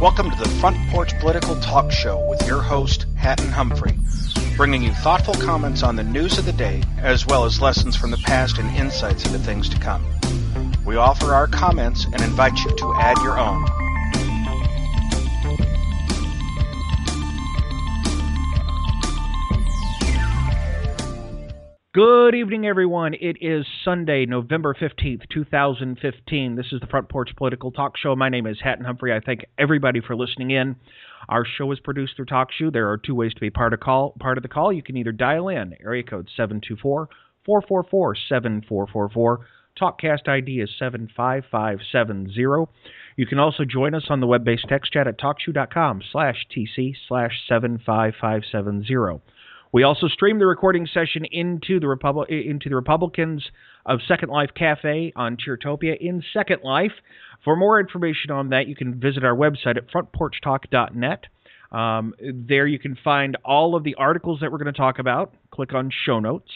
Welcome 0.00 0.30
to 0.30 0.36
the 0.38 0.48
Front 0.60 0.78
Porch 0.88 1.12
Political 1.18 1.56
Talk 1.56 1.92
Show 1.92 2.26
with 2.26 2.46
your 2.46 2.62
host, 2.62 3.04
Hatton 3.16 3.50
Humphrey, 3.50 3.98
bringing 4.56 4.80
you 4.80 4.92
thoughtful 4.92 5.34
comments 5.34 5.82
on 5.82 5.94
the 5.94 6.02
news 6.02 6.38
of 6.38 6.46
the 6.46 6.54
day, 6.54 6.82
as 7.02 7.26
well 7.26 7.44
as 7.44 7.60
lessons 7.60 7.96
from 7.96 8.10
the 8.10 8.16
past 8.16 8.56
and 8.56 8.74
insights 8.78 9.26
into 9.26 9.38
things 9.38 9.68
to 9.68 9.78
come. 9.78 10.02
We 10.86 10.96
offer 10.96 11.34
our 11.34 11.46
comments 11.46 12.06
and 12.06 12.22
invite 12.22 12.58
you 12.60 12.74
to 12.74 12.94
add 12.94 13.18
your 13.18 13.38
own. 13.38 13.89
Good 21.92 22.36
evening, 22.36 22.68
everyone. 22.68 23.14
It 23.14 23.38
is 23.40 23.66
Sunday, 23.84 24.24
November 24.24 24.76
15th, 24.80 25.22
2015. 25.28 26.54
This 26.54 26.66
is 26.70 26.80
the 26.80 26.86
Front 26.86 27.08
Porch 27.08 27.30
Political 27.36 27.72
Talk 27.72 27.96
Show. 27.96 28.14
My 28.14 28.28
name 28.28 28.46
is 28.46 28.58
Hatton 28.62 28.84
Humphrey. 28.84 29.12
I 29.12 29.18
thank 29.18 29.44
everybody 29.58 30.00
for 30.00 30.14
listening 30.14 30.52
in. 30.52 30.76
Our 31.28 31.44
show 31.44 31.72
is 31.72 31.80
produced 31.80 32.14
through 32.14 32.26
TalkShoe. 32.26 32.72
There 32.72 32.90
are 32.90 32.96
two 32.96 33.16
ways 33.16 33.34
to 33.34 33.40
be 33.40 33.50
part 33.50 33.74
of 33.74 33.80
call. 33.80 34.14
Part 34.20 34.38
of 34.38 34.42
the 34.42 34.48
call, 34.48 34.72
you 34.72 34.84
can 34.84 34.96
either 34.96 35.10
dial 35.10 35.48
in 35.48 35.74
area 35.84 36.04
code 36.04 36.28
724-444-7444. 36.38 39.38
Talkcast 39.76 40.28
ID 40.28 40.60
is 40.60 40.70
75570. 40.78 42.68
You 43.16 43.26
can 43.26 43.40
also 43.40 43.64
join 43.64 43.96
us 43.96 44.04
on 44.10 44.20
the 44.20 44.28
web-based 44.28 44.66
text 44.68 44.92
chat 44.92 45.08
at 45.08 45.18
talkshoe.com 45.18 46.02
slash 46.12 46.46
tc 46.56 46.94
slash 47.08 47.32
75570. 47.48 49.22
We 49.72 49.84
also 49.84 50.08
stream 50.08 50.38
the 50.40 50.46
recording 50.46 50.88
session 50.92 51.24
into 51.24 51.78
the 51.78 51.86
Republic 51.86 52.28
into 52.28 52.68
the 52.68 52.74
Republicans 52.74 53.44
of 53.86 54.00
Second 54.06 54.30
Life 54.30 54.50
Cafe 54.54 55.12
on 55.14 55.36
Cheertopia 55.36 55.96
in 56.00 56.22
Second 56.32 56.62
Life. 56.64 56.92
For 57.44 57.54
more 57.56 57.78
information 57.78 58.32
on 58.32 58.48
that, 58.50 58.66
you 58.66 58.74
can 58.74 58.98
visit 58.98 59.24
our 59.24 59.34
website 59.34 59.76
at 59.76 59.88
frontporchtalk.net. 59.90 61.24
Um, 61.70 62.14
there 62.20 62.66
you 62.66 62.80
can 62.80 62.98
find 63.02 63.36
all 63.44 63.76
of 63.76 63.84
the 63.84 63.94
articles 63.94 64.40
that 64.40 64.50
we're 64.50 64.58
going 64.58 64.72
to 64.72 64.78
talk 64.78 64.98
about. 64.98 65.34
Click 65.52 65.72
on 65.72 65.90
show 66.04 66.18
notes. 66.18 66.50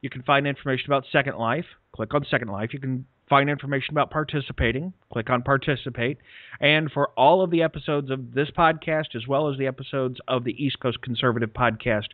You 0.00 0.08
can 0.08 0.22
find 0.22 0.46
information 0.46 0.86
about 0.86 1.04
Second 1.10 1.36
Life. 1.36 1.66
Click 1.92 2.14
on 2.14 2.24
Second 2.30 2.48
Life. 2.48 2.72
You 2.72 2.78
can 2.78 3.04
find 3.28 3.50
information 3.50 3.94
about 3.94 4.10
participating. 4.10 4.92
Click 5.12 5.28
on 5.28 5.42
participate. 5.42 6.18
And 6.60 6.90
for 6.90 7.08
all 7.16 7.42
of 7.42 7.50
the 7.50 7.62
episodes 7.62 8.10
of 8.10 8.32
this 8.32 8.50
podcast, 8.56 9.16
as 9.16 9.26
well 9.26 9.48
as 9.50 9.58
the 9.58 9.66
episodes 9.66 10.18
of 10.28 10.44
the 10.44 10.52
East 10.62 10.80
Coast 10.80 11.02
Conservative 11.02 11.50
podcast, 11.50 12.08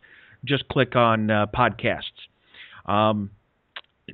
just 0.45 0.67
click 0.67 0.95
on 0.95 1.29
uh, 1.29 1.45
podcasts. 1.47 2.01
Um, 2.85 3.31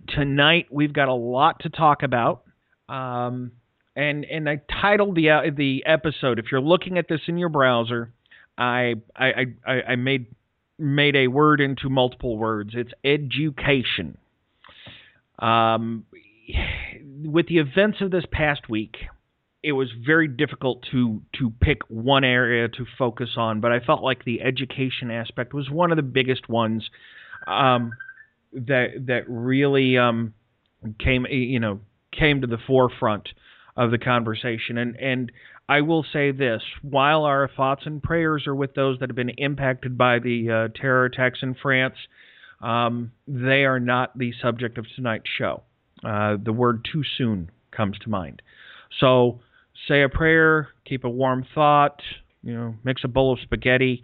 tonight 0.07 0.67
we've 0.71 0.93
got 0.93 1.07
a 1.07 1.13
lot 1.13 1.61
to 1.61 1.69
talk 1.69 2.03
about, 2.03 2.43
um, 2.89 3.51
and 3.95 4.25
and 4.25 4.49
I 4.49 4.61
titled 4.81 5.15
the 5.15 5.29
uh, 5.29 5.41
the 5.55 5.83
episode. 5.85 6.39
If 6.39 6.45
you're 6.51 6.61
looking 6.61 6.97
at 6.97 7.07
this 7.07 7.21
in 7.27 7.37
your 7.37 7.49
browser, 7.49 8.11
I 8.57 8.95
I, 9.15 9.45
I, 9.65 9.73
I 9.89 9.95
made 9.95 10.27
made 10.79 11.15
a 11.15 11.27
word 11.27 11.61
into 11.61 11.89
multiple 11.89 12.37
words. 12.37 12.71
It's 12.73 12.91
education. 13.03 14.17
Um, 15.39 16.05
with 17.23 17.47
the 17.47 17.57
events 17.57 17.99
of 18.01 18.11
this 18.11 18.25
past 18.31 18.69
week, 18.69 18.97
it 19.63 19.71
was 19.71 19.89
very 20.05 20.27
difficult 20.27 20.83
to 20.91 21.21
to 21.39 21.51
pick 21.61 21.79
one 21.87 22.25
area 22.25 22.67
to 22.67 22.85
focus 22.97 23.29
on, 23.37 23.61
but 23.61 23.71
I 23.71 23.79
felt 23.79 24.03
like 24.03 24.25
the 24.25 24.41
education 24.41 25.09
aspect 25.09 25.53
was 25.53 25.69
one 25.69 25.91
of 25.91 25.95
the 25.95 26.03
biggest 26.03 26.49
ones 26.49 26.89
um, 27.47 27.93
that 28.51 29.05
that 29.07 29.23
really 29.27 29.97
um, 29.97 30.33
came 30.99 31.25
you 31.29 31.61
know 31.61 31.79
came 32.17 32.41
to 32.41 32.47
the 32.47 32.57
forefront 32.67 33.29
of 33.77 33.89
the 33.89 33.97
conversation. 33.97 34.77
And 34.77 34.97
and 34.97 35.31
I 35.69 35.79
will 35.79 36.05
say 36.11 36.31
this: 36.31 36.61
while 36.81 37.23
our 37.23 37.49
thoughts 37.55 37.83
and 37.85 38.03
prayers 38.03 38.45
are 38.47 38.55
with 38.55 38.75
those 38.75 38.99
that 38.99 39.09
have 39.09 39.15
been 39.15 39.29
impacted 39.37 39.97
by 39.97 40.19
the 40.19 40.69
uh, 40.73 40.79
terror 40.79 41.05
attacks 41.05 41.39
in 41.41 41.55
France, 41.55 41.95
um, 42.61 43.13
they 43.27 43.63
are 43.63 43.79
not 43.79 44.17
the 44.17 44.33
subject 44.41 44.77
of 44.77 44.85
tonight's 44.93 45.29
show. 45.37 45.63
Uh, 46.03 46.35
the 46.43 46.51
word 46.51 46.85
"too 46.91 47.03
soon" 47.17 47.49
comes 47.71 47.97
to 47.99 48.09
mind. 48.09 48.41
So 48.99 49.39
say 49.87 50.03
a 50.03 50.09
prayer, 50.09 50.69
keep 50.85 51.03
a 51.03 51.09
warm 51.09 51.45
thought, 51.53 51.99
you 52.43 52.53
know, 52.53 52.75
mix 52.83 53.03
a 53.03 53.07
bowl 53.07 53.33
of 53.33 53.39
spaghetti, 53.41 54.03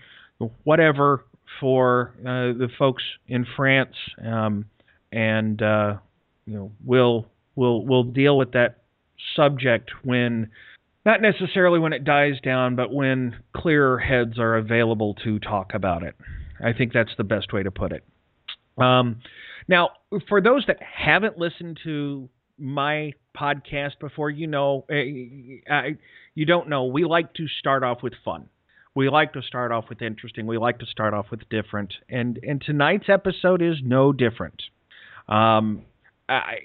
whatever 0.64 1.26
for 1.60 2.14
uh, 2.22 2.56
the 2.58 2.70
folks 2.78 3.04
in 3.28 3.46
France, 3.56 3.96
um, 4.26 4.66
and 5.12 5.62
uh, 5.62 5.98
you 6.46 6.54
know, 6.54 6.72
we'll 6.84 7.26
we'll 7.56 7.86
we'll 7.86 8.04
deal 8.04 8.38
with 8.38 8.52
that 8.54 8.84
subject 9.36 9.92
when 10.04 10.50
not 11.06 11.22
necessarily 11.22 11.80
when 11.80 11.94
it 11.94 12.04
dies 12.04 12.40
down, 12.44 12.76
but 12.76 12.94
when 12.94 13.36
clearer 13.56 13.98
heads 13.98 14.38
are 14.38 14.58
available 14.58 15.16
to 15.24 15.40
talk 15.40 15.74
about 15.74 16.04
it. 16.04 16.16
I 16.64 16.74
think 16.74 16.94
that's 16.94 17.12
the 17.18 17.24
best 17.24 17.54
way 17.54 17.64
to 17.64 17.72
put 17.72 17.92
it. 17.92 18.04
Um, 18.78 19.22
now, 19.68 19.92
for 20.28 20.42
those 20.42 20.66
that 20.68 20.78
haven't 20.82 21.38
listened 21.38 21.80
to 21.84 22.30
my 22.58 23.14
podcast 23.40 24.00
before, 24.00 24.30
you 24.30 24.48
know, 24.48 24.86
uh, 24.90 25.82
you 26.36 26.46
don't 26.46 26.70
know. 26.70 26.86
We 26.86 27.04
like 27.06 27.34
to 27.36 27.48
start 27.48 27.84
off 27.84 28.04
with 28.04 28.14
fun. 28.24 28.50
We 28.96 29.10
like 29.10 29.34
to 29.34 29.42
start 29.42 29.72
off 29.72 29.86
with 29.90 30.02
interesting. 30.02 30.48
We 30.48 30.58
like 30.58 30.80
to 30.80 30.86
start 30.86 31.14
off 31.14 31.28
with 31.32 31.48
different. 31.50 31.94
And 32.10 32.40
and 32.44 32.62
tonight's 32.62 33.08
episode 33.08 33.62
is 33.62 33.76
no 33.84 34.12
different. 34.12 34.62
Um, 35.28 35.84
I, 36.28 36.60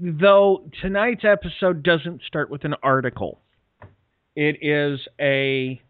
though 0.00 0.68
tonight's 0.82 1.24
episode 1.24 1.82
doesn't 1.82 2.22
start 2.26 2.50
with 2.50 2.64
an 2.64 2.74
article. 2.82 3.40
It 4.36 4.58
is 4.62 5.00
a 5.20 5.80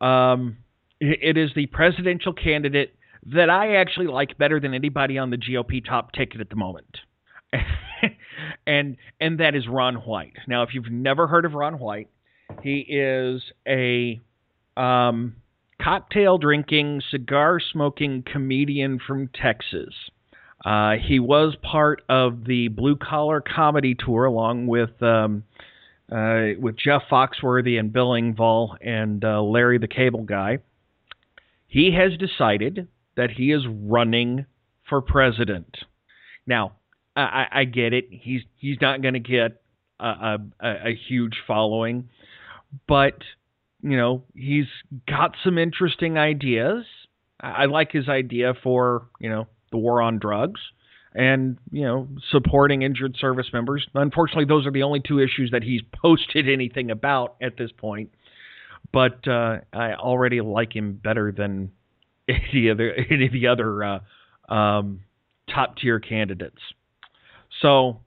um, 0.00 0.58
it 1.00 1.36
is 1.36 1.50
the 1.54 1.66
presidential 1.66 2.32
candidate 2.32 2.94
that 3.34 3.50
I 3.50 3.76
actually 3.76 4.06
like 4.06 4.38
better 4.38 4.60
than 4.60 4.74
anybody 4.74 5.18
on 5.18 5.30
the 5.30 5.36
GOP 5.36 5.84
top 5.84 6.12
ticket 6.12 6.40
at 6.40 6.50
the 6.50 6.56
moment. 6.56 6.98
and 8.66 8.96
and 9.20 9.40
that 9.40 9.54
is 9.54 9.66
Ron 9.68 9.96
White. 9.96 10.34
Now, 10.46 10.62
if 10.62 10.74
you've 10.74 10.90
never 10.90 11.26
heard 11.26 11.44
of 11.44 11.54
Ron 11.54 11.78
White, 11.78 12.08
he 12.62 12.80
is 12.80 13.42
a 13.66 14.20
um, 14.76 15.36
cocktail 15.82 16.38
drinking, 16.38 17.02
cigar 17.10 17.60
smoking 17.60 18.22
comedian 18.22 18.98
from 19.04 19.28
Texas. 19.28 19.94
Uh, 20.64 20.92
he 21.02 21.18
was 21.18 21.56
part 21.62 22.02
of 22.08 22.44
the 22.44 22.68
Blue 22.68 22.96
Collar 22.96 23.40
Comedy 23.40 23.94
Tour 23.94 24.26
along 24.26 24.66
with 24.66 25.02
um, 25.02 25.44
uh, 26.12 26.48
with 26.58 26.76
Jeff 26.76 27.02
Foxworthy 27.10 27.78
and 27.78 27.92
Bill 27.92 28.10
Engvall 28.10 28.76
and 28.80 29.24
uh, 29.24 29.42
Larry 29.42 29.78
the 29.78 29.88
Cable 29.88 30.24
Guy. 30.24 30.58
He 31.66 31.92
has 31.94 32.18
decided 32.18 32.88
that 33.16 33.30
he 33.30 33.52
is 33.52 33.62
running 33.66 34.46
for 34.88 35.00
president. 35.00 35.76
Now, 36.46 36.72
I, 37.16 37.46
I 37.50 37.64
get 37.64 37.92
it. 37.92 38.08
He's 38.10 38.42
he's 38.56 38.76
not 38.80 39.02
going 39.02 39.14
to 39.14 39.20
get 39.20 39.60
a, 39.98 40.38
a, 40.60 40.68
a 40.90 40.94
huge 41.08 41.36
following, 41.46 42.08
but 42.86 43.18
you 43.82 43.96
know 43.96 44.24
he's 44.34 44.66
got 45.08 45.36
some 45.42 45.58
interesting 45.58 46.18
ideas. 46.18 46.84
I 47.40 47.66
like 47.66 47.92
his 47.92 48.08
idea 48.08 48.54
for 48.62 49.08
you 49.20 49.28
know 49.28 49.46
the 49.70 49.78
war 49.78 50.02
on 50.02 50.18
drugs 50.18 50.60
and 51.14 51.58
you 51.70 51.82
know 51.82 52.08
supporting 52.30 52.82
injured 52.82 53.16
service 53.16 53.48
members. 53.52 53.86
Unfortunately, 53.94 54.44
those 54.44 54.66
are 54.66 54.72
the 54.72 54.82
only 54.82 55.00
two 55.00 55.18
issues 55.18 55.50
that 55.52 55.62
he's 55.62 55.82
posted 56.00 56.48
anything 56.48 56.90
about 56.90 57.36
at 57.42 57.56
this 57.56 57.72
point. 57.72 58.10
But 58.92 59.26
uh, 59.28 59.58
I 59.72 59.94
already 59.94 60.40
like 60.40 60.74
him 60.74 60.94
better 61.02 61.32
than 61.32 61.72
any 62.28 62.68
of 62.68 62.78
the 62.78 62.90
any 63.10 63.26
of 63.26 63.32
the 63.32 63.48
other 63.48 63.84
uh, 63.84 64.52
um, 64.52 65.00
top 65.52 65.76
tier 65.76 66.00
candidates. 66.00 66.60
So, 67.62 68.00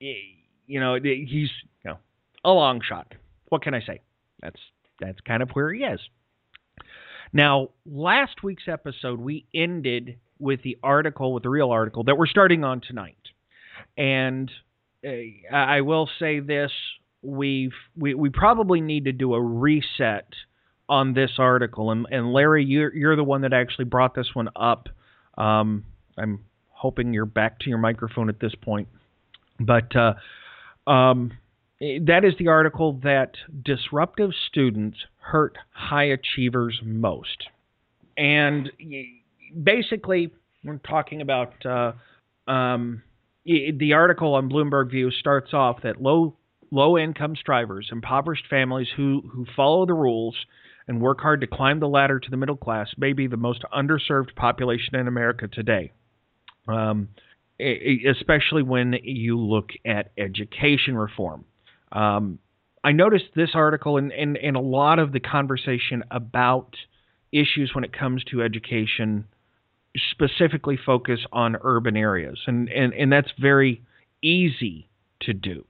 you 0.00 0.80
know, 0.80 0.94
he's 0.94 1.50
you 1.84 1.84
know 1.84 1.98
a 2.44 2.50
long 2.50 2.80
shot. 2.86 3.14
What 3.48 3.62
can 3.62 3.74
I 3.74 3.80
say? 3.80 4.00
That's 4.40 4.60
that's 5.00 5.20
kind 5.20 5.42
of 5.42 5.50
where 5.50 5.72
he 5.72 5.82
is. 5.82 6.00
Now, 7.32 7.68
last 7.86 8.42
week's 8.42 8.68
episode 8.68 9.20
we 9.20 9.46
ended 9.54 10.18
with 10.38 10.62
the 10.62 10.78
article, 10.82 11.32
with 11.32 11.44
the 11.44 11.48
real 11.48 11.70
article 11.70 12.04
that 12.04 12.18
we're 12.18 12.26
starting 12.26 12.64
on 12.64 12.80
tonight. 12.80 13.16
And 13.96 14.50
uh, 15.04 15.54
I 15.54 15.80
will 15.80 16.08
say 16.18 16.40
this: 16.40 16.70
we've 17.22 17.72
we, 17.96 18.14
we 18.14 18.30
probably 18.30 18.80
need 18.80 19.04
to 19.04 19.12
do 19.12 19.34
a 19.34 19.40
reset 19.40 20.28
on 20.88 21.14
this 21.14 21.32
article. 21.38 21.90
And, 21.90 22.06
and 22.10 22.32
Larry, 22.32 22.64
you're 22.64 22.94
you're 22.94 23.16
the 23.16 23.24
one 23.24 23.42
that 23.42 23.52
actually 23.52 23.86
brought 23.86 24.14
this 24.14 24.34
one 24.34 24.50
up. 24.56 24.88
Um, 25.38 25.84
I'm 26.18 26.44
hoping 26.82 27.14
you're 27.14 27.24
back 27.24 27.60
to 27.60 27.68
your 27.68 27.78
microphone 27.78 28.28
at 28.28 28.40
this 28.40 28.54
point, 28.60 28.88
but 29.60 29.94
uh, 29.94 30.14
um, 30.90 31.32
that 31.80 32.24
is 32.24 32.34
the 32.38 32.48
article 32.48 33.00
that 33.04 33.32
disruptive 33.64 34.30
students 34.48 34.98
hurt 35.18 35.56
high 35.70 36.04
achievers 36.04 36.80
most. 36.84 37.44
And 38.16 38.70
basically, 39.62 40.32
we're 40.64 40.78
talking 40.78 41.20
about 41.20 41.54
uh, 41.64 41.92
um, 42.50 43.02
the 43.44 43.92
article 43.92 44.34
on 44.34 44.50
Bloomberg 44.50 44.90
View 44.90 45.12
starts 45.12 45.54
off 45.54 45.82
that 45.82 46.02
low 46.02 46.34
low 46.72 46.98
income 46.98 47.36
strivers, 47.36 47.90
impoverished 47.92 48.46
families 48.48 48.88
who, 48.96 49.22
who 49.30 49.44
follow 49.54 49.84
the 49.84 49.92
rules 49.92 50.34
and 50.88 51.00
work 51.00 51.20
hard 51.20 51.40
to 51.42 51.46
climb 51.46 51.80
the 51.80 51.88
ladder 51.88 52.18
to 52.18 52.30
the 52.30 52.36
middle 52.36 52.56
class 52.56 52.88
may 52.96 53.12
be 53.12 53.26
the 53.26 53.36
most 53.36 53.62
underserved 53.72 54.34
population 54.34 54.96
in 54.96 55.06
America 55.06 55.46
today. 55.46 55.92
Um, 56.68 57.08
especially 57.60 58.62
when 58.62 58.94
you 59.02 59.38
look 59.38 59.70
at 59.84 60.10
education 60.18 60.96
reform. 60.96 61.44
Um, 61.92 62.38
I 62.82 62.92
noticed 62.92 63.26
this 63.36 63.50
article 63.54 63.98
and, 63.98 64.10
and, 64.12 64.36
and 64.36 64.56
a 64.56 64.60
lot 64.60 64.98
of 64.98 65.12
the 65.12 65.20
conversation 65.20 66.02
about 66.10 66.74
issues 67.30 67.72
when 67.74 67.84
it 67.84 67.92
comes 67.92 68.24
to 68.24 68.42
education 68.42 69.26
specifically 70.10 70.78
focus 70.84 71.20
on 71.32 71.56
urban 71.62 71.96
areas, 71.96 72.40
and, 72.46 72.68
and, 72.70 72.94
and 72.94 73.12
that's 73.12 73.30
very 73.38 73.82
easy 74.22 74.88
to 75.20 75.34
do. 75.34 75.64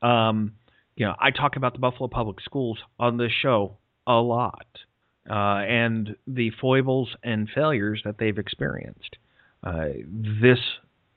Um, 0.00 0.52
you 0.96 1.06
know, 1.06 1.14
I 1.20 1.30
talk 1.30 1.56
about 1.56 1.74
the 1.74 1.78
Buffalo 1.78 2.08
Public 2.08 2.40
Schools 2.40 2.78
on 2.98 3.18
this 3.18 3.30
show 3.30 3.76
a 4.06 4.14
lot, 4.14 4.66
uh, 5.30 5.34
and 5.34 6.16
the 6.26 6.50
foibles 6.60 7.10
and 7.22 7.48
failures 7.54 8.02
that 8.04 8.18
they've 8.18 8.38
experienced. 8.38 9.16
Uh, 9.62 9.88
this 10.06 10.58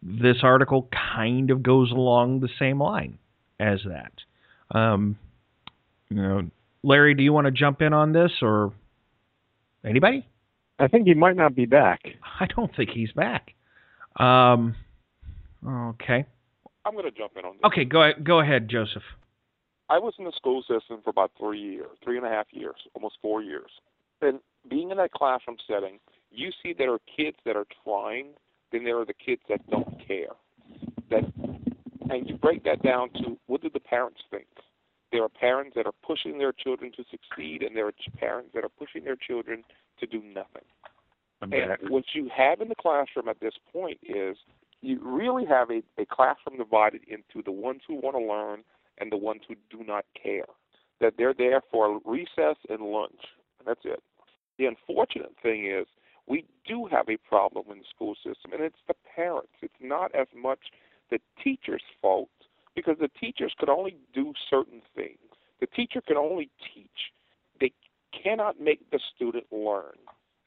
this 0.01 0.37
article 0.43 0.87
kind 1.15 1.49
of 1.49 1.63
goes 1.63 1.91
along 1.91 2.39
the 2.39 2.49
same 2.59 2.81
line 2.81 3.17
as 3.59 3.79
that. 3.85 4.77
Um, 4.77 5.17
you 6.09 6.17
know, 6.17 6.49
Larry, 6.83 7.15
do 7.15 7.23
you 7.23 7.33
want 7.33 7.45
to 7.45 7.51
jump 7.51 7.81
in 7.81 7.93
on 7.93 8.13
this 8.13 8.31
or 8.41 8.71
anybody? 9.83 10.27
I 10.77 10.87
think 10.87 11.07
he 11.07 11.13
might 11.15 11.35
not 11.35 11.55
be 11.55 11.65
back. 11.65 12.01
I 12.39 12.45
don't 12.45 12.75
think 12.75 12.91
he's 12.91 13.11
back. 13.13 13.55
Um, 14.17 14.75
okay. 15.67 16.25
I'm 16.85 16.93
going 16.93 17.05
to 17.05 17.11
jump 17.11 17.33
in 17.37 17.45
on 17.45 17.53
this. 17.53 17.61
Okay, 17.65 17.85
go 17.85 18.11
go 18.23 18.39
ahead, 18.39 18.69
Joseph. 18.69 19.03
I 19.89 19.99
was 19.99 20.13
in 20.17 20.25
the 20.25 20.31
school 20.35 20.61
system 20.61 21.01
for 21.03 21.09
about 21.09 21.31
three 21.39 21.61
years, 21.61 21.89
three 22.03 22.17
and 22.17 22.25
a 22.25 22.29
half 22.29 22.47
years, 22.51 22.75
almost 22.93 23.17
four 23.21 23.41
years. 23.41 23.69
And 24.21 24.39
being 24.69 24.91
in 24.91 24.97
that 24.97 25.11
classroom 25.11 25.57
setting, 25.67 25.99
you 26.37 26.51
see 26.61 26.73
there 26.73 26.93
are 26.93 26.99
kids 27.15 27.37
that 27.45 27.55
are 27.55 27.65
trying, 27.83 28.27
then 28.71 28.83
there 28.83 28.99
are 28.99 29.05
the 29.05 29.13
kids 29.13 29.41
that 29.49 29.67
don't 29.69 30.05
care. 30.07 30.33
That 31.09 31.23
and 32.09 32.29
you 32.29 32.37
break 32.37 32.63
that 32.63 32.83
down 32.83 33.09
to 33.13 33.37
what 33.47 33.61
do 33.61 33.69
the 33.73 33.79
parents 33.79 34.21
think? 34.29 34.45
There 35.11 35.23
are 35.23 35.29
parents 35.29 35.73
that 35.75 35.85
are 35.85 35.93
pushing 36.05 36.37
their 36.37 36.51
children 36.51 36.91
to 36.97 37.03
succeed, 37.09 37.63
and 37.63 37.75
there 37.75 37.87
are 37.87 37.93
parents 38.17 38.51
that 38.53 38.63
are 38.63 38.69
pushing 38.69 39.03
their 39.03 39.15
children 39.15 39.63
to 39.99 40.05
do 40.05 40.21
nothing. 40.21 40.63
And 41.41 41.89
what 41.89 42.05
you 42.13 42.29
have 42.35 42.61
in 42.61 42.69
the 42.69 42.75
classroom 42.75 43.27
at 43.29 43.39
this 43.39 43.53
point 43.71 43.99
is 44.03 44.37
you 44.81 44.99
really 45.01 45.45
have 45.45 45.69
a, 45.69 45.81
a 45.99 46.05
classroom 46.05 46.57
divided 46.57 47.01
into 47.07 47.43
the 47.43 47.51
ones 47.51 47.81
who 47.87 47.95
want 47.95 48.15
to 48.15 48.23
learn 48.23 48.63
and 48.97 49.11
the 49.11 49.17
ones 49.17 49.41
who 49.47 49.55
do 49.69 49.83
not 49.85 50.05
care. 50.21 50.45
That 51.01 51.13
they're 51.17 51.33
there 51.33 51.61
for 51.71 51.99
recess 52.05 52.57
and 52.69 52.81
lunch. 52.81 53.19
And 53.59 53.67
that's 53.67 53.81
it. 53.83 54.01
The 54.57 54.65
unfortunate 54.65 55.35
thing 55.43 55.67
is 55.67 55.87
we 56.27 56.45
do 56.67 56.85
have 56.85 57.07
a 57.09 57.17
problem 57.17 57.65
in 57.71 57.79
the 57.79 57.85
school 57.93 58.15
system, 58.15 58.53
and 58.53 58.61
it's 58.61 58.81
the 58.87 58.95
parents. 59.15 59.51
It's 59.61 59.73
not 59.79 60.13
as 60.15 60.27
much 60.35 60.59
the 61.11 61.19
teacher's 61.43 61.83
fault 62.01 62.29
because 62.75 62.97
the 62.99 63.09
teachers 63.19 63.53
could 63.57 63.69
only 63.69 63.97
do 64.13 64.33
certain 64.49 64.81
things. 64.95 65.19
The 65.59 65.67
teacher 65.67 66.01
can 66.01 66.17
only 66.17 66.49
teach. 66.73 67.13
They 67.59 67.71
cannot 68.11 68.59
make 68.59 68.89
the 68.91 68.99
student 69.15 69.45
learn. 69.51 69.97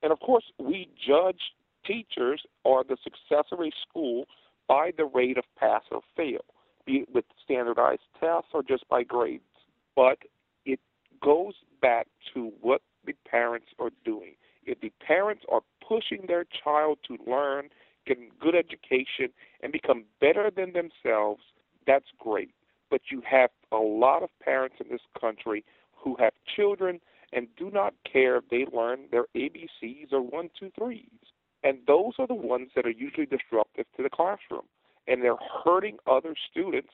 And 0.03 0.13
of 0.13 0.21
course, 0.21 0.45
we 0.59 0.89
judge 1.07 1.41
teachers 1.87 2.43
or 2.65 2.85
the 2.85 2.97
success 3.03 3.47
of 3.53 3.61
a 3.61 3.71
school 3.89 4.27
by 4.69 4.93
the 4.97 5.07
rate 5.07 5.39
of 5.39 5.45
pass 5.59 5.83
or 5.91 6.03
fail, 6.17 6.45
be 6.85 6.99
it 6.99 7.09
with 7.13 7.25
standardized 7.43 8.03
tests 8.21 8.51
or 8.53 8.63
just 8.63 8.87
by 8.89 9.03
grades. 9.03 9.43
But 9.97 10.19
it 10.67 10.81
goes 11.23 11.55
back 11.81 12.07
to 12.35 12.53
what 12.61 12.83
the 13.07 13.15
parents 13.29 13.69
are 13.79 13.91
doing. 14.05 14.35
If 14.69 14.81
the 14.81 14.93
parents 15.05 15.45
are 15.51 15.63
pushing 15.87 16.27
their 16.27 16.45
child 16.65 16.99
to 17.09 17.17
learn 17.27 17.71
get 18.09 18.39
good 18.41 18.55
education, 18.55 19.29
and 19.63 19.73
become 19.73 20.05
better 20.21 20.51
than 20.55 20.73
themselves, 20.73 21.43
that's 21.87 22.07
great. 22.19 22.51
But 22.91 23.03
you 23.11 23.23
have 23.29 23.51
a 23.71 23.77
lot 23.77 24.23
of 24.23 24.31
parents 24.41 24.77
in 24.81 24.91
this 24.91 25.03
country 25.21 25.65
who 25.93 26.17
have 26.19 26.33
children 26.57 27.01
and 27.33 27.49
do 27.57 27.71
not 27.71 27.93
care 28.11 28.37
if 28.37 28.49
they 28.51 28.65
learn 28.73 29.01
their 29.11 29.27
ABCs 29.37 30.13
or 30.13 30.23
one, 30.23 30.49
two, 30.59 30.71
threes. 30.79 31.09
And 31.63 31.79
those 31.87 32.13
are 32.19 32.27
the 32.27 32.35
ones 32.35 32.71
that 32.75 32.87
are 32.87 32.91
usually 32.91 33.27
disruptive 33.27 33.85
to 33.97 34.03
the 34.03 34.09
classroom. 34.09 34.67
And 35.07 35.23
they're 35.23 35.37
hurting 35.65 35.99
other 36.07 36.35
students 36.51 36.91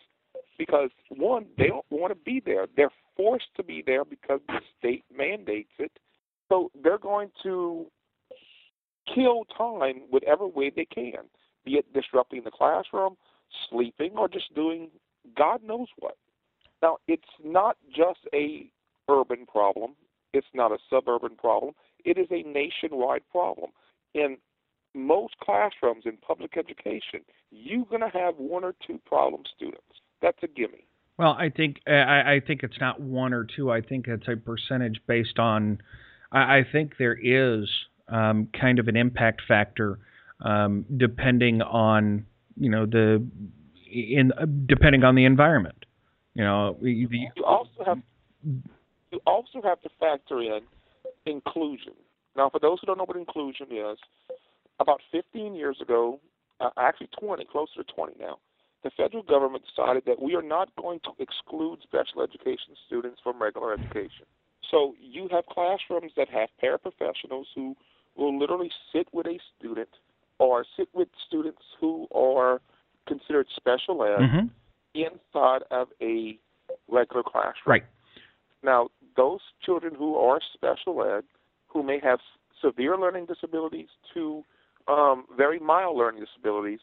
because, 0.58 0.90
one, 1.08 1.46
they 1.58 1.68
don't 1.68 1.84
want 1.90 2.12
to 2.12 2.18
be 2.24 2.42
there. 2.44 2.66
They're 2.76 2.90
forced 3.16 3.54
to 3.56 3.62
be 3.62 3.82
there 3.84 4.04
because 4.04 4.40
the 4.48 4.60
state 4.78 5.04
mandates 5.16 5.70
it. 5.78 5.92
So 6.49 6.70
they're 6.82 6.99
going 6.99 7.31
to 7.43 7.87
kill 9.14 9.44
time 9.56 10.02
whatever 10.11 10.46
way 10.46 10.70
they 10.75 10.87
can, 10.87 11.25
be 11.64 11.73
it 11.73 11.93
disrupting 11.93 12.43
the 12.44 12.50
classroom, 12.50 13.17
sleeping, 13.70 14.12
or 14.17 14.29
just 14.29 14.55
doing 14.55 14.91
God 15.37 15.62
knows 15.62 15.88
what. 15.99 16.17
Now, 16.82 16.99
it's 17.08 17.23
not 17.43 17.76
just 17.88 18.20
a 18.35 18.70
urban 19.08 19.46
problem. 19.46 19.93
It's 20.32 20.46
not 20.52 20.73
a 20.73 20.79
suburban 20.91 21.37
problem. 21.37 21.75
It 22.05 22.19
is 22.19 22.26
a 22.31 22.43
nationwide 22.43 23.23
problem. 23.31 23.70
In 24.14 24.37
most 24.94 25.38
classrooms 25.38 26.05
in 26.05 26.17
public 26.19 26.56
education, 26.56 27.20
you're 27.50 27.87
going 27.87 28.02
to 28.02 28.11
have 28.11 28.35
one 28.37 28.64
or 28.64 28.75
two 28.86 29.01
problem 29.06 29.43
students. 29.56 29.82
That's 30.20 30.39
a 30.43 30.48
gimme. 30.48 30.84
Well, 31.17 31.36
I 31.39 31.48
think 31.48 31.81
I, 31.86 32.34
I 32.34 32.43
think 32.44 32.63
it's 32.63 32.81
not 32.81 33.01
one 33.01 33.32
or 33.32 33.44
two. 33.44 33.70
I 33.70 33.81
think 33.81 34.08
it's 34.08 34.27
a 34.29 34.36
percentage 34.36 35.01
based 35.06 35.39
on. 35.39 35.79
I, 36.34 36.58
I 36.58 36.67
think 36.70 36.94
there 36.98 37.19
is 37.20 37.69
um, 38.08 38.48
kind 38.58 38.79
of 38.79 38.88
an 38.88 38.96
impact 38.96 39.43
factor 39.46 39.98
um, 40.44 40.84
depending 40.96 41.62
on 41.62 42.26
you 42.56 42.70
know 42.70 42.84
the 42.86 43.24
in 43.91 44.32
depending 44.67 45.05
on 45.05 45.14
the 45.14 45.24
environment. 45.24 45.86
You 46.34 46.44
know, 46.44 46.76
the, 46.82 46.91
you 46.91 47.44
also 47.44 47.84
have 47.86 47.98
you 49.12 49.20
also 49.26 49.62
have 49.62 49.81
to 49.82 49.88
factor 50.00 50.43
in 50.43 50.60
inclusion. 51.26 51.93
Now, 52.36 52.50
for 52.50 52.58
those 52.58 52.79
who 52.81 52.86
don't 52.86 52.98
know 52.98 53.05
what 53.05 53.17
inclusion 53.17 53.69
is, 53.70 53.98
about 54.81 55.00
15 55.12 55.55
years 55.55 55.79
ago, 55.81 56.19
uh, 56.60 56.70
actually 56.76 57.08
20, 57.20 57.44
closer 57.44 57.84
to 57.84 57.93
20 57.94 58.14
now, 58.19 58.38
the 58.82 58.91
federal 58.96 59.22
government 59.22 59.62
decided 59.64 60.03
that 60.06 60.20
we 60.20 60.34
are 60.34 60.43
not 60.43 60.69
going 60.76 60.98
to 61.05 61.10
exclude 61.20 61.79
special 61.82 62.22
education 62.22 62.74
students 62.86 63.20
from 63.22 63.41
regular 63.41 63.72
education. 63.72 64.26
So 64.70 64.94
you 65.00 65.28
have 65.30 65.46
classrooms 65.46 66.12
that 66.16 66.28
have 66.28 66.48
paraprofessionals 66.62 67.46
who 67.54 67.76
will 68.16 68.38
literally 68.38 68.70
sit 68.92 69.08
with 69.12 69.26
a 69.26 69.38
student 69.58 69.88
or 70.38 70.64
sit 70.76 70.88
with 70.92 71.08
students 71.26 71.62
who 71.80 72.06
are 72.14 72.60
considered 73.06 73.46
special 73.54 74.02
ed 74.04 74.20
mm-hmm. 74.20 74.46
inside 74.94 75.62
of 75.70 75.88
a 76.00 76.38
regular 76.88 77.22
classroom. 77.22 77.52
Right. 77.66 77.84
Now, 78.62 78.88
those 79.16 79.40
children 79.64 79.94
who 79.94 80.16
are 80.16 80.40
special 80.54 81.02
ed, 81.04 81.24
who 81.68 81.82
may 81.82 82.00
have 82.02 82.18
severe 82.62 82.96
learning 82.96 83.26
disabilities 83.26 83.88
to 84.14 84.42
um, 84.88 85.24
very 85.36 85.58
mild 85.58 85.96
learning 85.96 86.24
disabilities, 86.24 86.80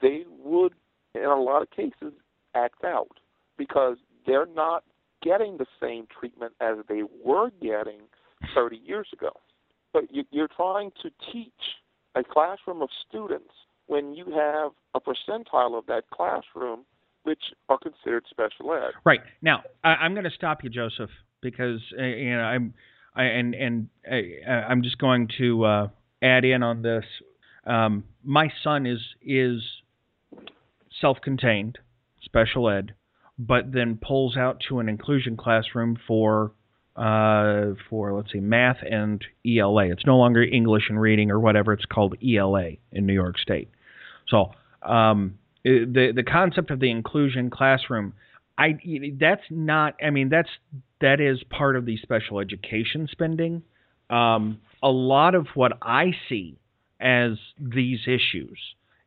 they 0.00 0.24
would, 0.42 0.74
in 1.14 1.24
a 1.24 1.40
lot 1.40 1.62
of 1.62 1.70
cases, 1.70 2.12
act 2.54 2.84
out 2.84 3.18
because 3.56 3.96
they're 4.26 4.46
not 4.46 4.84
getting 5.24 5.56
the 5.56 5.66
same 5.82 6.06
treatment 6.20 6.52
as 6.60 6.76
they 6.88 7.02
were 7.24 7.50
getting 7.60 8.00
30 8.54 8.76
years 8.76 9.08
ago 9.12 9.32
but 9.94 10.04
you, 10.10 10.42
are 10.42 10.48
trying 10.54 10.90
to 11.02 11.10
teach 11.32 11.52
a 12.14 12.22
classroom 12.22 12.82
of 12.82 12.90
students 13.08 13.54
when 13.86 14.12
you 14.12 14.26
have 14.26 14.72
a 14.94 15.00
percentile 15.00 15.78
of 15.78 15.86
that 15.86 16.10
classroom 16.12 16.80
which 17.22 17.40
are 17.70 17.78
considered 17.78 18.24
special 18.28 18.74
ed. 18.74 18.90
Right 19.04 19.20
now, 19.40 19.62
I, 19.82 20.04
am 20.04 20.12
going 20.12 20.24
to 20.24 20.30
stop 20.30 20.62
you, 20.62 20.68
Joseph, 20.68 21.10
because 21.40 21.80
uh, 21.98 22.02
you 22.02 22.36
know 22.36 22.42
I'm, 22.42 22.74
I, 23.14 23.22
and 23.24 23.54
and 23.54 23.88
uh, 24.10 24.50
I'm 24.50 24.82
just 24.82 24.98
going 24.98 25.28
to 25.38 25.64
uh, 25.64 25.88
add 26.22 26.44
in 26.44 26.62
on 26.62 26.82
this. 26.82 27.04
Um, 27.66 28.04
my 28.22 28.48
son 28.62 28.84
is 28.84 28.98
is 29.22 29.62
self-contained, 31.00 31.78
special 32.22 32.68
ed, 32.68 32.94
but 33.38 33.72
then 33.72 33.98
pulls 34.00 34.36
out 34.36 34.62
to 34.68 34.78
an 34.78 34.88
inclusion 34.88 35.36
classroom 35.36 35.98
for 36.06 36.52
uh, 36.96 37.74
for 37.90 38.12
let's 38.12 38.32
see, 38.32 38.40
math 38.40 38.78
and 38.88 39.24
ELA. 39.44 39.86
It's 39.86 40.06
no 40.06 40.16
longer 40.16 40.42
English 40.42 40.84
and 40.88 41.00
reading 41.00 41.30
or 41.30 41.40
whatever. 41.40 41.72
It's 41.72 41.84
called 41.86 42.16
ELA 42.22 42.72
in 42.92 43.06
New 43.06 43.14
York 43.14 43.38
State. 43.38 43.68
So 44.28 44.52
um, 44.82 45.38
the 45.64 46.12
the 46.14 46.22
concept 46.22 46.70
of 46.70 46.78
the 46.78 46.90
inclusion 46.90 47.50
classroom, 47.50 48.14
I 48.56 48.78
that's 49.18 49.42
not. 49.50 49.94
I 50.04 50.10
mean, 50.10 50.28
that's 50.28 50.48
that 51.00 51.20
is 51.20 51.42
part 51.50 51.76
of 51.76 51.84
the 51.84 51.96
special 51.98 52.38
education 52.38 53.08
spending. 53.10 53.62
Um, 54.08 54.60
a 54.82 54.90
lot 54.90 55.34
of 55.34 55.48
what 55.54 55.72
I 55.82 56.12
see 56.28 56.58
as 57.00 57.32
these 57.58 58.00
issues, 58.06 58.58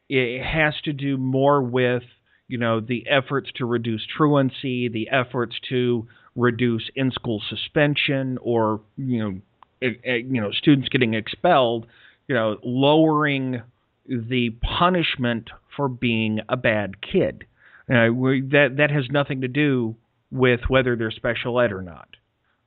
it 0.10 0.44
has 0.44 0.74
to 0.84 0.92
do 0.92 1.18
more 1.18 1.62
with 1.62 2.04
you 2.48 2.58
know 2.58 2.80
the 2.80 3.06
efforts 3.10 3.50
to 3.56 3.66
reduce 3.66 4.06
truancy, 4.06 4.88
the 4.88 5.10
efforts 5.10 5.56
to 5.70 6.08
reduce 6.36 6.90
in-school 6.96 7.42
suspension, 7.50 8.38
or 8.42 8.82
you 8.96 9.42
know, 9.82 9.88
you 10.06 10.42
know, 10.42 10.52
students 10.52 10.90
getting 10.90 11.14
expelled. 11.14 11.88
You 12.28 12.36
know, 12.36 12.58
lowering 12.64 13.62
the 14.06 14.50
punishment 14.80 15.50
for 15.76 15.88
being 15.88 16.40
a 16.50 16.58
bad 16.58 17.02
kid. 17.02 17.46
Uh, 17.90 18.12
that 18.52 18.76
that 18.78 18.92
has 18.92 19.06
nothing 19.10 19.42
to 19.42 19.48
do 19.48 19.96
with 20.30 20.62
whether 20.68 20.96
they're 20.96 21.12
special 21.12 21.60
ed 21.60 21.72
or 21.72 21.82
not. 21.82 22.10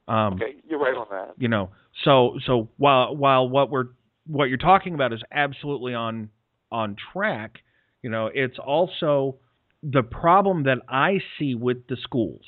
Um, 0.08 0.34
okay, 0.34 0.56
you're 0.68 0.78
right 0.78 0.96
on 0.96 1.06
that. 1.10 1.34
You 1.38 1.48
know, 1.48 1.70
so 2.04 2.38
so 2.46 2.68
while 2.78 3.14
while 3.14 3.48
what 3.48 3.70
we're 3.70 3.88
what 4.26 4.46
you're 4.46 4.58
talking 4.58 4.94
about 4.94 5.12
is 5.12 5.22
absolutely 5.30 5.94
on 5.94 6.30
on 6.72 6.96
track, 7.12 7.58
you 8.02 8.10
know, 8.10 8.30
it's 8.32 8.58
also 8.58 9.36
the 9.82 10.02
problem 10.02 10.64
that 10.64 10.78
I 10.88 11.20
see 11.38 11.54
with 11.54 11.86
the 11.88 11.96
schools, 11.96 12.44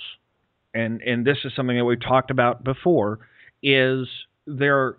and 0.75 1.01
and 1.03 1.27
this 1.27 1.39
is 1.45 1.53
something 1.55 1.77
that 1.77 1.85
we've 1.85 2.01
talked 2.01 2.31
about 2.31 2.65
before, 2.65 3.21
is 3.63 4.07
there. 4.47 4.97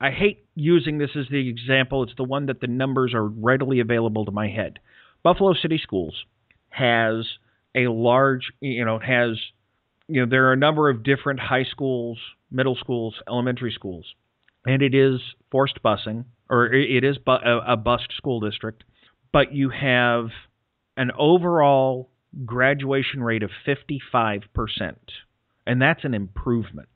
I 0.00 0.10
hate 0.10 0.46
using 0.54 0.98
this 0.98 1.10
as 1.16 1.26
the 1.28 1.48
example. 1.48 2.04
It's 2.04 2.14
the 2.16 2.24
one 2.24 2.46
that 2.46 2.60
the 2.60 2.68
numbers 2.68 3.14
are 3.14 3.26
readily 3.26 3.80
available 3.80 4.24
to 4.26 4.30
my 4.30 4.48
head. 4.48 4.78
Buffalo 5.24 5.54
City 5.54 5.80
Schools 5.82 6.14
has 6.70 7.26
a 7.74 7.88
large, 7.88 8.52
you 8.60 8.84
know, 8.84 8.98
has, 8.98 9.38
you 10.06 10.20
know, 10.20 10.30
there 10.30 10.48
are 10.48 10.52
a 10.52 10.56
number 10.56 10.88
of 10.88 11.02
different 11.02 11.40
high 11.40 11.64
schools, 11.64 12.18
middle 12.50 12.76
schools, 12.76 13.14
elementary 13.28 13.72
schools, 13.72 14.06
and 14.64 14.82
it 14.82 14.94
is 14.94 15.20
forced 15.50 15.82
busing, 15.82 16.24
or 16.48 16.72
it 16.72 17.02
is 17.04 17.18
bu- 17.18 17.32
a, 17.32 17.72
a 17.72 17.76
bust 17.76 18.08
school 18.16 18.40
district, 18.40 18.84
but 19.32 19.52
you 19.52 19.70
have 19.70 20.28
an 20.98 21.12
overall 21.16 22.10
graduation 22.44 23.22
rate 23.22 23.42
of 23.42 23.50
55%, 23.66 24.42
and 25.66 25.80
that's 25.80 26.04
an 26.04 26.12
improvement. 26.12 26.88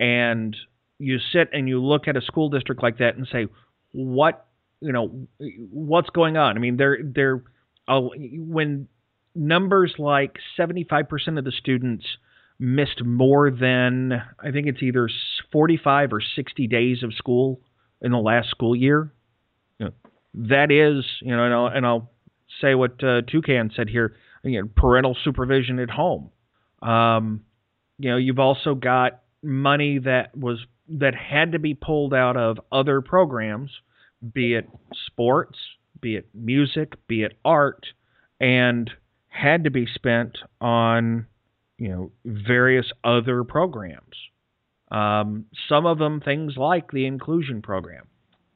And 0.00 0.56
you 0.98 1.18
sit 1.32 1.50
and 1.52 1.68
you 1.68 1.80
look 1.80 2.08
at 2.08 2.16
a 2.16 2.20
school 2.22 2.48
district 2.48 2.82
like 2.82 2.98
that 2.98 3.16
and 3.16 3.28
say, 3.30 3.46
what 3.92 4.46
you 4.80 4.92
know, 4.92 5.28
what's 5.70 6.10
going 6.10 6.36
on? 6.36 6.56
I 6.56 6.60
mean, 6.60 6.76
they're 6.76 6.98
they're 7.02 7.44
when 7.86 8.88
numbers 9.34 9.94
like 9.98 10.36
75% 10.58 11.38
of 11.38 11.44
the 11.44 11.52
students 11.52 12.04
missed 12.58 13.04
more 13.04 13.50
than 13.50 14.12
I 14.38 14.50
think 14.50 14.66
it's 14.66 14.82
either 14.82 15.08
45 15.52 16.12
or 16.12 16.20
60 16.20 16.66
days 16.68 17.02
of 17.02 17.12
school 17.14 17.60
in 18.00 18.12
the 18.12 18.18
last 18.18 18.50
school 18.50 18.74
year. 18.74 19.12
You 19.78 19.86
know, 19.86 19.92
that 20.48 20.70
is, 20.70 21.04
you 21.20 21.36
know, 21.36 21.44
and 21.44 21.54
I'll, 21.54 21.66
and 21.66 21.86
I'll 21.86 22.10
say 22.60 22.74
what 22.74 23.02
uh, 23.02 23.22
Toucan 23.22 23.70
said 23.74 23.88
here. 23.88 24.14
You 24.42 24.62
know, 24.62 24.68
parental 24.76 25.16
supervision 25.24 25.78
at 25.78 25.90
home. 25.90 26.30
Um, 26.82 27.44
you 27.98 28.10
know, 28.10 28.16
you've 28.16 28.38
also 28.38 28.74
got 28.74 29.22
money 29.42 29.98
that 29.98 30.36
was 30.36 30.58
that 30.88 31.14
had 31.14 31.52
to 31.52 31.58
be 31.58 31.74
pulled 31.74 32.12
out 32.12 32.36
of 32.36 32.60
other 32.70 33.00
programs, 33.00 33.70
be 34.32 34.54
it 34.54 34.68
sports, 35.06 35.58
be 36.00 36.16
it 36.16 36.28
music, 36.34 36.94
be 37.08 37.22
it 37.22 37.38
art, 37.44 37.86
and 38.40 38.90
had 39.28 39.64
to 39.64 39.70
be 39.70 39.86
spent 39.94 40.38
on 40.60 41.26
you 41.78 41.88
know 41.88 42.10
various 42.24 42.86
other 43.02 43.44
programs. 43.44 44.14
Um, 44.90 45.46
some 45.68 45.86
of 45.86 45.98
them 45.98 46.20
things 46.20 46.56
like 46.56 46.90
the 46.90 47.06
inclusion 47.06 47.62
program. 47.62 48.06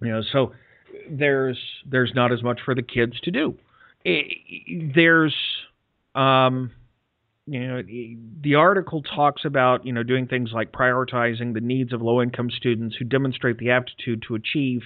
You 0.00 0.08
know, 0.08 0.22
so 0.32 0.52
there's 1.10 1.58
there's 1.86 2.12
not 2.14 2.32
as 2.32 2.42
much 2.42 2.60
for 2.64 2.74
the 2.74 2.82
kids 2.82 3.18
to 3.22 3.30
do. 3.30 3.56
It, 4.04 4.94
there's 4.94 5.34
um, 6.14 6.72
you 7.46 7.66
know 7.66 7.82
the 8.40 8.54
article 8.54 9.02
talks 9.02 9.44
about 9.44 9.86
you 9.86 9.92
know 9.92 10.02
doing 10.02 10.26
things 10.26 10.50
like 10.52 10.72
prioritizing 10.72 11.54
the 11.54 11.60
needs 11.60 11.92
of 11.92 12.02
low 12.02 12.22
income 12.22 12.50
students 12.50 12.96
who 12.96 13.04
demonstrate 13.04 13.58
the 13.58 13.70
aptitude 13.70 14.24
to 14.28 14.34
achieve 14.34 14.82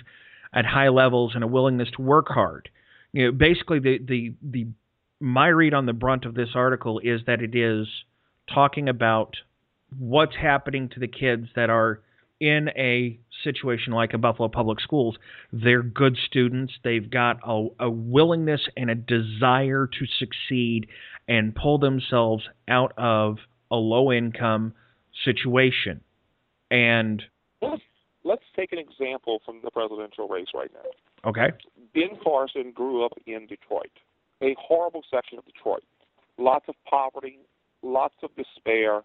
at 0.54 0.64
high 0.64 0.88
levels 0.88 1.32
and 1.34 1.42
a 1.42 1.46
willingness 1.46 1.88
to 1.96 2.02
work 2.02 2.28
hard. 2.28 2.68
You 3.12 3.26
know 3.26 3.32
basically 3.32 3.78
the 3.80 3.98
the 3.98 4.34
the 4.42 4.66
my 5.20 5.48
read 5.48 5.74
on 5.74 5.86
the 5.86 5.92
brunt 5.92 6.24
of 6.24 6.34
this 6.34 6.50
article 6.54 7.00
is 7.02 7.20
that 7.26 7.42
it 7.42 7.54
is 7.54 7.86
talking 8.52 8.88
about 8.88 9.36
what's 9.98 10.34
happening 10.34 10.88
to 10.88 11.00
the 11.00 11.06
kids 11.06 11.48
that 11.54 11.70
are 11.70 12.00
in 12.42 12.70
a 12.70 13.16
situation 13.44 13.92
like 13.92 14.14
a 14.14 14.18
Buffalo 14.18 14.48
Public 14.48 14.80
Schools, 14.80 15.16
they're 15.52 15.82
good 15.82 16.18
students. 16.26 16.72
They've 16.82 17.08
got 17.08 17.38
a, 17.46 17.68
a, 17.78 17.88
willingness 17.88 18.62
and 18.76 18.90
a 18.90 18.96
desire 18.96 19.86
to 19.86 20.06
succeed 20.18 20.88
and 21.28 21.54
pull 21.54 21.78
themselves 21.78 22.42
out 22.66 22.94
of 22.98 23.38
a 23.70 23.76
low 23.76 24.12
income 24.12 24.74
situation. 25.24 26.00
And 26.72 27.22
let's, 27.62 27.82
let's 28.24 28.42
take 28.56 28.72
an 28.72 28.78
example 28.80 29.40
from 29.46 29.60
the 29.62 29.70
presidential 29.70 30.26
race 30.26 30.48
right 30.52 30.70
now. 30.74 31.30
Okay. 31.30 31.52
Ben 31.94 32.18
Carson 32.24 32.72
grew 32.72 33.04
up 33.04 33.12
in 33.24 33.46
Detroit, 33.46 33.92
a 34.42 34.56
horrible 34.58 35.02
section 35.08 35.38
of 35.38 35.44
Detroit. 35.44 35.84
Lots 36.38 36.64
of 36.68 36.74
poverty, 36.90 37.38
lots 37.82 38.16
of 38.24 38.30
despair, 38.34 39.02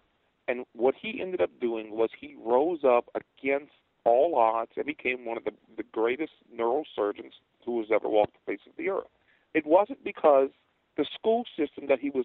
and 0.48 0.64
what 0.72 0.94
he 1.00 1.20
ended 1.20 1.40
up 1.40 1.50
doing 1.60 1.90
was 1.90 2.08
he 2.18 2.34
rose 2.42 2.80
up 2.82 3.04
against 3.14 3.72
all 4.04 4.34
odds 4.36 4.72
and 4.76 4.86
became 4.86 5.26
one 5.26 5.36
of 5.36 5.44
the, 5.44 5.52
the 5.76 5.82
greatest 5.92 6.32
neurosurgeons 6.52 7.32
who 7.64 7.78
has 7.80 7.88
ever 7.92 8.08
walked 8.08 8.32
the 8.32 8.52
face 8.52 8.60
of 8.66 8.72
the 8.78 8.88
earth. 8.88 9.12
It 9.54 9.66
wasn't 9.66 10.02
because 10.02 10.48
the 10.96 11.06
school 11.14 11.44
system 11.56 11.84
that 11.88 12.00
he 12.00 12.10
was 12.10 12.24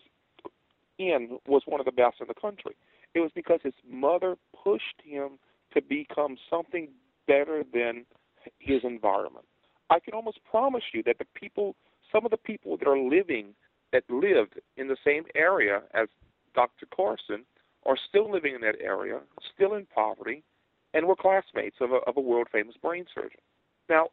in 0.97 1.37
was 1.45 1.63
one 1.65 1.81
of 1.81 1.85
the 1.85 1.91
best 1.91 2.17
in 2.21 2.27
the 2.27 2.33
country. 2.33 2.75
It 3.13 3.19
was 3.19 3.31
because 3.35 3.59
his 3.61 3.73
mother 3.87 4.37
pushed 4.63 5.01
him 5.03 5.31
to 5.73 5.81
become 5.81 6.37
something 6.49 6.89
better 7.27 7.63
than 7.73 8.05
his 8.59 8.81
environment. 8.83 9.45
I 9.89 9.99
can 9.99 10.13
almost 10.13 10.39
promise 10.49 10.83
you 10.93 11.03
that 11.03 11.17
the 11.19 11.25
people, 11.35 11.75
some 12.11 12.25
of 12.25 12.31
the 12.31 12.37
people 12.37 12.77
that 12.77 12.87
are 12.87 12.97
living, 12.97 13.53
that 13.91 14.03
lived 14.09 14.59
in 14.77 14.87
the 14.87 14.97
same 15.05 15.25
area 15.35 15.81
as 15.93 16.07
Dr. 16.55 16.87
Carson, 16.95 17.43
are 17.85 17.97
still 18.09 18.31
living 18.31 18.55
in 18.55 18.61
that 18.61 18.75
area, 18.81 19.19
still 19.53 19.73
in 19.73 19.85
poverty, 19.85 20.43
and 20.93 21.07
were 21.07 21.15
classmates 21.15 21.77
of 21.81 21.91
a, 21.91 21.97
of 22.07 22.17
a 22.17 22.21
world 22.21 22.47
famous 22.51 22.75
brain 22.81 23.05
surgeon. 23.13 23.41
Now, 23.89 24.07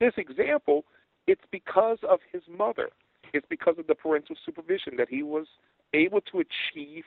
this 0.00 0.14
example, 0.16 0.84
it's 1.26 1.44
because 1.50 1.98
of 2.08 2.20
his 2.30 2.42
mother. 2.48 2.90
It's 3.32 3.46
because 3.48 3.74
of 3.78 3.86
the 3.86 3.94
parental 3.94 4.36
supervision 4.44 4.96
that 4.96 5.08
he 5.08 5.22
was 5.22 5.46
able 5.92 6.20
to 6.32 6.40
achieve 6.40 7.04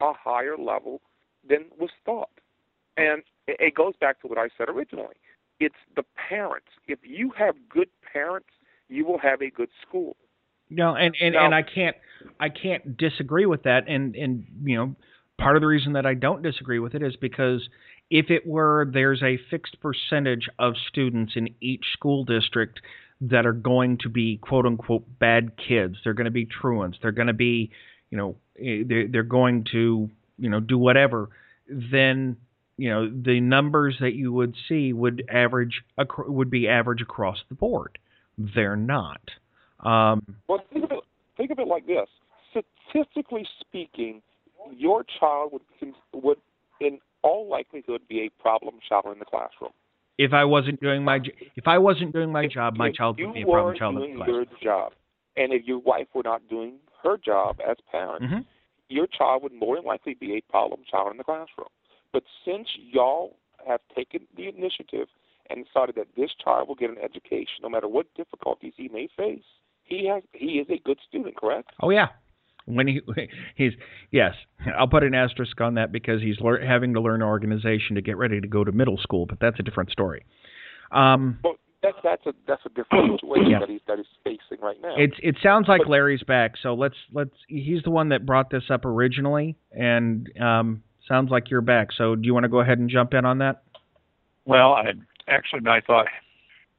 a 0.00 0.12
higher 0.12 0.56
level 0.56 1.00
than 1.48 1.66
was 1.78 1.90
thought. 2.04 2.30
And 2.96 3.22
it 3.46 3.74
goes 3.74 3.94
back 4.00 4.20
to 4.20 4.28
what 4.28 4.38
I 4.38 4.48
said 4.56 4.68
originally. 4.68 5.16
It's 5.60 5.74
the 5.96 6.04
parents. 6.28 6.68
If 6.86 7.00
you 7.02 7.32
have 7.36 7.54
good 7.68 7.88
parents, 8.12 8.48
you 8.88 9.04
will 9.04 9.18
have 9.18 9.42
a 9.42 9.50
good 9.50 9.70
school. 9.86 10.16
No, 10.70 10.94
and 10.94 11.14
and, 11.20 11.34
now, 11.34 11.46
and 11.46 11.54
I 11.54 11.62
can't 11.62 11.96
I 12.40 12.48
can't 12.48 12.96
disagree 12.96 13.46
with 13.46 13.64
that. 13.64 13.84
And 13.86 14.14
and 14.16 14.46
you 14.64 14.76
know 14.76 14.96
Part 15.38 15.56
of 15.56 15.60
the 15.60 15.66
reason 15.66 15.94
that 15.94 16.06
I 16.06 16.14
don't 16.14 16.42
disagree 16.42 16.78
with 16.78 16.94
it 16.94 17.02
is 17.02 17.16
because 17.16 17.68
if 18.10 18.30
it 18.30 18.46
were 18.46 18.88
there's 18.92 19.22
a 19.22 19.38
fixed 19.50 19.78
percentage 19.80 20.48
of 20.58 20.74
students 20.88 21.32
in 21.36 21.54
each 21.60 21.84
school 21.92 22.24
district 22.24 22.80
that 23.20 23.46
are 23.46 23.52
going 23.52 23.98
to 23.98 24.08
be 24.08 24.36
quote 24.38 24.66
unquote 24.66 25.04
bad 25.18 25.52
kids, 25.56 25.96
they're 26.04 26.14
going 26.14 26.26
to 26.26 26.30
be 26.30 26.46
truants, 26.46 26.98
they're 27.02 27.12
going 27.12 27.28
to 27.28 27.32
be, 27.32 27.70
you 28.10 28.18
know, 28.18 28.36
eh, 28.58 28.82
they're, 29.10 29.22
going 29.22 29.64
to, 29.72 30.08
you 30.38 30.50
know, 30.50 30.60
do 30.60 30.78
whatever, 30.78 31.30
then 31.68 32.36
you 32.76 32.90
know 32.90 33.08
the 33.08 33.40
numbers 33.40 33.96
that 34.00 34.14
you 34.14 34.32
would 34.32 34.54
see 34.68 34.92
would 34.92 35.24
average 35.32 35.82
would 36.26 36.50
be 36.50 36.68
average 36.68 37.00
across 37.00 37.38
the 37.48 37.54
board. 37.54 37.98
They're 38.36 38.76
not. 38.76 39.20
Um, 39.80 40.36
well, 40.48 40.60
think 40.72 40.84
of 40.84 40.90
it 40.90 41.04
think 41.36 41.50
of 41.50 41.58
it 41.58 41.68
like 41.68 41.86
this: 41.86 42.08
statistically 42.50 43.46
speaking, 43.60 44.22
your 44.76 45.04
child 45.18 45.52
would 45.52 45.94
would 46.12 46.38
in 46.80 46.98
all 47.22 47.48
likelihood 47.48 48.02
be 48.08 48.20
a 48.20 48.42
problem 48.42 48.76
child 48.88 49.06
in 49.12 49.18
the 49.18 49.24
classroom. 49.24 49.72
if 50.18 50.32
I 50.32 50.44
wasn't 50.44 50.80
doing 50.80 51.04
my 51.04 51.20
if 51.56 51.66
I 51.66 51.78
wasn't 51.78 52.12
doing 52.12 52.30
my 52.32 52.46
job, 52.46 52.76
my 52.76 52.90
child 52.92 53.20
would 53.20 53.34
be 53.34 53.42
a 53.42 53.44
problem 53.44 53.76
child 53.76 53.96
in 53.96 54.00
doing 54.02 54.16
class. 54.16 54.28
your 54.28 54.44
job, 54.62 54.92
and 55.36 55.52
if 55.52 55.64
your 55.64 55.78
wife 55.78 56.08
were 56.14 56.22
not 56.22 56.48
doing 56.48 56.74
her 57.02 57.16
job 57.16 57.58
as 57.66 57.76
parent, 57.90 58.24
hmm 58.24 58.40
your 58.90 59.06
child 59.06 59.42
would 59.42 59.52
more 59.52 59.76
than 59.76 59.84
likely 59.86 60.14
be 60.14 60.36
a 60.36 60.40
problem 60.52 60.82
child 60.88 61.10
in 61.10 61.16
the 61.16 61.24
classroom. 61.24 61.68
But 62.12 62.22
since 62.44 62.68
y'all 62.76 63.34
have 63.66 63.80
taken 63.96 64.26
the 64.36 64.46
initiative 64.46 65.08
and 65.48 65.64
decided 65.64 65.94
that 65.96 66.08
this 66.16 66.30
child 66.42 66.68
will 66.68 66.74
get 66.74 66.90
an 66.90 66.98
education, 67.02 67.62
no 67.62 67.70
matter 67.70 67.88
what 67.88 68.06
difficulties 68.14 68.74
he 68.76 68.88
may 68.88 69.08
face, 69.16 69.42
he 69.84 70.06
has 70.08 70.22
he 70.32 70.58
is 70.58 70.66
a 70.70 70.78
good 70.84 70.98
student, 71.08 71.36
correct? 71.36 71.70
Oh 71.80 71.90
yeah. 71.90 72.08
When 72.66 72.86
he 72.88 73.00
he's 73.56 73.72
yes, 74.10 74.34
I'll 74.78 74.88
put 74.88 75.02
an 75.02 75.14
asterisk 75.14 75.60
on 75.60 75.74
that 75.74 75.92
because 75.92 76.22
he's 76.22 76.40
lear- 76.40 76.64
having 76.64 76.94
to 76.94 77.00
learn 77.00 77.22
organization 77.22 77.96
to 77.96 78.02
get 78.02 78.16
ready 78.16 78.40
to 78.40 78.48
go 78.48 78.64
to 78.64 78.72
middle 78.72 78.96
school, 78.98 79.26
but 79.26 79.38
that's 79.40 79.58
a 79.60 79.62
different 79.62 79.90
story. 79.90 80.24
Um, 80.92 81.38
Well, 81.44 81.54
that's 81.82 81.96
that's 82.02 82.26
a 82.26 82.32
that's 82.46 82.62
a 82.64 82.70
different 82.70 83.20
situation 83.20 83.50
Yeah. 83.50 83.58
that 83.60 83.68
he's 83.68 83.80
that 83.86 83.98
he's 83.98 84.06
facing 84.24 84.64
right 84.64 84.76
now. 84.82 84.94
It's 84.96 85.16
it 85.22 85.36
sounds 85.42 85.68
like 85.68 85.82
But- 85.82 85.90
Larry's 85.90 86.22
back, 86.22 86.52
so 86.62 86.74
let's 86.74 86.96
let's 87.12 87.34
he's 87.48 87.82
the 87.82 87.90
one 87.90 88.08
that 88.10 88.24
brought 88.24 88.48
this 88.50 88.64
up 88.70 88.84
originally 88.84 89.56
and 89.72 90.30
um 90.40 90.82
sounds 91.06 91.30
like 91.30 91.50
you're 91.50 91.60
back. 91.60 91.88
So 91.92 92.14
do 92.16 92.24
you 92.24 92.32
want 92.32 92.44
to 92.44 92.48
go 92.48 92.60
ahead 92.60 92.78
and 92.78 92.88
jump 92.88 93.12
in 93.12 93.26
on 93.26 93.38
that? 93.38 93.62
Well, 94.46 94.72
I 94.72 94.92
actually 95.28 95.60
my 95.60 95.80
thought 95.86 96.06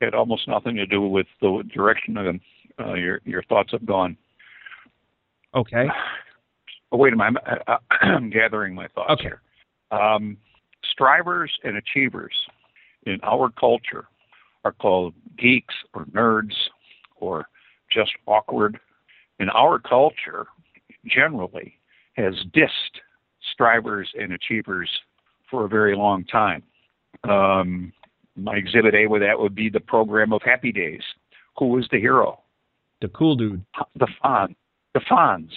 had 0.02 0.16
almost 0.16 0.48
nothing 0.48 0.76
to 0.78 0.86
do 0.88 1.02
with 1.02 1.28
the 1.42 1.64
direction 1.74 2.18
of 2.18 2.36
uh, 2.80 2.94
your 2.96 3.22
your 3.26 3.44
thoughts 3.44 3.72
have 3.72 3.86
gone. 3.86 4.18
Okay. 5.56 5.88
Oh, 6.92 6.98
wait 6.98 7.14
a 7.14 7.16
minute, 7.16 7.34
I'm, 7.68 7.78
I'm 8.02 8.30
gathering 8.30 8.76
my 8.76 8.88
thoughts 8.90 9.12
Okay. 9.14 9.24
here. 9.24 9.42
Um, 9.98 10.38
strivers 10.92 11.52
and 11.64 11.78
achievers 11.78 12.34
in 13.06 13.20
our 13.24 13.50
culture 13.60 14.06
are 14.64 14.72
called 14.74 15.14
geeks 15.38 15.74
or 15.94 16.06
nerds 16.06 16.54
or 17.18 17.46
just 17.92 18.12
awkward. 18.26 18.80
In 19.40 19.50
our 19.50 19.80
culture, 19.80 20.48
generally, 21.06 21.76
has 22.16 22.34
dissed 22.54 23.00
strivers 23.54 24.10
and 24.20 24.34
achievers 24.34 24.90
for 25.50 25.66
a 25.66 25.70
very 25.70 25.96
long 25.96 26.24
time. 26.26 26.64
Um, 27.24 27.94
my 28.36 28.56
exhibit 28.56 28.96
A 28.96 29.08
with 29.08 29.22
that 29.22 29.40
would 29.40 29.56
be 29.56 29.70
the 29.70 29.80
program 29.80 30.34
of 30.34 30.42
Happy 30.44 30.72
Days. 30.72 31.02
Who 31.58 31.68
was 31.68 31.88
the 31.92 32.00
hero? 32.00 32.42
The 33.02 33.08
cool 33.10 33.36
dude. 33.36 33.64
the 33.96 34.08
Fon, 34.22 34.56
the 34.96 35.02
Fonz. 35.02 35.52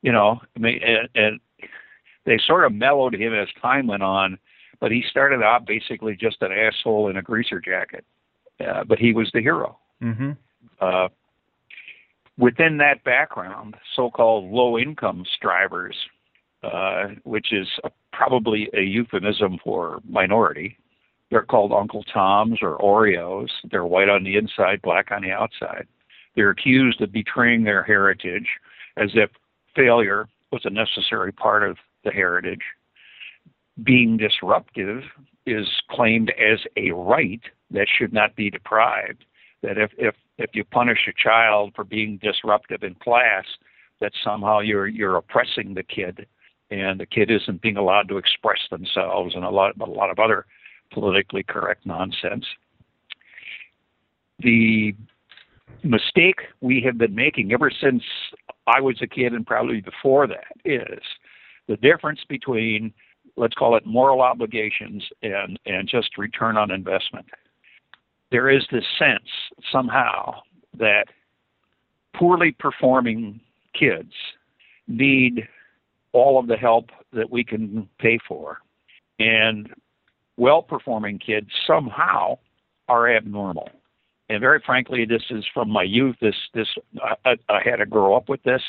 You 0.00 0.12
know, 0.12 0.40
I 0.56 0.58
mean, 0.58 0.80
and, 0.82 1.08
and 1.14 1.40
they 2.24 2.38
sort 2.46 2.64
of 2.64 2.72
mellowed 2.72 3.14
him 3.14 3.34
as 3.34 3.48
time 3.60 3.86
went 3.86 4.02
on, 4.02 4.38
but 4.80 4.90
he 4.90 5.04
started 5.10 5.42
out 5.42 5.66
basically 5.66 6.16
just 6.16 6.40
an 6.40 6.52
asshole 6.52 7.10
in 7.10 7.18
a 7.18 7.22
greaser 7.22 7.60
jacket. 7.60 8.06
Uh, 8.66 8.84
but 8.84 8.98
he 8.98 9.12
was 9.12 9.30
the 9.34 9.40
hero. 9.42 9.78
Mhm. 10.02 10.36
Uh, 10.80 11.08
within 12.38 12.78
that 12.78 13.04
background, 13.04 13.76
so-called 13.94 14.50
low-income 14.50 15.24
strivers, 15.36 15.96
uh, 16.62 17.08
which 17.24 17.52
is 17.52 17.68
a, 17.84 17.90
probably 18.12 18.70
a 18.74 18.80
euphemism 18.80 19.58
for 19.62 20.00
minority, 20.08 20.78
they're 21.30 21.42
called 21.42 21.72
Uncle 21.72 22.02
Toms 22.04 22.58
or 22.62 22.78
Oreos. 22.78 23.50
They're 23.70 23.84
white 23.84 24.08
on 24.08 24.24
the 24.24 24.36
inside, 24.36 24.80
black 24.82 25.10
on 25.10 25.22
the 25.22 25.32
outside. 25.32 25.86
They're 26.34 26.50
accused 26.50 27.00
of 27.00 27.12
betraying 27.12 27.64
their 27.64 27.82
heritage 27.82 28.48
as 28.96 29.10
if 29.14 29.30
failure 29.74 30.28
was 30.52 30.62
a 30.64 30.70
necessary 30.70 31.32
part 31.32 31.62
of 31.62 31.76
the 32.04 32.10
heritage. 32.10 32.62
Being 33.82 34.16
disruptive 34.16 35.02
is 35.46 35.66
claimed 35.90 36.32
as 36.38 36.60
a 36.76 36.90
right 36.90 37.40
that 37.70 37.88
should 37.88 38.12
not 38.12 38.36
be 38.36 38.50
deprived. 38.50 39.24
That 39.62 39.78
if, 39.78 39.90
if, 39.98 40.14
if 40.38 40.50
you 40.54 40.64
punish 40.64 41.08
a 41.08 41.12
child 41.12 41.72
for 41.74 41.84
being 41.84 42.18
disruptive 42.22 42.82
in 42.82 42.94
class, 42.96 43.44
that 44.00 44.12
somehow 44.24 44.60
you're 44.60 44.86
you're 44.86 45.16
oppressing 45.16 45.74
the 45.74 45.82
kid, 45.82 46.26
and 46.70 46.98
the 46.98 47.06
kid 47.06 47.30
isn't 47.30 47.60
being 47.60 47.76
allowed 47.76 48.08
to 48.08 48.16
express 48.16 48.60
themselves, 48.70 49.34
and 49.34 49.44
a 49.44 49.50
lot 49.50 49.78
a 49.78 49.84
lot 49.84 50.10
of 50.10 50.18
other 50.18 50.46
politically 50.90 51.42
correct 51.42 51.84
nonsense. 51.86 52.46
The 54.40 54.94
mistake 55.82 56.40
we 56.60 56.82
have 56.84 56.98
been 56.98 57.14
making 57.14 57.52
ever 57.52 57.70
since 57.70 58.02
I 58.66 58.80
was 58.80 58.96
a 59.02 59.06
kid 59.06 59.32
and 59.32 59.46
probably 59.46 59.80
before 59.80 60.26
that 60.26 60.52
is 60.64 61.00
the 61.68 61.76
difference 61.76 62.20
between 62.28 62.92
let's 63.36 63.54
call 63.54 63.76
it 63.76 63.86
moral 63.86 64.22
obligations 64.22 65.04
and 65.22 65.58
and 65.66 65.88
just 65.88 66.18
return 66.18 66.56
on 66.56 66.70
investment. 66.70 67.26
There 68.30 68.50
is 68.50 68.64
this 68.70 68.84
sense 68.98 69.28
somehow 69.72 70.40
that 70.78 71.06
poorly 72.14 72.52
performing 72.58 73.40
kids 73.78 74.12
need 74.86 75.48
all 76.12 76.38
of 76.38 76.46
the 76.46 76.56
help 76.56 76.90
that 77.12 77.30
we 77.30 77.44
can 77.44 77.88
pay 77.98 78.18
for 78.26 78.58
and 79.18 79.68
well 80.36 80.62
performing 80.62 81.18
kids 81.18 81.48
somehow 81.66 82.38
are 82.88 83.14
abnormal 83.14 83.68
and 84.30 84.40
very 84.40 84.62
frankly, 84.64 85.04
this 85.04 85.24
is 85.30 85.44
from 85.52 85.68
my 85.68 85.82
youth. 85.82 86.16
This 86.20 86.36
this 86.54 86.68
I, 87.24 87.36
I 87.48 87.60
had 87.64 87.76
to 87.76 87.86
grow 87.86 88.16
up 88.16 88.28
with 88.28 88.42
this. 88.44 88.62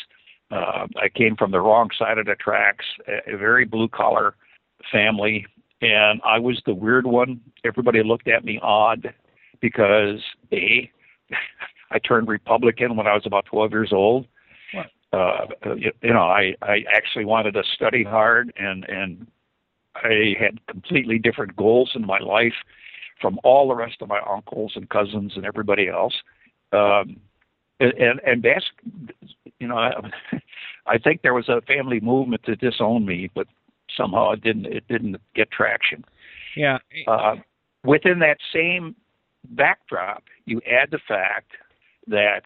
Uh, 0.50 0.88
I 1.02 1.08
came 1.15 1.36
from 1.38 1.52
the 1.52 1.62
wrong 1.62 1.89
side 1.97 2.17
of 2.17 2.26
the 2.26 2.36
tracks, 2.36 2.86
a, 3.08 3.36
a 3.36 3.38
very 3.38 3.63
blue 3.65 3.88
collar 3.88 4.36
family, 4.91 5.45
and 5.82 6.19
I 6.26 6.39
was 6.39 6.62
the 6.65 6.74
weird 6.74 7.06
one. 7.06 7.39
Everybody 7.63 8.02
looked 8.04 8.28
at 8.28 8.43
me 8.43 8.60
odd 8.62 9.13
because 9.62 10.19
a 10.52 10.91
I 11.91 12.00
turned 12.00 12.28
Republican 12.28 12.95
when 12.95 13.06
I 13.06 13.13
was 13.13 13.26
about 13.26 13.45
12 13.45 13.71
years 13.71 13.93
old. 13.93 14.26
Uh, 15.13 15.45
you, 15.78 15.91
you 16.02 16.13
know, 16.13 16.24
I 16.24 16.56
I 16.63 16.86
actually 16.91 17.26
wanted 17.26 17.54
to 17.54 17.63
study 17.76 18.04
hard, 18.04 18.52
and 18.58 18.84
and 18.89 19.28
I 19.95 20.36
had 20.39 20.65
completely 20.67 21.19
different 21.19 21.56
goals 21.56 21.91
in 21.93 22.06
my 22.06 22.17
life 22.17 22.56
from 23.21 23.39
all 23.43 23.69
the 23.69 23.75
rest 23.75 24.01
of 24.01 24.10
my 24.10 24.19
uncles 24.29 24.73
and 24.75 24.89
cousins 24.89 25.34
and 25.36 25.45
everybody 25.45 25.88
else. 25.88 26.13
Um, 26.73 27.17
and 27.79 27.93
and, 27.93 28.19
and 28.25 28.45
you 29.60 29.67
know, 29.67 29.77
I, 29.77 29.91
I 30.88 30.97
think 30.97 31.21
there 31.21 31.34
was 31.34 31.49
a 31.49 31.62
family 31.62 31.99
movement 31.99 32.43
to 32.43 32.55
disown 32.55 33.05
me, 33.05 33.29
but 33.34 33.47
somehow 33.95 34.31
it 34.31 34.43
didn't 34.43 34.65
it 34.65 34.88
didn't 34.88 35.17
get 35.36 35.51
traction. 35.51 36.03
Yeah. 36.55 36.79
Uh, 37.07 37.36
within 37.84 38.19
that 38.19 38.38
same 38.53 38.95
backdrop, 39.49 40.23
you 40.45 40.62
add 40.69 40.89
the 40.91 40.99
fact 41.07 41.51
that 42.07 42.41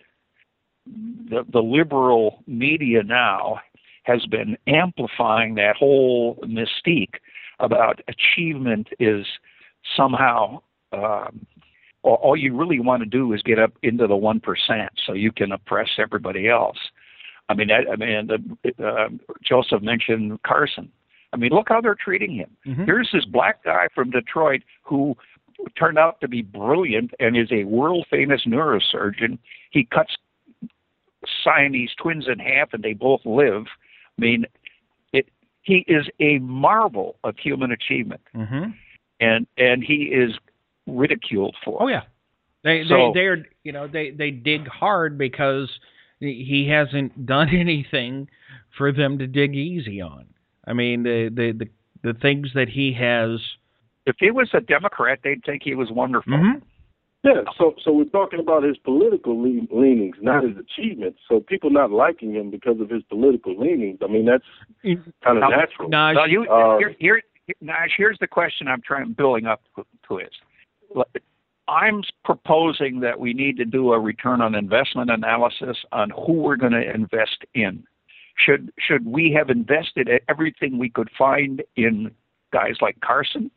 the, 0.85 1.45
the 1.51 1.61
liberal 1.61 2.43
media 2.47 3.03
now 3.03 3.59
has 4.03 4.25
been 4.27 4.55
amplifying 4.67 5.55
that 5.55 5.75
whole 5.75 6.35
mystique 6.45 7.15
about 7.59 8.01
achievement 8.07 8.89
is 8.99 9.25
somehow 9.95 10.61
um, 10.91 11.45
all, 12.03 12.15
all 12.15 12.37
you 12.37 12.55
really 12.55 12.79
want 12.79 13.01
to 13.03 13.09
do 13.09 13.33
is 13.33 13.41
get 13.41 13.59
up 13.59 13.73
into 13.83 14.07
the 14.07 14.15
one 14.15 14.39
percent 14.39 14.91
so 15.05 15.13
you 15.13 15.31
can 15.31 15.51
oppress 15.51 15.89
everybody 15.97 16.47
else. 16.47 16.77
I 17.49 17.53
mean, 17.53 17.69
I, 17.71 17.91
I 17.91 17.95
mean, 17.95 18.27
the, 18.27 18.85
uh, 18.85 19.09
Joseph 19.43 19.81
mentioned 19.83 20.41
Carson. 20.43 20.91
I 21.33 21.37
mean, 21.37 21.51
look 21.51 21.67
how 21.69 21.81
they're 21.81 21.95
treating 21.95 22.33
him. 22.33 22.49
Mhm. 22.65 22.85
Here's 22.85 23.09
this 23.11 23.25
black 23.25 23.63
guy 23.63 23.87
from 23.93 24.09
Detroit 24.09 24.61
who 24.83 25.15
turned 25.77 25.97
out 25.97 26.19
to 26.21 26.27
be 26.27 26.41
brilliant 26.41 27.11
and 27.19 27.35
is 27.37 27.51
a 27.51 27.65
world 27.65 28.05
famous 28.09 28.43
neurosurgeon. 28.45 29.37
He 29.69 29.83
cuts 29.85 30.15
Siamese 31.43 31.91
twins 32.01 32.27
in 32.27 32.39
half 32.39 32.73
and 32.73 32.83
they 32.83 32.93
both 32.93 33.21
live. 33.25 33.63
I 34.17 34.21
mean, 34.21 34.45
it, 35.13 35.27
he 35.61 35.83
is 35.87 36.07
a 36.19 36.39
marvel 36.39 37.17
of 37.23 37.37
human 37.37 37.71
achievement, 37.71 38.21
Mhm. 38.35 38.73
and 39.19 39.47
and 39.57 39.83
he 39.83 40.03
is 40.05 40.37
ridiculed 40.87 41.55
for. 41.63 41.81
Oh 41.81 41.87
yeah. 41.87 42.03
They 42.63 42.83
So- 42.87 43.11
they 43.13 43.19
they're 43.19 43.45
you 43.63 43.71
know 43.71 43.87
they 43.87 44.11
they 44.11 44.31
dig 44.31 44.67
hard 44.67 45.17
because 45.17 45.69
he 46.19 46.67
hasn't 46.69 47.25
done 47.25 47.49
anything 47.55 48.29
for 48.77 48.91
them 48.91 49.17
to 49.19 49.27
dig 49.27 49.55
easy 49.55 50.01
on. 50.01 50.25
I 50.67 50.73
mean 50.73 51.03
the 51.03 51.29
the 51.33 51.51
the, 52.03 52.13
the 52.13 52.19
things 52.19 52.49
that 52.55 52.69
he 52.69 52.93
has. 52.93 53.39
If 54.05 54.17
he 54.19 54.29
was 54.29 54.49
a 54.53 54.61
Democrat, 54.61 55.19
they'd 55.23 55.43
think 55.43 55.63
he 55.63 55.73
was 55.75 55.89
wonderful. 55.91 56.33
Mhm. 56.33 56.61
Yeah, 57.23 57.41
so 57.57 57.73
so 57.83 57.91
we're 57.91 58.03
talking 58.05 58.39
about 58.39 58.61
his 58.61 58.77
political 58.77 59.35
le- 59.41 59.65
leanings, 59.71 60.15
not 60.21 60.43
his 60.43 60.55
achievements. 60.57 61.17
So 61.27 61.39
people 61.39 61.71
not 61.71 61.89
liking 61.89 62.33
him 62.35 62.51
because 62.51 62.79
of 62.79 62.87
his 62.91 63.01
political 63.09 63.57
leanings. 63.59 63.97
I 64.03 64.07
mean, 64.07 64.25
that's 64.25 64.43
kind 64.83 65.37
of 65.37 65.37
Now- 65.41 65.49
natural. 65.49 65.89
Now, 65.89 66.11
Now 66.11 66.25
you 66.25 66.43
Uh, 66.47 66.77
here, 66.77 66.93
here 66.99 67.21
Naj, 67.63 67.89
here's 67.97 68.17
the 68.19 68.27
question 68.27 68.67
I'm 68.67 68.81
trying 68.81 69.13
building 69.13 69.47
up 69.47 69.61
to 70.07 70.17
is. 70.19 70.29
I'm 71.67 72.03
proposing 72.23 72.99
that 72.99 73.19
we 73.19 73.33
need 73.33 73.57
to 73.57 73.65
do 73.65 73.93
a 73.93 73.99
return 73.99 74.41
on 74.41 74.53
investment 74.53 75.09
analysis 75.09 75.77
on 75.91 76.11
who 76.11 76.33
we're 76.33 76.57
going 76.57 76.73
to 76.73 76.93
invest 76.93 77.45
in. 77.53 77.83
Should 78.37 78.71
should 78.77 79.05
we 79.05 79.31
have 79.37 79.49
invested 79.49 80.09
everything 80.27 80.77
we 80.77 80.89
could 80.89 81.09
find 81.17 81.63
in 81.75 82.11
guys 82.51 82.75
like 82.81 82.99
Carson, 82.99 83.49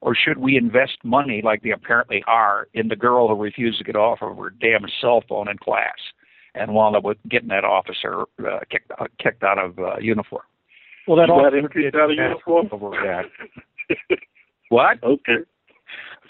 or 0.00 0.14
should 0.14 0.38
we 0.38 0.56
invest 0.56 0.98
money 1.04 1.40
like 1.42 1.62
they 1.62 1.70
apparently 1.70 2.22
are 2.26 2.68
in 2.74 2.88
the 2.88 2.96
girl 2.96 3.28
who 3.28 3.34
refused 3.34 3.78
to 3.78 3.84
get 3.84 3.96
off 3.96 4.18
of 4.20 4.36
her 4.36 4.50
damn 4.50 4.84
cell 5.00 5.22
phone 5.26 5.48
in 5.48 5.56
class 5.56 5.96
and 6.54 6.72
wound 6.72 6.96
up 6.96 7.02
with 7.02 7.18
getting 7.28 7.48
that 7.48 7.64
officer 7.64 8.22
uh, 8.46 8.60
kicked 8.70 8.90
out, 9.00 9.10
kicked 9.18 9.42
out 9.42 9.58
of 9.58 9.78
uh, 9.78 9.96
uniform? 9.98 10.42
Well, 11.08 11.16
that 11.16 11.28
got 11.28 11.54
him 11.54 11.68
kicked 11.68 11.96
out 11.96 12.10
of 12.10 12.16
uniform. 12.16 12.68
Over 12.72 12.90
that. 12.90 14.18
what? 14.68 15.02
Okay. 15.02 15.44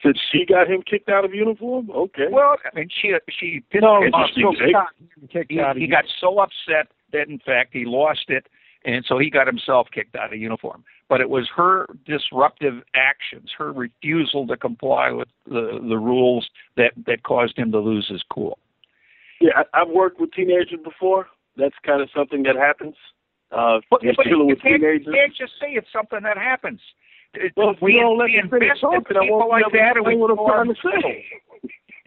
Said 0.03 0.17
she 0.33 0.45
got 0.45 0.69
him 0.69 0.83
kicked 0.83 1.09
out 1.09 1.25
of 1.25 1.35
uniform. 1.35 1.91
Okay. 1.91 2.27
Well, 2.31 2.57
I 2.65 2.77
mean, 2.77 2.89
she 3.01 3.15
she 3.39 3.63
pissed 3.71 3.83
No, 3.83 4.03
him 4.03 4.13
off. 4.15 4.31
she 4.35 4.43
got 4.73 4.89
kicked 5.31 5.51
he, 5.53 5.61
out 5.61 5.73
of 5.73 5.77
he 5.77 5.87
got 5.87 6.05
so 6.21 6.39
upset 6.39 6.89
that 7.13 7.29
in 7.29 7.39
fact 7.39 7.71
he 7.73 7.85
lost 7.85 8.25
it 8.29 8.47
and 8.85 9.05
so 9.09 9.19
he 9.19 9.31
got 9.31 9.47
himself 9.47 9.89
kicked 9.93 10.17
out 10.17 10.33
of 10.33 10.39
uniform 10.39 10.85
but 11.09 11.21
it 11.21 11.31
was 11.31 11.49
her 11.55 11.87
disruptive 12.05 12.83
actions 12.95 13.51
her 13.57 13.73
refusal 13.73 14.47
to 14.47 14.57
comply 14.57 15.11
with 15.11 15.29
the 15.47 15.79
the 15.89 15.97
rules 15.97 16.49
that 16.77 16.93
that 17.07 17.23
caused 17.23 17.57
him 17.57 17.71
to 17.73 17.79
lose 17.79 18.07
his 18.09 18.23
cool 18.31 18.59
Yeah, 19.41 19.53
I, 19.57 19.83
I've 19.83 19.89
worked 19.89 20.21
with 20.21 20.33
teenagers 20.33 20.81
before. 20.83 21.27
That's 21.57 21.75
kind 21.85 22.03
of 22.03 22.09
something 22.15 22.43
that 22.43 22.57
happens. 22.57 22.95
Uh, 23.53 23.79
but, 23.91 24.03
you're 24.03 24.13
but 24.17 24.27
you, 24.27 24.45
with 24.45 24.61
can't, 24.61 24.83
you 24.83 25.13
can't 25.13 25.35
just 25.37 25.53
say 25.61 25.69
it's 25.71 25.87
something 25.93 26.21
that 26.25 26.37
happens 26.37 26.81
It- 26.81 26.97
Well, 27.57 27.71
if 27.71 27.83
we, 27.83 27.95
you 27.95 28.01
don't 28.01 28.19
let 28.19 28.27
me 28.27 28.41
finish 28.51 28.81
talking, 28.81 29.17
I 29.17 29.21
people 29.21 29.39
won't 29.39 29.51
like 29.51 29.65
that 29.73 29.93
to 29.95 29.99
and 29.99 30.07
we 30.07 30.15
say 30.15 30.17
what 30.17 30.31
I'm 30.31 30.37
trying 30.37 30.69
to 30.69 30.81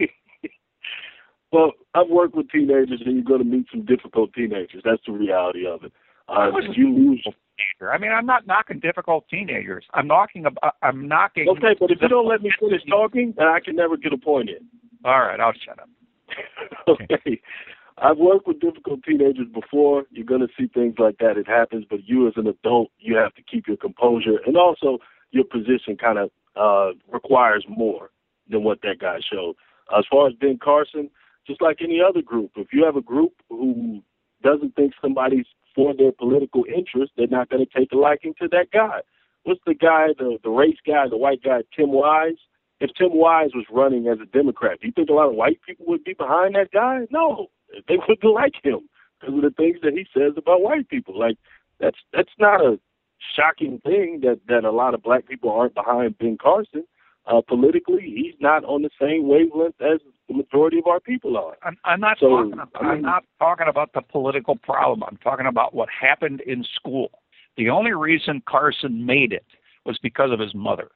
say. 0.00 0.10
well, 1.52 1.72
I've 1.94 2.08
worked 2.08 2.34
with 2.34 2.50
teenagers, 2.50 3.02
and 3.04 3.14
you're 3.14 3.24
going 3.24 3.38
to 3.38 3.44
meet 3.44 3.66
some 3.70 3.84
difficult 3.84 4.32
teenagers. 4.32 4.82
That's 4.84 5.02
the 5.06 5.12
reality 5.12 5.66
of 5.66 5.84
it. 5.84 5.92
Uh, 6.28 6.50
wasn't 6.52 6.76
you 6.76 6.94
lose. 6.94 7.22
teenager. 7.22 7.92
I 7.92 7.98
mean, 7.98 8.12
I'm 8.12 8.26
not 8.26 8.46
knocking 8.46 8.80
difficult 8.80 9.24
teenagers. 9.28 9.84
I'm 9.94 10.06
knocking 10.06 10.46
about. 10.46 10.74
I'm 10.82 11.08
knocking. 11.08 11.48
Okay, 11.48 11.74
but 11.78 11.90
if 11.90 11.98
you 12.00 12.08
don't 12.08 12.28
let 12.28 12.42
me 12.42 12.50
finish 12.58 12.82
talking, 12.88 13.34
then 13.36 13.46
I 13.46 13.58
can 13.60 13.76
never 13.76 13.96
get 13.96 14.12
a 14.12 14.18
point 14.18 14.48
in. 14.48 14.66
All 15.04 15.20
right, 15.20 15.40
I'll 15.40 15.52
shut 15.64 15.78
up. 15.80 15.88
okay. 16.88 17.40
I've 18.02 18.16
worked 18.16 18.46
with 18.46 18.60
difficult 18.60 19.02
teenagers 19.02 19.48
before. 19.52 20.04
You're 20.10 20.24
going 20.24 20.40
to 20.40 20.48
see 20.58 20.68
things 20.68 20.94
like 20.98 21.18
that. 21.18 21.36
It 21.36 21.46
happens, 21.46 21.84
but 21.88 22.04
you 22.04 22.26
as 22.26 22.34
an 22.36 22.46
adult, 22.46 22.90
you 22.98 23.16
have 23.16 23.34
to 23.34 23.42
keep 23.42 23.68
your 23.68 23.76
composure, 23.76 24.38
and 24.46 24.56
also 24.56 24.98
your 25.32 25.44
position 25.44 25.96
kind 26.00 26.18
of 26.18 26.30
uh, 26.56 26.96
requires 27.12 27.64
more 27.68 28.10
than 28.48 28.64
what 28.64 28.80
that 28.82 28.98
guy 29.00 29.18
showed. 29.32 29.54
As 29.96 30.04
far 30.10 30.28
as 30.28 30.34
Ben 30.34 30.58
Carson, 30.62 31.10
just 31.46 31.60
like 31.60 31.78
any 31.82 32.00
other 32.00 32.22
group, 32.22 32.52
if 32.56 32.68
you 32.72 32.84
have 32.84 32.96
a 32.96 33.02
group 33.02 33.32
who 33.48 34.02
doesn't 34.42 34.74
think 34.76 34.94
somebody's 35.00 35.46
for 35.74 35.94
their 35.94 36.12
political 36.12 36.64
interest, 36.64 37.12
they're 37.16 37.26
not 37.26 37.50
going 37.50 37.64
to 37.64 37.78
take 37.78 37.92
a 37.92 37.96
liking 37.96 38.34
to 38.40 38.48
that 38.48 38.70
guy. 38.72 39.00
What's 39.44 39.60
the 39.66 39.74
guy, 39.74 40.08
the 40.18 40.38
the 40.42 40.50
race 40.50 40.78
guy, 40.86 41.08
the 41.08 41.16
white 41.16 41.42
guy, 41.42 41.62
Tim 41.76 41.92
Wise? 41.92 42.38
If 42.80 42.90
Tim 42.96 43.14
Wise 43.14 43.50
was 43.54 43.66
running 43.70 44.08
as 44.08 44.18
a 44.20 44.26
Democrat, 44.26 44.80
do 44.80 44.86
you 44.86 44.92
think 44.92 45.10
a 45.10 45.12
lot 45.12 45.28
of 45.28 45.34
white 45.34 45.60
people 45.66 45.84
would 45.88 46.02
be 46.02 46.14
behind 46.14 46.54
that 46.54 46.70
guy? 46.72 47.06
No, 47.10 47.48
they 47.88 47.96
wouldn't 47.96 48.24
like 48.34 48.54
him 48.62 48.80
because 49.20 49.36
of 49.36 49.42
the 49.42 49.50
things 49.50 49.78
that 49.82 49.92
he 49.92 50.06
says 50.16 50.32
about 50.36 50.62
white 50.62 50.88
people. 50.88 51.18
Like 51.18 51.36
that's 51.78 51.98
that's 52.12 52.32
not 52.38 52.60
a 52.60 52.78
shocking 53.36 53.80
thing 53.84 54.20
that 54.22 54.40
that 54.48 54.64
a 54.64 54.70
lot 54.70 54.94
of 54.94 55.02
black 55.02 55.26
people 55.26 55.50
aren't 55.50 55.74
behind 55.74 56.18
Ben 56.18 56.38
Carson. 56.40 56.84
Uh, 57.26 57.40
politically, 57.46 58.00
he's 58.02 58.34
not 58.40 58.64
on 58.64 58.82
the 58.82 58.90
same 59.00 59.28
wavelength 59.28 59.74
as 59.80 60.00
the 60.26 60.34
majority 60.34 60.78
of 60.78 60.86
our 60.86 61.00
people 61.00 61.36
are. 61.36 61.56
I'm, 61.62 61.76
I'm 61.84 62.00
not 62.00 62.16
So, 62.18 62.28
talking. 62.28 62.52
About, 62.54 62.68
I 62.80 62.86
I'm 62.86 63.02
not 63.02 63.24
talking 63.38 63.66
about 63.68 63.92
the 63.92 64.00
political 64.00 64.56
problem. 64.56 65.04
I'm 65.06 65.18
talking 65.18 65.46
about 65.46 65.74
what 65.74 65.88
happened 65.90 66.40
in 66.40 66.64
school. 66.74 67.10
The 67.56 67.68
only 67.68 67.92
reason 67.92 68.42
Carson 68.48 69.04
made 69.04 69.32
it 69.32 69.44
was 69.84 69.98
because 70.02 70.32
of 70.32 70.40
his 70.40 70.54
mother. 70.54 70.88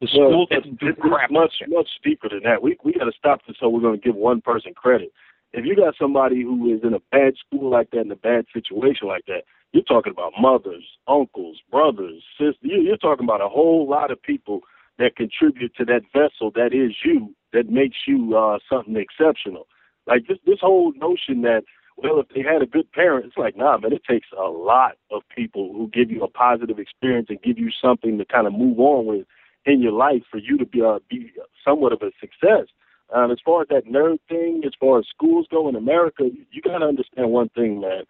The 0.00 0.06
school 0.08 0.46
it's, 0.50 0.64
didn't 0.64 0.80
do 0.80 0.94
crap. 0.94 1.30
much 1.30 1.54
much 1.68 1.88
deeper 2.02 2.28
than 2.28 2.42
that. 2.44 2.62
We 2.62 2.76
we 2.84 2.92
got 2.92 3.04
to 3.04 3.12
stop 3.18 3.40
this. 3.46 3.56
So 3.58 3.68
we're 3.68 3.80
going 3.80 3.98
to 3.98 4.04
give 4.04 4.14
one 4.14 4.40
person 4.40 4.74
credit. 4.74 5.12
If 5.54 5.66
you 5.66 5.76
got 5.76 5.96
somebody 6.00 6.42
who 6.42 6.74
is 6.74 6.82
in 6.84 6.94
a 6.94 7.00
bad 7.12 7.34
school 7.38 7.70
like 7.70 7.90
that, 7.92 8.02
in 8.02 8.12
a 8.12 8.16
bad 8.16 8.46
situation 8.54 9.08
like 9.08 9.26
that, 9.28 9.44
you're 9.72 9.84
talking 9.84 10.12
about 10.12 10.34
mothers, 10.40 10.84
uncles, 11.08 11.58
brothers, 11.72 12.22
sisters. 12.38 12.56
You- 12.62 12.82
You're 12.82 12.98
talking 12.98 13.24
about 13.26 13.42
a 13.42 13.48
whole 13.50 13.88
lot 13.88 14.12
of 14.12 14.22
people 14.22 14.62
that 14.98 15.16
contribute 15.16 15.74
to 15.76 15.86
that 15.86 16.02
vessel 16.14 16.52
that 16.56 16.74
is 16.74 16.96
you, 17.04 17.34
that 17.54 17.70
makes 17.70 17.98
you 18.08 18.36
uh, 18.36 18.58
something 18.70 18.96
exceptional. 18.96 19.68
Like 20.08 20.28
this 20.28 20.38
this 20.46 20.60
whole 20.62 20.92
notion 20.96 21.42
that 21.44 21.64
well, 21.98 22.20
if 22.20 22.28
they 22.30 22.42
had 22.42 22.62
a 22.62 22.66
good 22.66 22.92
parent, 22.92 23.26
it's 23.26 23.38
like 23.38 23.56
nah, 23.56 23.78
man. 23.78 23.94
It 23.94 24.04
takes 24.08 24.28
a 24.38 24.44
lot 24.50 24.94
of 25.12 25.22
people 25.36 25.72
who 25.74 25.88
give 25.90 26.10
you 26.12 26.24
a 26.24 26.28
positive 26.28 26.80
experience 26.80 27.28
and 27.30 27.42
give 27.42 27.58
you 27.58 27.70
something 27.82 28.18
to 28.18 28.26
kind 28.26 28.48
of 28.48 28.54
move 28.54 28.80
on 28.80 29.06
with 29.06 29.26
in 29.66 29.82
your 29.82 29.92
life 29.92 30.24
for 30.30 30.38
you 30.38 30.58
to 30.58 30.66
be 30.66 30.82
uh, 30.82 31.00
be 31.10 31.32
somewhat 31.64 31.92
of 31.94 32.02
a 32.02 32.12
success. 32.20 32.66
Um, 33.12 33.30
as 33.30 33.38
far 33.44 33.62
as 33.62 33.68
that 33.68 33.86
nerd 33.86 34.18
thing, 34.28 34.62
as 34.64 34.72
far 34.80 34.98
as 34.98 35.06
schools 35.08 35.46
go 35.50 35.68
in 35.68 35.76
America, 35.76 36.24
you 36.50 36.62
got 36.62 36.78
to 36.78 36.86
understand 36.86 37.30
one 37.30 37.48
thing, 37.50 37.80
man. 37.80 38.04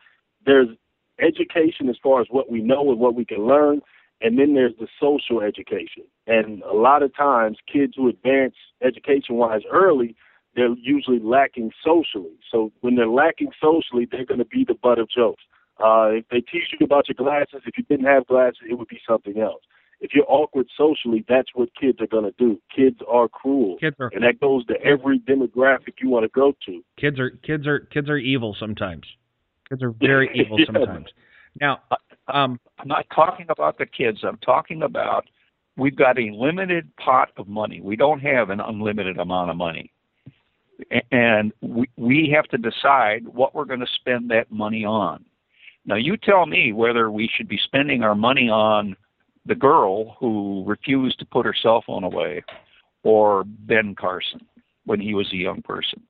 There's 0.46 0.68
education 1.20 1.88
as 1.88 1.96
far 2.02 2.20
as 2.20 2.26
what 2.30 2.50
we 2.50 2.60
know 2.60 2.90
and 2.90 3.00
what 3.00 3.14
we 3.14 3.24
can 3.24 3.46
learn, 3.46 3.80
and 4.20 4.38
then 4.38 4.54
there's 4.54 4.74
the 4.78 4.88
social 5.00 5.40
education. 5.40 6.04
And 6.26 6.62
a 6.62 6.74
lot 6.74 7.02
of 7.02 7.14
times, 7.14 7.58
kids 7.70 7.94
who 7.96 8.08
advance 8.08 8.54
education-wise 8.82 9.62
early, 9.70 10.16
they're 10.54 10.74
usually 10.80 11.18
lacking 11.18 11.72
socially. 11.84 12.36
So 12.50 12.72
when 12.80 12.94
they're 12.94 13.08
lacking 13.08 13.50
socially, 13.60 14.06
they're 14.10 14.24
going 14.24 14.38
to 14.38 14.44
be 14.44 14.64
the 14.64 14.74
butt 14.74 14.98
of 14.98 15.08
jokes. 15.08 15.42
Uh, 15.78 16.10
if 16.12 16.28
they 16.30 16.40
teach 16.40 16.72
you 16.78 16.84
about 16.84 17.08
your 17.08 17.16
glasses, 17.16 17.62
if 17.66 17.76
you 17.76 17.84
didn't 17.84 18.06
have 18.06 18.26
glasses, 18.26 18.60
it 18.70 18.78
would 18.78 18.88
be 18.88 19.00
something 19.06 19.40
else. 19.40 19.62
If 20.04 20.10
you're 20.12 20.26
awkward 20.28 20.66
socially, 20.76 21.24
that's 21.26 21.48
what 21.54 21.70
kids 21.80 21.98
are 22.02 22.06
going 22.06 22.24
to 22.24 22.34
do. 22.38 22.60
Kids 22.76 22.98
are 23.08 23.26
cruel, 23.26 23.78
Kids 23.80 23.96
are 23.98 24.10
and 24.12 24.22
that 24.22 24.38
goes 24.38 24.66
to 24.66 24.74
every 24.82 25.18
demographic 25.18 25.94
you 26.02 26.10
want 26.10 26.24
to 26.24 26.28
go 26.28 26.52
to. 26.66 26.84
kids 27.00 27.18
are 27.18 27.30
kids 27.30 27.66
are 27.66 27.80
kids 27.80 28.10
are 28.10 28.18
evil 28.18 28.54
sometimes. 28.60 29.04
Kids 29.70 29.82
are 29.82 29.90
very 29.98 30.28
evil 30.34 30.60
Yeah. 30.60 30.66
sometimes. 30.66 31.06
Now, 31.58 31.80
um, 32.28 32.60
I'm 32.78 32.88
not 32.88 33.06
talking 33.14 33.46
about 33.48 33.78
the 33.78 33.86
kids. 33.86 34.18
I'm 34.24 34.36
talking 34.38 34.82
about 34.82 35.24
we've 35.78 35.96
got 35.96 36.18
a 36.18 36.30
limited 36.34 36.94
pot 36.96 37.30
of 37.38 37.48
money. 37.48 37.80
We 37.80 37.96
don't 37.96 38.20
have 38.20 38.50
an 38.50 38.60
unlimited 38.60 39.16
amount 39.16 39.50
of 39.50 39.56
money. 39.56 39.90
And 41.12 41.50
we, 41.62 41.88
we 41.96 42.30
have 42.34 42.44
to 42.48 42.58
decide 42.58 43.26
what 43.26 43.54
we're 43.54 43.64
going 43.64 43.80
to 43.80 43.86
spend 44.00 44.30
that 44.32 44.50
money 44.50 44.84
on. 44.84 45.24
Now, 45.86 45.94
you 45.96 46.16
tell 46.16 46.44
me 46.46 46.72
whether 46.72 47.10
we 47.10 47.30
should 47.34 47.48
be 47.48 47.58
spending 47.62 48.02
our 48.02 48.14
money 48.14 48.48
on 48.50 48.96
the 49.46 49.54
girl 49.54 50.16
who 50.18 50.64
refused 50.66 51.18
to 51.18 51.26
put 51.26 51.46
her 51.46 51.54
cell 51.54 51.82
phone 51.86 52.04
away 52.04 52.42
or 53.02 53.44
Ben 53.44 53.94
Carson 53.94 54.40
when 54.84 55.00
he 55.00 55.14
was 55.14 55.30
a 55.32 55.36
young 55.36 55.62
person. 55.62 56.02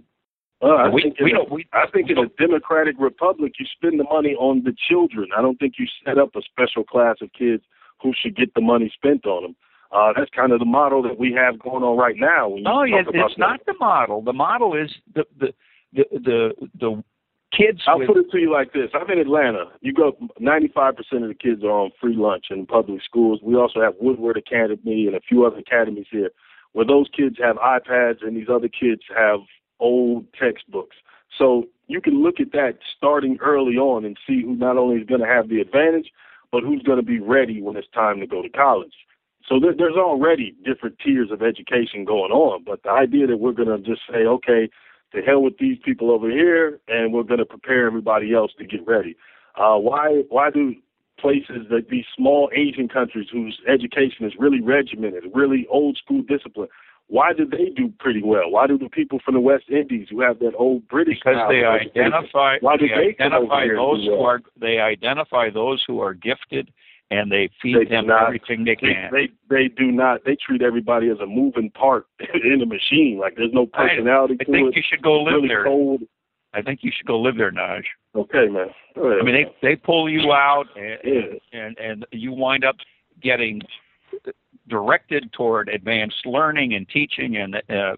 Well, 0.60 0.76
I 0.78 0.88
We- 0.88 1.02
think 1.02 1.20
we 1.20 1.30
in 1.32 1.36
a, 1.36 1.44
we- 1.44 1.66
I 1.72 1.86
think 1.88 2.10
in 2.10 2.18
a 2.18 2.26
democratic 2.38 2.96
republic, 2.98 3.54
you 3.58 3.66
spend 3.66 3.98
the 4.00 4.04
money 4.04 4.34
on 4.36 4.62
the 4.62 4.72
children. 4.88 5.28
I 5.36 5.42
don't 5.42 5.58
think 5.58 5.74
you 5.78 5.86
set 6.04 6.18
up 6.18 6.34
a 6.36 6.42
special 6.42 6.84
class 6.84 7.16
of 7.20 7.32
kids 7.32 7.62
who 8.00 8.12
should 8.14 8.36
get 8.36 8.54
the 8.54 8.60
money 8.60 8.90
spent 8.94 9.26
on 9.26 9.42
them. 9.42 9.56
Uh, 9.92 10.12
that's 10.16 10.30
kind 10.30 10.52
of 10.52 10.58
the 10.58 10.64
model 10.64 11.02
that 11.02 11.18
we 11.18 11.32
have 11.32 11.58
going 11.58 11.84
on 11.84 11.96
right 11.96 12.16
now. 12.16 12.48
When 12.48 12.62
No, 12.62 12.82
it, 12.82 13.06
about 13.06 13.14
it's 13.30 13.38
not 13.38 13.60
the 13.66 13.74
model. 13.78 14.22
The 14.22 14.32
model 14.32 14.74
is 14.74 14.90
the 15.14 15.24
the 15.38 15.54
the 15.92 16.04
the, 16.12 16.68
the 16.80 17.04
kids 17.52 17.80
I'll 17.86 17.98
with 17.98 18.08
put 18.08 18.16
it 18.18 18.30
to 18.30 18.38
you 18.38 18.52
like 18.52 18.72
this: 18.72 18.90
I'm 18.94 19.10
in 19.10 19.18
Atlanta. 19.18 19.66
You 19.80 19.92
go, 19.92 20.16
95% 20.40 20.96
of 20.98 21.28
the 21.28 21.34
kids 21.34 21.62
are 21.64 21.70
on 21.70 21.90
free 22.00 22.16
lunch 22.16 22.46
in 22.50 22.66
public 22.66 23.02
schools. 23.02 23.40
We 23.42 23.56
also 23.56 23.80
have 23.80 23.94
Woodward 24.00 24.36
Academy 24.36 25.06
and 25.06 25.14
a 25.14 25.20
few 25.20 25.44
other 25.44 25.58
academies 25.58 26.06
here, 26.10 26.30
where 26.72 26.86
those 26.86 27.06
kids 27.16 27.36
have 27.42 27.56
iPads 27.56 28.22
and 28.22 28.36
these 28.36 28.48
other 28.52 28.68
kids 28.68 29.02
have 29.16 29.40
old 29.80 30.26
textbooks. 30.38 30.96
So 31.36 31.64
you 31.88 32.00
can 32.00 32.22
look 32.22 32.40
at 32.40 32.52
that 32.52 32.78
starting 32.96 33.38
early 33.40 33.74
on 33.74 34.04
and 34.04 34.16
see 34.26 34.42
who 34.42 34.54
not 34.56 34.76
only 34.76 35.00
is 35.00 35.06
going 35.06 35.20
to 35.20 35.26
have 35.26 35.48
the 35.48 35.60
advantage, 35.60 36.10
but 36.52 36.62
who's 36.62 36.82
going 36.82 36.98
to 36.98 37.04
be 37.04 37.18
ready 37.18 37.60
when 37.60 37.76
it's 37.76 37.88
time 37.92 38.20
to 38.20 38.26
go 38.26 38.40
to 38.40 38.48
college. 38.48 38.94
So 39.48 39.60
there, 39.60 39.74
there's 39.76 39.96
already 39.96 40.54
different 40.64 40.98
tiers 41.04 41.30
of 41.30 41.42
education 41.42 42.04
going 42.04 42.32
on. 42.32 42.64
But 42.64 42.82
the 42.82 42.90
idea 42.90 43.26
that 43.26 43.38
we're 43.38 43.52
going 43.52 43.68
to 43.68 43.78
just 43.78 44.02
say, 44.10 44.24
okay, 44.24 44.70
to 45.14 45.22
hell 45.22 45.42
with 45.42 45.58
these 45.58 45.78
people 45.84 46.10
over 46.10 46.30
here, 46.30 46.80
and 46.88 47.12
we're 47.12 47.22
going 47.22 47.38
to 47.38 47.46
prepare 47.46 47.86
everybody 47.86 48.34
else 48.34 48.52
to 48.58 48.66
get 48.66 48.86
ready. 48.86 49.16
Uh, 49.56 49.76
why 49.76 50.22
why 50.28 50.50
do 50.50 50.74
places 51.18 51.66
that 51.70 51.88
these 51.90 52.04
small 52.16 52.50
Asian 52.54 52.88
countries 52.88 53.28
whose 53.32 53.58
education 53.68 54.26
is 54.26 54.32
really 54.38 54.60
regimented, 54.60 55.24
really 55.32 55.66
old 55.70 55.96
school 55.96 56.22
discipline, 56.22 56.68
why 57.06 57.32
do 57.32 57.44
they 57.44 57.70
do 57.76 57.92
pretty 58.00 58.22
well? 58.22 58.50
Why 58.50 58.66
do 58.66 58.78
the 58.78 58.88
people 58.88 59.20
from 59.24 59.34
the 59.34 59.40
West 59.40 59.64
Indies 59.68 60.08
who 60.10 60.20
have 60.20 60.38
that 60.40 60.52
old 60.56 60.88
British 60.88 61.18
because 61.22 61.48
they 61.48 61.64
identify 61.64 62.56
why 62.60 62.76
do 62.76 62.88
they 62.88 62.94
they 62.94 63.24
identify 63.24 63.66
those 63.68 64.04
who 64.04 64.12
well? 64.12 64.26
are 64.26 64.40
they 64.60 64.78
identify 64.78 65.50
those 65.50 65.84
who 65.86 66.00
are 66.00 66.14
gifted 66.14 66.72
and 67.18 67.30
they 67.30 67.48
feed 67.62 67.76
They 67.76 67.84
them 67.84 68.06
not. 68.08 68.26
everything 68.26 68.64
they 68.64 68.76
They, 68.80 68.92
can. 68.94 69.10
they 69.12 69.28
they 69.48 69.68
do 69.68 69.90
not. 69.92 70.24
They 70.24 70.36
treat 70.36 70.62
everybody 70.62 71.08
as 71.10 71.18
a 71.20 71.26
moving 71.26 71.70
part 71.70 72.06
in 72.44 72.60
a 72.62 72.66
machine. 72.66 73.18
Like 73.20 73.36
there's 73.36 73.52
no 73.52 73.66
personality 73.66 74.36
I 74.40 74.44
to 74.44 74.50
think 74.52 74.68
it. 74.68 74.76
you 74.76 74.82
should 74.88 75.02
go 75.02 75.22
live 75.22 75.34
really 75.34 75.48
there. 75.48 75.64
Cold. 75.64 76.02
I 76.52 76.62
think 76.62 76.80
you 76.82 76.92
should 76.96 77.06
go 77.06 77.18
live 77.20 77.36
there, 77.36 77.50
Naj. 77.50 77.82
Okay, 78.14 78.46
man. 78.48 78.68
Ahead. 78.96 79.18
I 79.20 79.24
mean, 79.24 79.34
they 79.34 79.46
they 79.68 79.76
pull 79.76 80.08
you 80.08 80.32
out, 80.32 80.66
and 80.76 80.98
Yeah. 81.04 81.60
and 81.60 81.78
and 81.78 82.06
you 82.12 82.32
wind 82.32 82.64
up 82.64 82.76
getting 83.22 83.60
directed 84.68 85.32
toward 85.32 85.68
advanced 85.68 86.24
learning 86.24 86.74
and 86.74 86.88
teaching, 86.88 87.36
and 87.36 87.56
uh, 87.56 87.96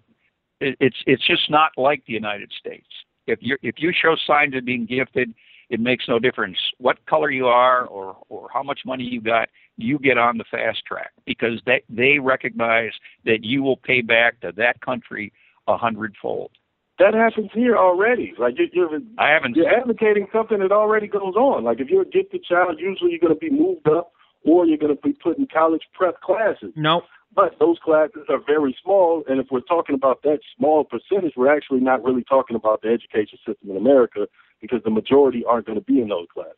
it, 0.61 0.77
it's 0.81 0.97
it's 1.07 1.27
just 1.27 1.51
not 1.51 1.73
like 1.77 2.03
the 2.07 2.13
United 2.13 2.51
States. 2.59 2.87
If 3.27 3.41
you 3.43 3.57
if 3.63 3.77
you 3.79 3.93
show 3.93 4.17
signs 4.27 4.55
of 4.57 4.65
being 4.65 4.87
gifted, 4.87 5.35
it 5.69 5.81
makes 5.81 6.07
no 6.09 6.19
difference 6.19 6.59
what 6.79 7.05
color 7.07 7.31
you 7.31 7.47
are 7.47 7.87
or 7.87 8.17
or 8.29 8.49
how 8.53 8.63
much 8.63 8.81
money 8.87 9.05
you 9.05 9.21
got. 9.21 9.49
You 9.77 9.99
get 9.99 10.17
on 10.17 10.39
the 10.39 10.45
fast 10.51 10.85
track 10.87 11.13
because 11.25 11.61
they 11.67 11.83
they 11.89 12.19
recognize 12.19 12.93
that 13.25 13.45
you 13.45 13.63
will 13.63 13.77
pay 13.77 14.01
back 14.01 14.41
to 14.41 14.53
that 14.57 14.81
country 14.81 15.33
a 15.67 15.77
hundredfold. 15.77 16.53
That 16.99 17.13
happens 17.13 17.51
here 17.53 17.77
already. 17.77 18.33
Like 18.39 18.55
you're, 18.59 18.69
you're 18.73 19.01
I 19.19 19.31
haven't. 19.31 19.57
You're 19.57 19.69
advocating 19.69 20.29
something 20.33 20.61
that 20.61 20.73
already 20.73 21.09
goes 21.09 21.35
on. 21.37 21.65
Like 21.65 21.81
if 21.81 21.89
you're 21.89 22.03
a 22.03 22.09
gifted 22.09 22.45
child, 22.45 22.77
usually 22.79 23.11
you're 23.11 23.21
going 23.21 23.35
to 23.35 23.39
be 23.39 23.51
moved 23.51 23.87
up, 23.89 24.13
or 24.45 24.65
you're 24.65 24.79
going 24.79 24.95
to 24.97 25.03
be 25.03 25.13
put 25.13 25.37
in 25.37 25.47
college 25.53 25.83
prep 25.93 26.21
classes. 26.23 26.73
No. 26.75 27.03
But 27.35 27.59
those 27.61 27.77
classes 27.85 28.23
are 28.31 28.41
very 28.47 28.75
small, 28.83 29.23
and 29.29 29.39
if 29.39 29.49
we're 29.51 29.61
talking 29.61 29.95
about 29.95 30.23
that 30.23 30.39
small 30.57 30.85
percentage, 30.85 31.35
we're 31.37 31.55
actually 31.55 31.81
not 31.81 32.03
really 32.03 32.25
talking 32.25 32.57
about 32.57 32.81
the 32.81 32.89
education 32.89 33.39
system 33.47 33.71
in 33.71 33.77
America 33.77 34.27
because 34.61 34.81
the 34.85 34.91
majority 34.91 35.45
aren't 35.49 35.67
going 35.67 35.79
to 35.79 35.85
be 35.85 36.01
in 36.01 36.09
those 36.09 36.27
classes. 36.33 36.57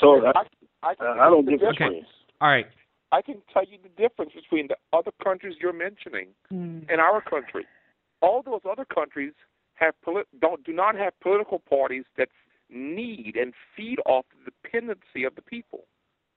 So 0.00 0.24
I, 0.26 0.32
I, 0.82 0.94
I, 1.00 1.26
I 1.26 1.30
don't 1.30 1.48
give 1.48 1.60
a 1.62 1.66
Okay. 1.68 2.02
All 2.40 2.48
right. 2.48 2.66
I 3.10 3.22
can 3.22 3.36
tell 3.52 3.64
you 3.64 3.78
the 3.82 3.88
difference 4.00 4.32
between 4.34 4.68
the 4.68 4.76
other 4.92 5.10
countries 5.22 5.54
you're 5.60 5.72
mentioning 5.72 6.28
Hmm. 6.50 6.80
and 6.88 7.00
our 7.00 7.20
country. 7.22 7.66
All 8.20 8.42
those 8.42 8.60
other 8.70 8.84
countries 8.84 9.32
have 9.74 9.94
polit- 10.02 10.28
don't 10.40 10.62
do 10.64 10.72
not 10.72 10.94
have 10.96 11.18
political 11.20 11.58
parties 11.58 12.04
that 12.16 12.28
need 12.68 13.36
and 13.40 13.54
feed 13.76 13.98
off 14.06 14.26
the 14.44 14.50
dependency 14.50 15.24
of 15.24 15.34
the 15.36 15.42
people. 15.42 15.84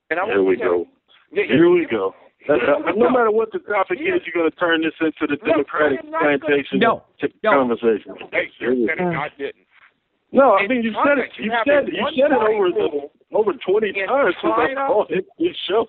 And 0.09 0.19
I 0.19 0.25
Here 0.25 0.43
we 0.43 0.55
go. 0.55 0.77
you- 0.79 0.87
Yeah, 1.33 1.43
Here 1.47 1.69
we 1.69 1.85
go. 1.85 2.15
No 2.47 3.09
matter 3.09 3.31
what 3.31 3.51
the 3.51 3.59
topic 3.59 3.99
is, 3.99 4.21
you're 4.25 4.33
going 4.33 4.49
to 4.49 4.57
turn 4.57 4.81
this 4.81 4.93
into 4.99 5.27
the 5.27 5.37
Democratic 5.45 5.99
I 6.01 6.05
am 6.05 6.11
not 6.11 6.21
plantation 6.41 6.79
No, 6.79 7.03
no. 7.43 7.51
conversation. 7.51 8.15
Hey, 8.31 8.49
you 8.59 8.87
said 8.87 8.99
I 8.99 9.29
didn't. 9.37 9.65
No, 10.31 10.53
I 10.53 10.67
mean 10.67 10.83
you 10.83 10.93
said 11.05 11.17
it. 11.17 11.31
you 11.37 11.51
said 11.65 11.89
it. 11.89 11.93
You 11.93 12.07
said 12.15 12.31
it 12.31 12.41
over 12.41 12.69
the 12.69 13.09
over 13.35 13.51
twenty 13.65 13.91
times 13.93 14.35
since 14.41 14.53
I 14.55 14.73
called 14.75 15.07
it 15.09 15.25
this 15.37 15.55
show. 15.67 15.87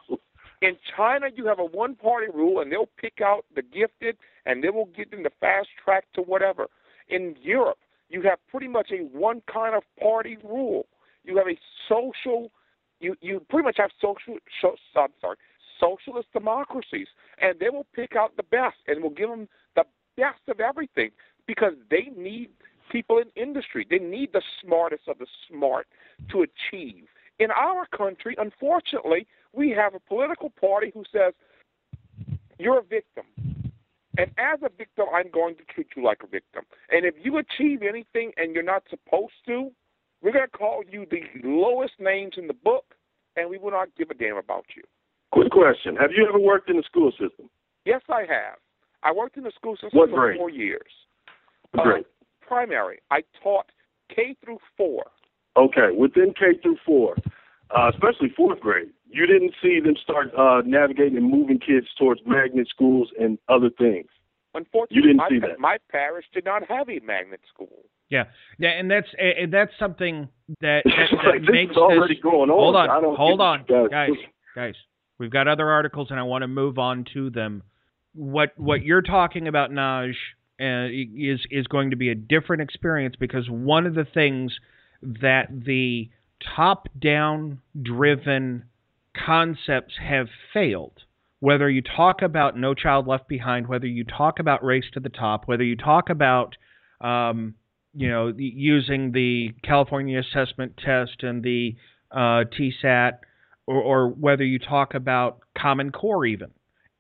In 0.63 0.77
China, 0.97 1.27
you 1.35 1.45
have 1.47 1.59
a 1.59 1.65
one-party 1.65 2.29
rule, 2.33 2.61
and 2.61 2.71
they'll 2.71 2.89
pick 2.97 3.21
out 3.21 3.45
the 3.57 3.63
gifted, 3.63 4.17
and 4.47 4.63
they 4.63 4.71
will 4.71 4.89
get 4.97 5.11
them 5.11 5.25
the 5.25 5.33
fast 5.41 5.67
track 5.85 6.05
to 6.15 6.23
whatever. 6.23 6.69
In 7.09 7.35
Europe, 7.43 7.79
you 8.09 8.23
have 8.23 8.39
pretty 8.49 8.69
much 8.69 8.93
a 8.93 9.03
one 9.17 9.43
kind 9.53 9.75
of 9.75 9.83
party 10.01 10.39
rule. 10.45 10.87
You 11.25 11.37
have 11.39 11.49
a 11.49 11.59
social, 11.89 12.53
you 13.01 13.17
you 13.21 13.45
pretty 13.51 13.65
much 13.65 13.77
have 13.79 13.91
social. 14.01 14.37
So, 14.61 14.77
I'm 14.97 15.09
sorry, 15.21 15.37
socialist 15.81 16.29
democracies, 16.33 17.09
and 17.41 17.59
they 17.59 17.69
will 17.69 17.87
pick 17.95 18.15
out 18.15 18.37
the 18.37 18.45
best, 18.45 18.77
and 18.87 19.03
will 19.03 19.11
give 19.11 19.31
them 19.31 19.49
the 19.75 19.85
best 20.17 20.43
of 20.49 20.61
everything 20.61 21.11
because 21.47 21.73
they 21.91 22.09
need 22.17 22.51
people 22.93 23.19
in 23.19 23.25
industry. 23.43 23.87
They 23.89 23.99
need 23.99 24.33
the 24.33 24.43
smartest 24.63 25.09
of 25.09 25.19
the 25.19 25.27
smart 25.49 25.87
to 26.31 26.43
achieve. 26.43 27.07
In 27.39 27.51
our 27.51 27.87
country, 27.87 28.37
unfortunately, 28.39 29.27
we 29.53 29.71
have 29.71 29.95
a 29.95 30.01
political 30.01 30.51
party 30.51 30.93
who 30.95 31.03
says 31.11 31.33
you're 32.59 32.79
a 32.79 32.83
victim. 32.83 33.25
And 34.19 34.31
as 34.37 34.61
a 34.63 34.69
victim, 34.77 35.07
I'm 35.13 35.31
going 35.31 35.57
to 35.57 35.63
treat 35.75 35.89
you 35.97 36.05
like 36.05 36.19
a 36.23 36.27
victim. 36.27 36.65
And 36.91 37.07
if 37.07 37.15
you 37.23 37.39
achieve 37.39 37.81
anything 37.83 38.31
and 38.37 38.55
you're 38.55 38.63
not 38.63 38.83
supposed 38.91 39.33
to, 39.47 39.71
we're 40.23 40.33
going 40.33 40.45
to 40.45 40.51
call 40.57 40.83
you 40.89 41.07
the 41.11 41.23
lowest 41.43 41.95
names 41.99 42.35
in 42.37 42.47
the 42.47 42.55
book, 42.55 42.85
and 43.37 43.49
we 43.49 43.57
will 43.57 43.71
not 43.71 43.89
give 43.97 44.11
a 44.11 44.15
damn 44.15 44.37
about 44.37 44.67
you. 44.77 44.83
Quick 45.33 45.51
question: 45.51 45.97
Have 45.97 46.11
you 46.15 46.27
ever 46.29 46.39
worked 46.39 46.69
in 46.69 46.77
the 46.77 46.83
school 46.83 47.11
system? 47.13 47.49
Yes, 47.87 48.03
I 48.09 48.21
have. 48.21 48.59
I 49.03 49.13
worked 49.13 49.37
in 49.39 49.45
the 49.45 49.51
school 49.51 49.75
system 49.77 49.99
What 49.99 50.11
for 50.11 50.17
grade? 50.17 50.37
four 50.39 50.51
years. 50.51 50.93
Great. 51.79 52.05
Uh, 52.05 52.09
primary. 52.47 53.01
I 53.11 53.23
taught 53.43 53.67
K 54.15 54.37
through 54.45 54.59
four. 54.77 55.05
Okay, 55.57 55.91
within 55.97 56.33
K 56.39 56.59
through 56.63 56.77
four, 56.85 57.17
uh, 57.77 57.91
especially 57.93 58.31
fourth 58.37 58.61
grade, 58.61 58.89
you 59.11 59.27
didn't 59.27 59.53
see 59.63 59.81
them 59.81 59.95
start 60.03 60.33
uh, 60.37 60.63
navigating 60.65 61.17
and 61.19 61.31
moving 61.31 61.59
kids 61.59 61.87
towards 61.99 62.21
magnet 62.27 62.69
schools 62.69 63.09
and 63.21 63.39
other 63.49 63.69
things. 63.79 64.07
Unfortunately, 64.55 64.97
You 64.97 65.03
didn't 65.03 65.17
my, 65.19 65.29
see 65.31 65.39
that. 65.41 65.59
my 65.59 65.77
parish 65.91 66.27
did 66.35 66.45
not 66.45 66.63
have 66.69 66.89
a 66.89 67.01
magnet 67.01 67.41
school. 67.53 67.85
Yeah, 68.11 68.25
yeah, 68.59 68.71
and 68.71 68.91
that's 68.91 69.07
and 69.19 69.51
that's 69.53 69.73
something 69.79 70.29
that, 70.61 70.83
that, 70.85 70.93
that 71.25 71.29
Like, 71.29 71.41
this 71.43 71.51
makes 71.51 71.71
is 71.73 71.77
already 71.79 72.15
this. 72.15 72.23
going 72.23 72.51
on. 72.51 72.59
Hold 72.59 72.77
I 72.77 72.87
on, 72.87 73.03
don't 73.03 73.17
hold 73.17 73.41
on, 73.41 73.65
guys, 73.69 73.89
guys 73.91 74.11
guys. 74.55 74.75
We've 75.19 75.31
got 75.31 75.49
other 75.49 75.71
articles, 75.71 76.09
and 76.11 76.19
I 76.21 76.23
want 76.25 76.43
to 76.43 76.49
move 76.49 76.79
on 76.79 77.05
to 77.15 77.31
them. 77.31 77.63
What 78.15 78.53
what 78.59 78.83
you're 78.83 79.01
talking 79.03 79.49
about, 79.49 79.71
Naj, 79.71 80.13
uh, 80.63 80.87
is 80.91 81.41
is 81.51 81.67
going 81.67 81.91
to 81.91 81.97
be 81.97 82.11
a 82.11 82.15
different 82.15 82.63
experience 82.63 83.17
because 83.19 83.51
one 83.51 83.87
of 83.87 83.95
the 83.95 84.05
things 84.05 84.53
that 85.03 85.47
the 85.51 86.09
top-down 86.57 87.61
driven 87.81 88.65
concepts 89.17 89.95
have 90.01 90.29
failed. 90.53 90.93
Whether 91.41 91.69
you 91.69 91.83
talk 91.83 92.23
about 92.23 92.57
No 92.57 92.75
Child 92.75 93.09
Left 93.09 93.29
Behind, 93.29 93.67
whether 93.67 93.87
you 93.87 94.05
talk 94.05 94.39
about 94.39 94.65
Race 94.65 94.85
to 94.93 95.01
the 95.01 95.09
Top, 95.09 95.49
whether 95.49 95.65
you 95.65 95.77
talk 95.77 96.09
about 96.09 96.57
um, 97.01 97.55
you 97.95 98.09
know 98.09 98.33
using 98.37 99.11
the 99.11 99.53
California 99.65 100.21
Assessment 100.21 100.77
Test 100.77 101.23
and 101.23 101.43
the 101.43 101.75
uh, 102.13 102.45
TSAT, 102.57 103.19
or, 103.67 103.83
or 103.83 104.09
whether 104.09 104.45
you 104.45 104.61
talk 104.61 104.95
about 104.95 105.41
Common 105.59 105.91
Core, 105.91 106.25
even 106.27 106.51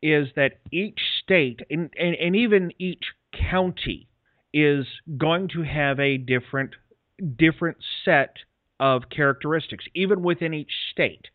is 0.03 0.29
that 0.35 0.59
each 0.73 0.99
state 1.23 1.61
and, 1.71 1.91
and, 1.97 2.17
and 2.17 2.35
even 2.35 2.73
each 2.79 3.05
county 3.33 4.09
is 4.53 4.87
going 5.17 5.49
to 5.49 5.63
have 5.63 5.99
a 5.99 6.17
different 6.19 6.75
different 7.37 7.79
set 8.05 8.37
of 8.81 9.03
characteristics, 9.09 9.85
even 9.95 10.23
within 10.23 10.53
each 10.53 10.73
state. 10.91 11.27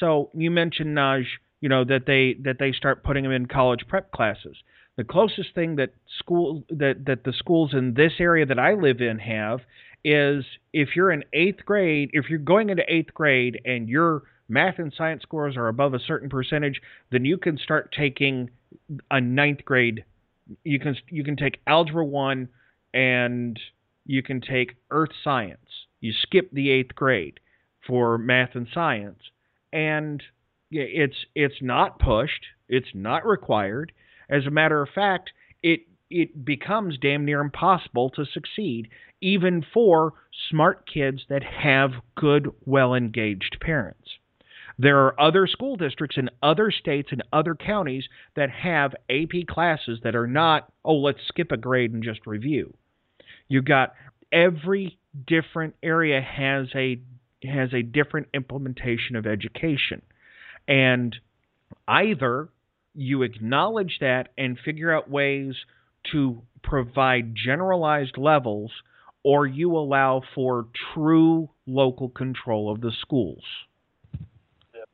So 0.00 0.30
you 0.34 0.50
mentioned 0.50 0.96
Naj, 0.96 1.24
you 1.60 1.68
know 1.68 1.84
that 1.84 2.06
they 2.06 2.34
that 2.42 2.58
they 2.58 2.72
start 2.72 3.04
putting 3.04 3.24
them 3.24 3.32
in 3.32 3.46
college 3.46 3.86
prep 3.88 4.10
classes. 4.12 4.56
The 4.96 5.04
closest 5.04 5.54
thing 5.54 5.76
that 5.76 5.90
school 6.18 6.64
that 6.70 7.04
that 7.06 7.24
the 7.24 7.32
schools 7.32 7.72
in 7.72 7.94
this 7.94 8.12
area 8.18 8.46
that 8.46 8.58
I 8.58 8.74
live 8.74 9.00
in 9.00 9.18
have 9.18 9.60
is 10.04 10.44
if 10.72 10.90
you're 10.94 11.10
in 11.10 11.24
eighth 11.32 11.64
grade, 11.64 12.10
if 12.12 12.28
you're 12.28 12.38
going 12.38 12.70
into 12.70 12.82
eighth 12.88 13.14
grade 13.14 13.60
and 13.64 13.88
your 13.88 14.22
math 14.48 14.78
and 14.78 14.92
science 14.96 15.22
scores 15.22 15.56
are 15.56 15.68
above 15.68 15.94
a 15.94 15.98
certain 15.98 16.28
percentage, 16.28 16.80
then 17.10 17.24
you 17.24 17.38
can 17.38 17.56
start 17.56 17.94
taking 17.96 18.50
a 19.10 19.20
ninth 19.20 19.64
grade. 19.64 20.04
You 20.62 20.78
can 20.78 20.96
you 21.08 21.24
can 21.24 21.36
take 21.36 21.60
algebra 21.66 22.04
one 22.04 22.48
and 22.92 23.58
you 24.04 24.22
can 24.22 24.40
take 24.40 24.76
earth 24.90 25.12
science. 25.22 25.86
You 26.00 26.12
skip 26.12 26.50
the 26.52 26.70
eighth 26.70 26.94
grade 26.94 27.40
for 27.86 28.18
math 28.18 28.54
and 28.54 28.68
science, 28.72 29.20
and 29.72 30.22
it's 30.70 31.26
it's 31.34 31.62
not 31.62 31.98
pushed. 31.98 32.44
It's 32.68 32.94
not 32.94 33.26
required. 33.26 33.92
As 34.28 34.46
a 34.46 34.50
matter 34.50 34.82
of 34.82 34.88
fact, 34.94 35.32
it 35.62 35.80
it 36.10 36.44
becomes 36.44 36.98
damn 36.98 37.24
near 37.24 37.40
impossible 37.40 38.10
to 38.10 38.24
succeed, 38.26 38.88
even 39.20 39.64
for 39.72 40.12
smart 40.50 40.86
kids 40.86 41.22
that 41.28 41.42
have 41.42 41.92
good, 42.14 42.50
well 42.64 42.94
engaged 42.94 43.58
parents. 43.60 44.10
There 44.78 45.04
are 45.04 45.20
other 45.20 45.46
school 45.46 45.76
districts 45.76 46.16
in 46.16 46.30
other 46.42 46.70
states 46.70 47.10
and 47.12 47.22
other 47.32 47.54
counties 47.54 48.04
that 48.34 48.50
have 48.50 48.94
AP 49.08 49.46
classes 49.48 50.00
that 50.02 50.16
are 50.16 50.26
not, 50.26 50.72
oh, 50.84 50.96
let's 50.96 51.20
skip 51.28 51.52
a 51.52 51.56
grade 51.56 51.92
and 51.92 52.02
just 52.02 52.26
review. 52.26 52.74
You've 53.48 53.66
got 53.66 53.94
every 54.32 54.98
different 55.26 55.74
area 55.82 56.20
has 56.20 56.68
a 56.74 57.00
has 57.44 57.74
a 57.74 57.82
different 57.82 58.28
implementation 58.32 59.16
of 59.16 59.26
education. 59.26 60.00
And 60.66 61.14
either 61.86 62.48
you 62.94 63.22
acknowledge 63.22 63.98
that 64.00 64.28
and 64.38 64.58
figure 64.58 64.92
out 64.94 65.10
ways 65.10 65.54
to 66.12 66.42
provide 66.62 67.34
generalized 67.34 68.16
levels, 68.16 68.70
or 69.22 69.46
you 69.46 69.76
allow 69.76 70.22
for 70.34 70.66
true 70.94 71.50
local 71.66 72.08
control 72.08 72.72
of 72.72 72.80
the 72.80 72.92
schools. 73.00 73.42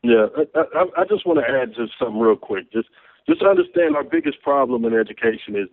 Yeah, 0.02 0.26
I, 0.54 0.60
I, 0.74 1.02
I 1.02 1.04
just 1.04 1.26
want 1.26 1.40
to 1.40 1.52
add 1.52 1.74
just 1.74 1.98
something 1.98 2.18
real 2.18 2.36
quick. 2.36 2.72
Just 2.72 2.88
just 3.28 3.42
understand 3.42 3.96
our 3.96 4.04
biggest 4.04 4.40
problem 4.42 4.84
in 4.84 4.94
education 4.94 5.56
is 5.56 5.68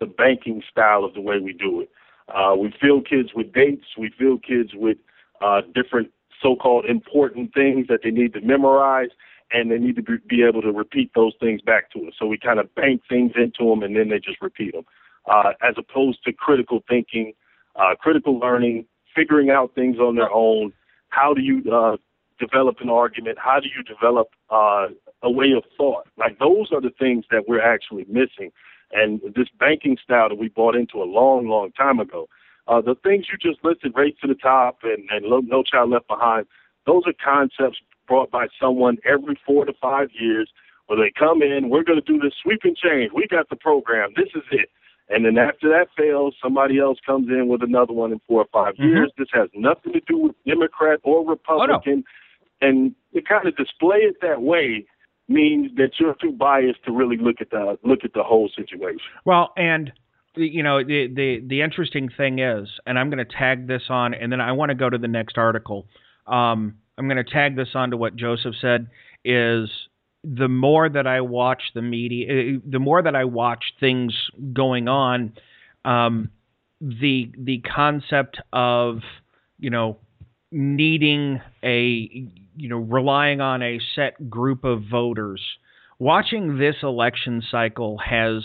the 0.00 0.06
banking 0.06 0.62
style 0.70 1.04
of 1.04 1.14
the 1.14 1.20
way 1.20 1.38
we 1.38 1.52
do 1.52 1.80
it. 1.80 1.90
Uh, 2.28 2.54
we 2.56 2.72
fill 2.80 3.00
kids 3.00 3.30
with 3.34 3.52
dates. 3.52 3.86
We 3.96 4.12
fill 4.18 4.38
kids 4.38 4.70
with 4.74 4.98
uh, 5.40 5.62
different 5.74 6.10
so-called 6.42 6.84
important 6.86 7.54
things 7.54 7.86
that 7.88 8.00
they 8.02 8.10
need 8.10 8.32
to 8.34 8.40
memorize, 8.40 9.08
and 9.50 9.70
they 9.70 9.78
need 9.78 9.96
to 9.96 10.02
be, 10.02 10.42
able 10.42 10.62
to 10.62 10.72
repeat 10.72 11.10
those 11.14 11.32
things 11.40 11.60
back 11.62 11.90
to 11.92 12.06
us. 12.06 12.14
So 12.18 12.26
we 12.26 12.38
kind 12.38 12.60
of 12.60 12.72
bank 12.74 13.02
things 13.08 13.32
into 13.36 13.70
them, 13.70 13.82
and 13.82 13.96
then 13.96 14.08
they 14.08 14.18
just 14.18 14.40
repeat 14.42 14.72
them, 14.72 14.84
uh, 15.30 15.52
as 15.62 15.74
opposed 15.78 16.22
to 16.24 16.32
critical 16.32 16.82
thinking, 16.88 17.32
uh, 17.76 17.94
critical 17.98 18.38
learning, 18.38 18.86
figuring 19.16 19.50
out 19.50 19.74
things 19.74 19.98
on 19.98 20.16
their 20.16 20.32
own. 20.32 20.72
How 21.08 21.32
do 21.34 21.40
you 21.40 21.62
uh, 21.72 21.96
develop 22.38 22.76
an 22.80 22.90
argument? 22.90 23.38
How 23.38 23.60
do 23.60 23.68
you 23.68 23.82
develop 23.82 24.28
uh, 24.50 24.88
a 25.22 25.30
way 25.30 25.52
of 25.56 25.64
thought? 25.76 26.06
Like 26.16 26.38
those 26.38 26.68
are 26.72 26.80
the 26.80 26.92
things 26.98 27.24
that 27.30 27.48
we're 27.48 27.62
actually 27.62 28.04
missing. 28.08 28.52
And 28.92 29.20
this 29.36 29.48
banking 29.58 29.98
style 30.02 30.30
that 30.30 30.38
we 30.38 30.48
bought 30.48 30.74
into 30.74 31.02
a 31.02 31.04
long, 31.04 31.48
long 31.48 31.72
time 31.72 32.00
ago, 32.00 32.28
uh, 32.68 32.80
the 32.80 32.94
things 33.02 33.26
you 33.30 33.38
just 33.38 33.64
listed, 33.64 33.92
right 33.96 34.14
to 34.20 34.26
the 34.26 34.34
top 34.34 34.78
and, 34.82 35.08
and 35.10 35.48
No 35.48 35.62
Child 35.62 35.90
Left 35.90 36.08
Behind, 36.08 36.46
those 36.86 37.02
are 37.06 37.12
concepts 37.22 37.78
brought 38.06 38.30
by 38.30 38.46
someone 38.60 38.96
every 39.04 39.38
four 39.46 39.64
to 39.66 39.72
five 39.80 40.08
years 40.18 40.50
where 40.86 40.98
they 40.98 41.12
come 41.16 41.42
in, 41.42 41.68
we're 41.68 41.84
going 41.84 42.00
to 42.00 42.12
do 42.12 42.18
this 42.18 42.32
sweeping 42.42 42.74
change. 42.74 43.12
We 43.14 43.26
got 43.26 43.50
the 43.50 43.56
program. 43.56 44.10
This 44.16 44.28
is 44.34 44.42
it. 44.50 44.70
And 45.10 45.24
then 45.24 45.38
after 45.38 45.68
that 45.68 45.88
fails, 45.96 46.34
somebody 46.42 46.78
else 46.78 46.98
comes 47.04 47.28
in 47.28 47.48
with 47.48 47.62
another 47.62 47.92
one 47.92 48.12
in 48.12 48.20
four 48.26 48.42
or 48.42 48.46
5 48.52 48.74
mm-hmm. 48.74 48.82
years. 48.82 49.12
This 49.16 49.28
has 49.32 49.48
nothing 49.54 49.92
to 49.92 50.00
do 50.00 50.18
with 50.18 50.36
Democrat 50.46 51.00
or 51.02 51.26
Republican. 51.26 51.82
Oh, 51.86 51.94
no. 51.96 52.02
And 52.60 52.94
to 53.14 53.22
kind 53.22 53.46
of 53.46 53.56
display 53.56 53.98
it 53.98 54.16
that 54.22 54.42
way 54.42 54.86
means 55.28 55.70
that 55.76 55.92
you're 55.98 56.16
too 56.20 56.32
biased 56.32 56.84
to 56.86 56.92
really 56.92 57.16
look 57.16 57.36
at 57.40 57.50
the 57.50 57.78
look 57.84 58.00
at 58.04 58.14
the 58.14 58.22
whole 58.22 58.48
situation. 58.56 59.00
Well, 59.24 59.52
and 59.56 59.92
you 60.34 60.62
know 60.62 60.82
the 60.82 61.08
the 61.14 61.42
the 61.46 61.62
interesting 61.62 62.08
thing 62.08 62.38
is, 62.38 62.68
and 62.86 62.98
I'm 62.98 63.10
going 63.10 63.24
to 63.24 63.32
tag 63.32 63.66
this 63.66 63.82
on, 63.88 64.14
and 64.14 64.32
then 64.32 64.40
I 64.40 64.52
want 64.52 64.70
to 64.70 64.74
go 64.74 64.88
to 64.88 64.98
the 64.98 65.08
next 65.08 65.38
article. 65.38 65.86
Um, 66.26 66.78
I'm 66.96 67.08
going 67.08 67.22
to 67.22 67.30
tag 67.30 67.56
this 67.56 67.68
on 67.74 67.90
to 67.90 67.96
what 67.96 68.16
Joseph 68.16 68.54
said. 68.60 68.88
Is 69.24 69.68
the 70.24 70.48
more 70.48 70.88
that 70.88 71.06
I 71.06 71.20
watch 71.20 71.62
the 71.74 71.82
media, 71.82 72.56
uh, 72.56 72.60
the 72.66 72.78
more 72.78 73.02
that 73.02 73.14
I 73.14 73.24
watch 73.24 73.64
things 73.78 74.14
going 74.52 74.88
on, 74.88 75.32
um, 75.84 76.30
the 76.80 77.30
the 77.36 77.60
concept 77.60 78.40
of 78.52 79.00
you 79.58 79.70
know 79.70 79.98
needing 80.50 81.40
a 81.62 82.28
you 82.58 82.68
know 82.68 82.78
relying 82.78 83.40
on 83.40 83.62
a 83.62 83.80
set 83.94 84.28
group 84.28 84.64
of 84.64 84.82
voters, 84.90 85.40
watching 85.98 86.58
this 86.58 86.76
election 86.82 87.42
cycle 87.50 87.98
has 87.98 88.42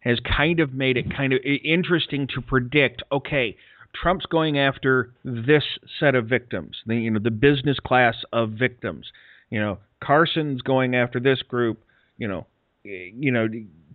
has 0.00 0.18
kind 0.20 0.60
of 0.60 0.72
made 0.72 0.96
it 0.96 1.14
kind 1.14 1.32
of 1.32 1.40
interesting 1.44 2.26
to 2.34 2.40
predict. 2.40 3.02
Okay, 3.12 3.56
Trump's 3.94 4.26
going 4.26 4.58
after 4.58 5.12
this 5.24 5.64
set 5.98 6.14
of 6.14 6.26
victims, 6.26 6.76
the 6.86 6.96
you 6.96 7.10
know 7.10 7.20
the 7.22 7.30
business 7.30 7.78
class 7.78 8.16
of 8.32 8.50
victims. 8.50 9.06
You 9.50 9.60
know, 9.60 9.78
Carson's 10.02 10.62
going 10.62 10.94
after 10.94 11.20
this 11.20 11.42
group, 11.42 11.82
you 12.18 12.28
know, 12.28 12.46
you 12.84 13.32
know, 13.32 13.48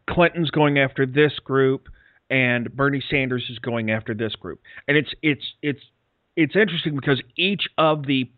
Clinton's 0.10 0.51
going 0.51 0.78
after 0.80 1.06
this 1.06 1.34
group, 1.43 1.88
and 2.30 2.73
Bernie 2.75 3.04
Sanders 3.10 3.45
is 3.49 3.60
going 3.60 3.91
after 3.91 4.13
this 4.13 4.36
group. 4.36 4.62
And 4.88 4.97
it's 4.97 5.13
it's 5.21 5.45
it's 5.62 5.82
it's 6.36 6.56
interesting 6.56 6.95
because 6.95 7.21
each 7.38 7.63
of 7.78 8.06
the 8.06 8.30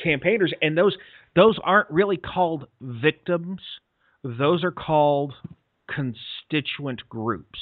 campaigners 0.00 0.52
and 0.62 0.76
those 0.76 0.96
those 1.34 1.58
aren't 1.62 1.90
really 1.90 2.16
called 2.16 2.66
victims; 2.80 3.60
those 4.22 4.64
are 4.64 4.70
called 4.70 5.34
constituent 5.88 7.08
groups. 7.08 7.58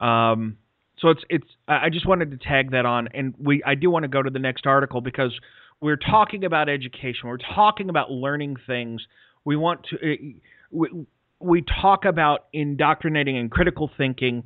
Um, 0.00 0.58
so 0.98 1.08
it's 1.08 1.22
it's 1.28 1.46
I 1.66 1.90
just 1.90 2.06
wanted 2.06 2.30
to 2.30 2.36
tag 2.36 2.70
that 2.72 2.86
on, 2.86 3.08
and 3.12 3.34
we 3.38 3.62
I 3.64 3.74
do 3.74 3.90
want 3.90 4.04
to 4.04 4.08
go 4.08 4.22
to 4.22 4.30
the 4.30 4.38
next 4.38 4.66
article 4.66 5.00
because 5.00 5.32
we're 5.80 5.96
talking 5.96 6.44
about 6.44 6.68
education. 6.68 7.28
We're 7.28 7.38
talking 7.38 7.90
about 7.90 8.10
learning 8.10 8.56
things. 8.66 9.02
We 9.44 9.56
want 9.56 9.86
to. 9.90 9.96
Eh, 9.96 10.16
we, 10.70 11.06
we 11.40 11.64
talk 11.82 12.04
about 12.04 12.46
indoctrinating 12.52 13.36
and 13.36 13.50
critical 13.50 13.90
thinking, 13.96 14.44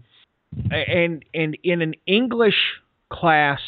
and 0.70 1.24
and 1.34 1.58
in 1.62 1.82
an 1.82 1.94
English 2.06 2.56
class 3.12 3.60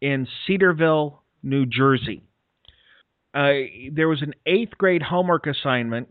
in 0.00 0.28
Cedarville, 0.46 1.22
New 1.42 1.66
Jersey, 1.66 2.22
uh, 3.34 3.52
there 3.92 4.08
was 4.08 4.22
an 4.22 4.34
eighth 4.46 4.76
grade 4.78 5.02
homework 5.02 5.46
assignment. 5.46 6.08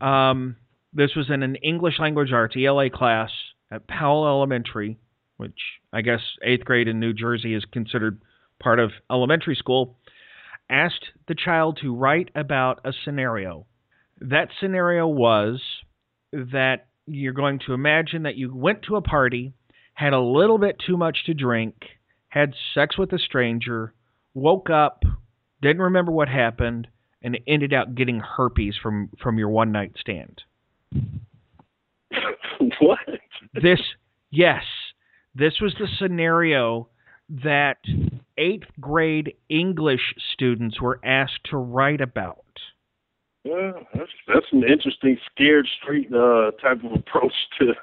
Um, 0.00 0.56
this 0.92 1.14
was 1.14 1.30
in 1.30 1.42
an 1.42 1.56
English 1.56 1.98
language 1.98 2.32
arts 2.32 2.56
ELA 2.56 2.90
class 2.90 3.30
at 3.70 3.86
Powell 3.86 4.26
Elementary, 4.26 4.98
which 5.36 5.58
I 5.92 6.00
guess 6.02 6.20
eighth 6.42 6.64
grade 6.64 6.88
in 6.88 7.00
New 7.00 7.12
Jersey 7.12 7.54
is 7.54 7.64
considered 7.72 8.20
part 8.60 8.78
of 8.78 8.90
elementary 9.10 9.54
school, 9.54 9.96
asked 10.70 11.04
the 11.28 11.34
child 11.34 11.78
to 11.82 11.94
write 11.94 12.30
about 12.34 12.80
a 12.84 12.92
scenario. 13.04 13.66
That 14.20 14.48
scenario 14.60 15.06
was 15.06 15.60
that 16.32 16.86
you're 17.06 17.32
going 17.32 17.60
to 17.66 17.74
imagine 17.74 18.24
that 18.24 18.36
you 18.36 18.54
went 18.54 18.82
to 18.82 18.96
a 18.96 19.02
party, 19.02 19.52
had 19.94 20.12
a 20.12 20.20
little 20.20 20.58
bit 20.58 20.76
too 20.84 20.96
much 20.96 21.24
to 21.26 21.34
drink, 21.34 21.74
had 22.28 22.54
sex 22.74 22.98
with 22.98 23.12
a 23.12 23.18
stranger, 23.18 23.94
woke 24.34 24.70
up, 24.70 25.04
didn't 25.62 25.82
remember 25.82 26.12
what 26.12 26.28
happened, 26.28 26.88
and 27.22 27.38
ended 27.46 27.72
up 27.72 27.94
getting 27.94 28.20
herpes 28.20 28.74
from 28.80 29.10
from 29.22 29.38
your 29.38 29.48
one 29.48 29.72
night 29.72 29.92
stand. 29.98 30.42
what? 32.80 32.98
This 33.54 33.80
yes, 34.30 34.64
this 35.34 35.54
was 35.60 35.74
the 35.78 35.88
scenario 35.98 36.88
that 37.28 37.78
eighth 38.38 38.68
grade 38.80 39.34
English 39.48 40.14
students 40.32 40.80
were 40.80 41.00
asked 41.04 41.40
to 41.50 41.56
write 41.56 42.00
about. 42.00 42.42
Yeah, 43.44 43.72
that's 43.94 44.10
that's 44.26 44.46
an 44.52 44.64
interesting 44.64 45.18
scared 45.32 45.68
street 45.80 46.08
uh, 46.12 46.50
type 46.62 46.82
of 46.84 46.92
approach 46.92 47.32
to 47.58 47.74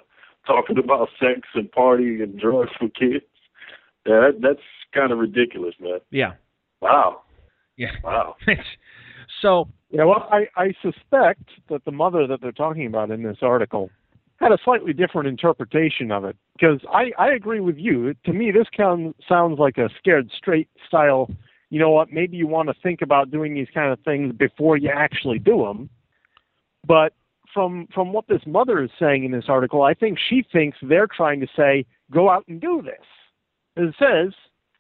talking 0.45 0.77
about 0.77 1.09
sex 1.19 1.41
and 1.55 1.71
partying 1.71 2.21
and 2.21 2.39
drugs 2.39 2.71
for 2.77 2.89
kids. 2.89 3.25
Yeah, 4.05 4.19
that, 4.19 4.39
that's 4.41 4.59
kind 4.93 5.11
of 5.11 5.19
ridiculous, 5.19 5.73
man. 5.79 5.99
Yeah. 6.11 6.33
Wow. 6.81 7.21
Yeah. 7.77 7.91
Wow. 8.03 8.35
so 9.41 9.67
yeah, 9.89 10.03
well, 10.05 10.27
I 10.31 10.47
I 10.55 10.73
suspect 10.81 11.49
that 11.69 11.85
the 11.85 11.91
mother 11.91 12.27
that 12.27 12.41
they're 12.41 12.51
talking 12.51 12.85
about 12.85 13.11
in 13.11 13.23
this 13.23 13.37
article 13.41 13.89
had 14.39 14.51
a 14.51 14.57
slightly 14.63 14.93
different 14.93 15.27
interpretation 15.27 16.11
of 16.11 16.25
it 16.25 16.35
because 16.53 16.79
I, 16.91 17.11
I 17.17 17.31
agree 17.33 17.59
with 17.59 17.77
you. 17.77 18.13
To 18.25 18.33
me, 18.33 18.51
this 18.51 18.67
can, 18.75 19.13
sounds 19.27 19.59
like 19.59 19.77
a 19.77 19.89
scared 19.97 20.29
straight 20.35 20.67
style. 20.87 21.29
You 21.69 21.79
know 21.79 21.91
what? 21.91 22.11
Maybe 22.11 22.37
you 22.37 22.47
want 22.47 22.69
to 22.69 22.75
think 22.83 23.01
about 23.01 23.31
doing 23.31 23.53
these 23.53 23.67
kind 23.73 23.91
of 23.91 23.99
things 24.01 24.33
before 24.33 24.77
you 24.77 24.89
actually 24.93 25.39
do 25.39 25.59
them. 25.59 25.89
But 26.85 27.13
from 27.53 27.87
from 27.93 28.11
what 28.11 28.27
this 28.27 28.41
mother 28.45 28.83
is 28.83 28.89
saying 28.99 29.23
in 29.23 29.31
this 29.31 29.45
article, 29.47 29.83
I 29.83 29.93
think 29.93 30.17
she 30.29 30.43
thinks 30.51 30.77
they're 30.81 31.07
trying 31.07 31.39
to 31.39 31.47
say, 31.55 31.85
go 32.11 32.29
out 32.29 32.45
and 32.47 32.59
do 32.59 32.81
this. 32.81 33.05
It 33.75 33.95
says 33.97 34.33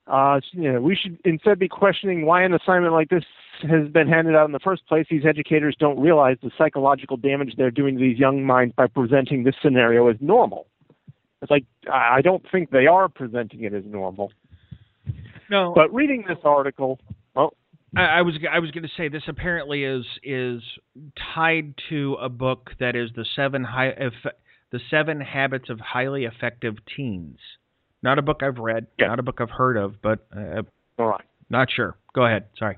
uh, 0.07 0.39
you 0.51 0.71
know, 0.71 0.81
we 0.81 0.95
should 0.95 1.17
instead 1.23 1.59
be 1.59 1.69
questioning 1.69 2.25
why 2.25 2.43
an 2.43 2.53
assignment 2.53 2.93
like 2.93 3.09
this 3.09 3.23
has 3.61 3.87
been 3.89 4.07
handed 4.07 4.35
out 4.35 4.45
in 4.45 4.51
the 4.51 4.59
first 4.59 4.85
place. 4.87 5.05
These 5.09 5.25
educators 5.25 5.75
don't 5.79 5.99
realize 5.99 6.37
the 6.43 6.51
psychological 6.57 7.15
damage 7.15 7.53
they're 7.57 7.71
doing 7.71 7.95
to 7.95 8.01
these 8.01 8.17
young 8.17 8.43
minds 8.45 8.73
by 8.75 8.87
presenting 8.87 9.43
this 9.43 9.55
scenario 9.61 10.09
as 10.09 10.17
normal. 10.19 10.67
It's 11.41 11.51
like 11.51 11.65
I 11.91 12.21
don't 12.21 12.43
think 12.51 12.71
they 12.71 12.87
are 12.87 13.09
presenting 13.09 13.63
it 13.63 13.73
as 13.73 13.83
normal. 13.85 14.31
No, 15.49 15.73
but 15.75 15.93
reading 15.93 16.23
this 16.27 16.37
article, 16.43 16.99
oh, 17.35 17.51
I, 17.95 18.01
I 18.01 18.21
was 18.21 18.35
I 18.49 18.59
was 18.59 18.71
going 18.71 18.83
to 18.83 18.89
say 18.97 19.07
this 19.09 19.23
apparently 19.27 19.83
is 19.83 20.05
is 20.23 20.61
tied 21.35 21.75
to 21.89 22.15
a 22.21 22.29
book 22.29 22.71
that 22.79 22.95
is 22.95 23.09
the 23.15 23.25
seven 23.35 23.63
high 23.63 23.93
the 24.71 24.79
seven 24.89 25.21
habits 25.21 25.69
of 25.69 25.79
highly 25.79 26.25
effective 26.25 26.75
teens. 26.95 27.37
Not 28.03 28.19
a 28.19 28.21
book 28.21 28.41
I've 28.43 28.57
read, 28.57 28.85
yeah. 28.99 29.07
not 29.07 29.19
a 29.19 29.23
book 29.23 29.39
I've 29.39 29.49
heard 29.49 29.77
of, 29.77 30.01
but 30.01 30.27
uh, 30.35 30.61
all 30.99 31.07
right, 31.07 31.25
not 31.49 31.71
sure. 31.71 31.95
Go 32.13 32.25
ahead. 32.25 32.45
Sorry. 32.59 32.77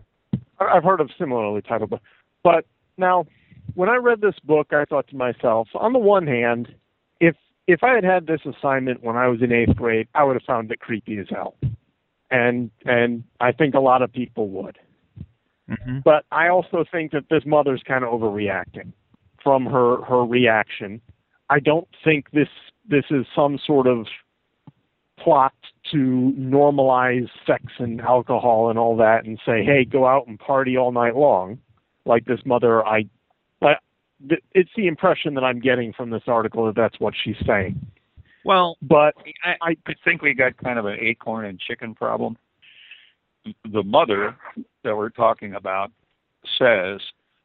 I've 0.59 0.83
heard 0.83 1.01
of 1.01 1.09
similarly 1.17 1.61
titled 1.61 1.89
books, 1.89 2.03
but 2.43 2.65
now 2.97 3.25
when 3.73 3.89
I 3.89 3.95
read 3.95 4.21
this 4.21 4.35
book, 4.43 4.67
I 4.71 4.85
thought 4.85 5.07
to 5.09 5.15
myself, 5.15 5.67
on 5.73 5.93
the 5.93 5.99
one 5.99 6.27
hand, 6.27 6.73
if 7.19 7.35
if 7.67 7.83
I 7.83 7.95
had 7.95 8.03
had 8.03 8.27
this 8.27 8.41
assignment 8.45 9.03
when 9.03 9.15
I 9.15 9.27
was 9.27 9.41
in 9.41 9.51
eighth 9.51 9.75
grade, 9.75 10.07
I 10.13 10.23
would 10.23 10.35
have 10.35 10.43
found 10.43 10.71
it 10.71 10.79
creepy 10.79 11.17
as 11.17 11.27
hell, 11.29 11.55
and 12.29 12.69
and 12.85 13.23
I 13.41 13.51
think 13.51 13.73
a 13.73 13.79
lot 13.79 14.01
of 14.01 14.13
people 14.13 14.49
would. 14.49 14.77
Mm-hmm. 15.69 15.99
But 16.05 16.25
I 16.31 16.47
also 16.49 16.85
think 16.91 17.11
that 17.11 17.23
this 17.29 17.43
mother's 17.45 17.81
kind 17.87 18.03
of 18.03 18.11
overreacting 18.11 18.93
from 19.43 19.65
her 19.65 20.03
her 20.03 20.23
reaction. 20.23 21.01
I 21.49 21.59
don't 21.59 21.87
think 22.03 22.31
this 22.31 22.49
this 22.87 23.05
is 23.09 23.25
some 23.35 23.57
sort 23.65 23.87
of 23.87 24.05
plot 25.19 25.53
to 25.91 26.33
normalize 26.37 27.29
sex 27.45 27.63
and 27.77 28.01
alcohol 28.01 28.69
and 28.69 28.79
all 28.79 28.97
that 28.97 29.25
and 29.25 29.39
say, 29.45 29.63
hey, 29.63 29.85
go 29.85 30.05
out 30.05 30.27
and 30.27 30.39
party 30.39 30.77
all 30.77 30.91
night 30.91 31.15
long, 31.15 31.59
like 32.05 32.25
this 32.25 32.39
mother. 32.45 32.85
I, 32.85 33.05
but 33.59 33.79
it's 34.53 34.69
the 34.75 34.87
impression 34.87 35.33
that 35.35 35.43
I'm 35.43 35.59
getting 35.59 35.93
from 35.93 36.09
this 36.09 36.23
article 36.27 36.65
that 36.65 36.75
that's 36.75 36.99
what 36.99 37.13
she's 37.23 37.35
saying. 37.45 37.79
Well, 38.43 38.77
but 38.81 39.15
I, 39.43 39.75
I 39.87 39.93
think 40.03 40.21
we 40.21 40.33
got 40.33 40.55
kind 40.57 40.77
of 40.77 40.85
an 40.85 40.97
acorn 40.99 41.45
and 41.45 41.59
chicken 41.59 41.95
problem. 41.95 42.37
The 43.71 43.83
mother 43.83 44.35
that 44.83 44.95
we're 44.95 45.09
talking 45.09 45.55
about 45.55 45.91
says 46.57 47.01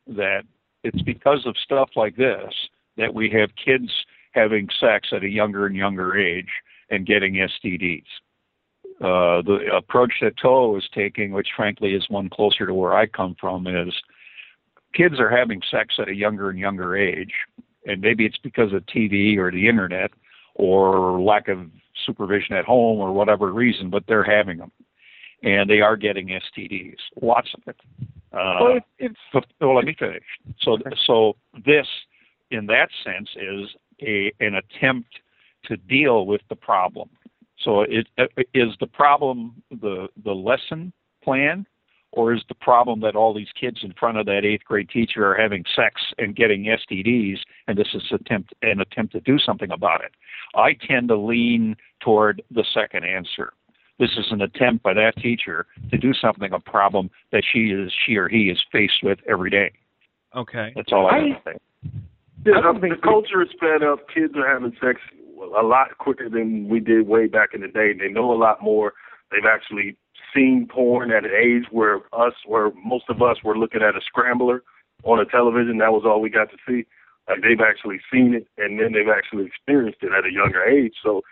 that 0.07 0.43
it's 0.83 1.03
because 1.03 1.47
of 1.47 1.57
stuff 1.63 1.91
like 1.97 2.17
this 2.17 2.53
that 2.97 3.15
we 3.15 3.31
have 3.31 3.51
kids 3.63 3.91
having 4.33 4.69
sex 4.79 5.09
at 5.13 5.25
a 5.25 5.29
younger 5.29 5.67
and 5.67 5.75
younger 5.75 6.17
age 6.17 6.49
and 6.91 7.07
getting 7.07 7.35
STDs. 7.35 8.05
Uh, 9.01 9.41
the 9.43 9.61
approach 9.75 10.13
that 10.21 10.37
Toa 10.37 10.77
is 10.77 10.89
taking, 10.95 11.33
which 11.33 11.49
frankly 11.57 11.95
is 11.95 12.05
one 12.11 12.29
closer 12.29 12.67
to 12.67 12.75
where 12.75 12.95
I 12.95 13.07
come 13.07 13.35
from, 13.41 13.67
is 13.67 13.95
kids 14.95 15.19
are 15.19 15.35
having 15.35 15.63
sex 15.71 15.95
at 15.99 16.09
a 16.09 16.15
younger 16.15 16.51
and 16.51 16.59
younger 16.59 16.97
age, 16.97 17.33
and 17.87 18.01
maybe 18.01 18.27
it's 18.27 18.39
because 18.39 18.73
of 18.73 18.85
TV 18.87 19.39
or 19.39 19.51
the 19.51 19.69
internet 19.69 20.11
or 20.55 21.21
lack 21.21 21.49
of 21.49 21.61
supervision 22.05 22.57
at 22.57 22.65
home 22.65 22.99
or 22.99 23.13
whatever 23.13 23.53
reason, 23.53 23.89
but 23.89 24.05
they're 24.07 24.25
having 24.25 24.59
them, 24.59 24.73
and 25.43 25.71
they 25.71 25.81
are 25.81 25.97
getting 25.97 26.29
STDs, 26.29 26.97
lots 27.23 27.49
of 27.55 27.63
it. 27.67 27.77
Uh, 28.33 28.57
well, 28.61 28.77
it, 28.77 28.83
it's 28.99 29.47
well, 29.61 29.75
let 29.75 29.85
me 29.85 29.97
finish. 29.99 30.23
So, 30.61 30.79
so 31.07 31.37
this, 31.65 31.87
in 32.51 32.67
that 32.67 32.89
sense, 33.03 33.29
is 33.37 33.69
a 34.03 34.33
an 34.41 34.57
attempt 34.57 35.09
to 35.65 35.77
deal 35.77 36.27
with 36.27 36.41
the 36.49 36.57
problem. 36.57 37.09
So, 37.59 37.83
it 37.83 38.09
uh, 38.19 38.25
is 38.55 38.71
the 38.81 38.87
problem 38.87 39.63
the 39.71 40.09
the 40.25 40.33
lesson 40.33 40.93
plan, 41.23 41.67
or 42.13 42.33
is 42.33 42.43
the 42.49 42.55
problem 42.55 43.01
that 43.01 43.15
all 43.15 43.35
these 43.35 43.53
kids 43.59 43.79
in 43.83 43.93
front 43.99 44.19
of 44.19 44.27
that 44.27 44.45
eighth 44.45 44.65
grade 44.65 44.89
teacher 44.89 45.31
are 45.31 45.37
having 45.37 45.65
sex 45.77 46.01
and 46.19 46.35
getting 46.35 46.65
STDs, 46.65 47.39
and 47.69 47.77
this 47.77 47.89
is 47.95 48.03
attempt 48.13 48.55
an 48.63 48.81
attempt 48.81 49.13
to 49.13 49.21
do 49.21 49.39
something 49.39 49.71
about 49.71 50.03
it? 50.03 50.13
I 50.55 50.73
tend 50.73 51.09
to 51.09 51.17
lean 51.17 51.77
toward 52.01 52.43
the 52.51 52.65
second 52.73 53.05
answer. 53.05 53.53
This 53.99 54.11
is 54.17 54.27
an 54.31 54.41
attempt 54.41 54.83
by 54.83 54.95
that 54.95 55.15
teacher 55.19 55.67
to 55.91 55.99
do 55.99 56.15
something 56.15 56.53
a 56.53 56.59
problem 56.59 57.11
that 57.33 57.45
she 57.53 57.67
is 57.67 57.93
she 58.07 58.17
or 58.17 58.29
he 58.29 58.49
is 58.49 58.59
faced 58.73 59.03
with 59.03 59.19
every 59.29 59.51
day. 59.51 59.73
Okay, 60.35 60.73
that's 60.75 60.93
all 60.93 61.07
I, 61.07 61.11
I 61.11 61.29
have 61.29 61.45
to 61.45 61.51
say. 61.53 61.91
Yeah, 62.47 62.73
the, 62.73 62.81
the 62.81 62.97
culture 63.03 63.43
is 63.43 63.51
sped 63.53 63.83
up. 63.83 64.09
Kids 64.09 64.33
are 64.37 64.49
having 64.49 64.73
sex 64.81 64.99
a 65.41 65.67
lot 65.67 65.99
quicker 65.99 66.29
than 66.29 66.69
we 66.69 66.81
did 66.81 67.07
way 67.07 67.27
back 67.27 67.51
in 67.55 67.61
the 67.61 67.69
day. 67.69 67.93
They 67.93 68.09
know 68.09 68.33
a 68.33 68.35
lot 68.35 68.63
more. 68.63 68.93
They've 69.31 69.51
actually 69.51 69.97
seen 70.35 70.69
porn 70.71 71.11
at 71.11 71.25
an 71.25 71.31
age 71.31 71.65
where 71.71 72.01
us, 72.13 72.35
where 72.47 72.71
most 72.85 73.05
of 73.09 73.23
us 73.23 73.39
were 73.45 73.57
looking 73.57 73.83
at 73.83 73.97
a 73.97 74.01
scrambler 74.05 74.63
on 75.05 75.19
a 75.19 75.25
television. 75.25 75.79
That 75.79 75.93
was 75.93 76.03
all 76.05 76.21
we 76.21 76.31
got 76.31 76.51
to 76.51 76.57
see. 76.67 76.87
Like 77.29 77.43
they've 77.43 77.61
actually 77.61 78.01
seen 78.13 78.35
it, 78.35 78.47
and 78.59 78.79
then 78.81 78.93
they've 78.93 79.13
actually 79.13 79.47
experienced 79.47 80.03
it 80.03 80.13
at 80.13 80.27
a 80.27 80.33
younger 80.33 80.65
age. 80.65 80.95
So 81.03 81.23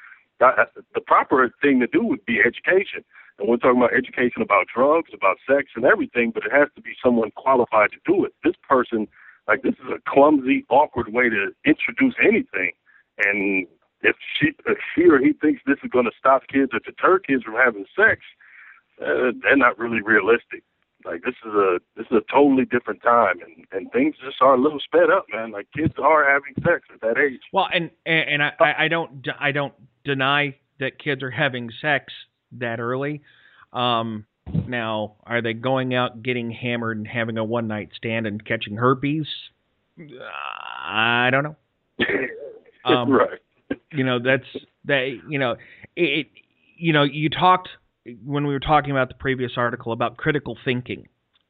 that, 0.40 0.70
the 0.94 1.00
proper 1.00 1.50
thing 1.60 1.80
to 1.80 1.86
do 1.86 2.04
would 2.04 2.24
be 2.24 2.38
education. 2.40 3.04
And 3.38 3.48
we're 3.48 3.56
talking 3.56 3.78
about 3.78 3.94
education 3.94 4.42
about 4.42 4.66
drugs, 4.72 5.10
about 5.14 5.36
sex, 5.46 5.70
and 5.76 5.84
everything, 5.84 6.32
but 6.32 6.44
it 6.44 6.52
has 6.52 6.68
to 6.74 6.82
be 6.82 6.92
someone 7.02 7.30
qualified 7.36 7.90
to 7.92 7.98
do 8.06 8.24
it. 8.24 8.34
This 8.42 8.54
person, 8.68 9.06
like, 9.46 9.62
this 9.62 9.74
is 9.74 9.90
a 9.94 10.10
clumsy, 10.10 10.64
awkward 10.70 11.12
way 11.12 11.28
to 11.28 11.52
introduce 11.64 12.14
anything. 12.20 12.72
And 13.18 13.66
if 14.02 14.16
she, 14.38 14.48
if 14.66 14.78
she 14.94 15.08
or 15.08 15.18
he 15.18 15.32
thinks 15.32 15.62
this 15.66 15.78
is 15.82 15.90
going 15.90 16.04
to 16.04 16.12
stop 16.18 16.42
kids 16.48 16.72
or 16.72 16.80
deter 16.80 17.18
kids 17.18 17.42
from 17.42 17.54
having 17.54 17.84
sex, 17.96 18.20
uh, 19.02 19.32
they're 19.42 19.56
not 19.56 19.78
really 19.78 20.00
realistic. 20.02 20.62
Like 21.04 21.22
this 21.22 21.34
is 21.46 21.54
a 21.54 21.78
this 21.96 22.06
is 22.10 22.18
a 22.18 22.32
totally 22.32 22.64
different 22.64 23.02
time, 23.02 23.36
and 23.40 23.64
and 23.70 23.90
things 23.92 24.16
just 24.24 24.36
are 24.40 24.54
a 24.54 24.60
little 24.60 24.80
sped 24.80 25.10
up, 25.10 25.26
man. 25.32 25.52
Like 25.52 25.68
kids 25.74 25.94
are 26.02 26.28
having 26.28 26.54
sex 26.56 26.88
at 26.92 27.00
that 27.02 27.18
age. 27.18 27.40
Well, 27.52 27.68
and 27.72 27.90
and, 28.04 28.42
and 28.42 28.42
I 28.42 28.52
I 28.76 28.88
don't 28.88 29.26
I 29.38 29.52
don't 29.52 29.74
deny 30.04 30.56
that 30.80 30.98
kids 30.98 31.22
are 31.22 31.30
having 31.30 31.70
sex 31.80 32.12
that 32.52 32.80
early. 32.80 33.22
Um, 33.72 34.26
now, 34.66 35.16
are 35.24 35.40
they 35.40 35.54
going 35.54 35.94
out 35.94 36.22
getting 36.22 36.50
hammered 36.50 36.96
and 36.96 37.06
having 37.06 37.38
a 37.38 37.44
one 37.44 37.68
night 37.68 37.90
stand 37.94 38.26
and 38.26 38.44
catching 38.44 38.76
herpes? 38.76 39.26
I 39.98 41.28
don't 41.30 41.44
know. 41.44 41.56
Um, 42.84 43.10
right. 43.10 43.38
You 43.92 44.04
know, 44.04 44.18
that's 44.18 44.46
that. 44.84 45.18
You 45.28 45.38
know, 45.38 45.56
it. 45.96 46.28
You 46.76 46.92
know, 46.92 47.02
you 47.02 47.28
talked 47.28 47.68
when 48.24 48.46
we 48.46 48.52
were 48.52 48.60
talking 48.60 48.90
about 48.90 49.08
the 49.08 49.14
previous 49.14 49.52
article 49.56 49.92
about 49.92 50.16
critical 50.16 50.56
thinking. 50.64 51.08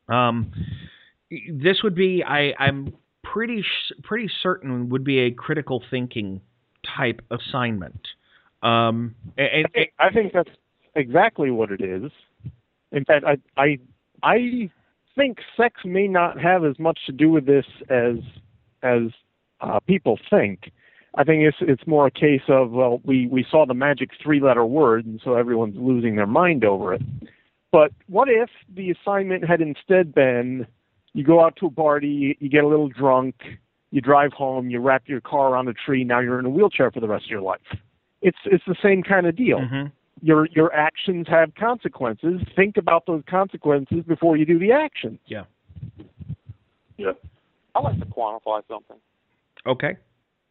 Um, 0.08 0.52
this 1.50 1.82
would 1.82 1.94
be, 1.94 2.24
I, 2.24 2.54
I'm 2.58 2.94
pretty 3.22 3.62
pretty 4.02 4.30
certain, 4.42 4.88
would 4.88 5.04
be 5.04 5.20
a 5.20 5.30
critical 5.30 5.82
thinking 5.90 6.40
type 6.96 7.20
assignment. 7.30 8.00
Um, 8.62 9.14
and, 9.36 9.66
I, 9.66 9.68
think, 9.68 9.92
I 9.98 10.10
think 10.10 10.32
that's 10.32 10.50
exactly 10.94 11.50
what 11.50 11.70
it 11.70 11.80
is. 11.80 12.10
In 12.92 13.04
fact, 13.04 13.24
I 13.26 13.36
I 13.60 13.78
I 14.22 14.70
think 15.14 15.38
sex 15.56 15.80
may 15.84 16.08
not 16.08 16.40
have 16.40 16.64
as 16.64 16.78
much 16.78 16.98
to 17.06 17.12
do 17.12 17.30
with 17.30 17.46
this 17.46 17.66
as 17.90 18.16
as 18.82 19.02
uh, 19.60 19.78
people 19.80 20.18
think. 20.30 20.72
I 21.14 21.24
think 21.24 21.42
it's 21.42 21.56
it's 21.60 21.86
more 21.86 22.06
a 22.06 22.10
case 22.10 22.42
of 22.48 22.70
well, 22.70 23.00
we 23.04 23.26
we 23.26 23.44
saw 23.50 23.66
the 23.66 23.74
magic 23.74 24.10
three-letter 24.22 24.64
word, 24.64 25.06
and 25.06 25.20
so 25.24 25.34
everyone's 25.34 25.76
losing 25.76 26.16
their 26.16 26.26
mind 26.26 26.64
over 26.64 26.94
it. 26.94 27.02
But 27.72 27.92
what 28.08 28.28
if 28.28 28.50
the 28.74 28.90
assignment 28.90 29.46
had 29.46 29.60
instead 29.60 30.14
been 30.14 30.66
you 31.14 31.24
go 31.24 31.44
out 31.44 31.56
to 31.56 31.66
a 31.66 31.70
party, 31.70 32.36
you 32.40 32.48
get 32.48 32.64
a 32.64 32.68
little 32.68 32.88
drunk, 32.88 33.34
you 33.90 34.00
drive 34.00 34.32
home, 34.32 34.70
you 34.70 34.80
wrap 34.80 35.04
your 35.06 35.20
car 35.20 35.52
around 35.52 35.68
a 35.68 35.72
tree, 35.72 36.04
now 36.04 36.20
you're 36.20 36.38
in 36.38 36.44
a 36.44 36.50
wheelchair 36.50 36.90
for 36.90 37.00
the 37.00 37.08
rest 37.08 37.24
of 37.24 37.30
your 37.30 37.40
life. 37.40 37.60
It's 38.20 38.38
it's 38.44 38.64
the 38.66 38.76
same 38.82 39.02
kind 39.02 39.26
of 39.26 39.36
deal. 39.36 39.58
Mm-hmm. 39.58 39.88
Your 40.20 40.46
your 40.54 40.72
actions 40.74 41.26
have 41.28 41.54
consequences. 41.54 42.40
Think 42.54 42.76
about 42.76 43.06
those 43.06 43.22
consequences 43.28 44.04
before 44.06 44.36
you 44.36 44.44
do 44.44 44.58
the 44.58 44.72
action. 44.72 45.18
Yeah. 45.26 45.44
Yeah. 46.96 47.12
I 47.74 47.80
like 47.80 47.98
to 48.00 48.06
quantify 48.06 48.62
something. 48.68 48.96
Okay. 49.66 49.96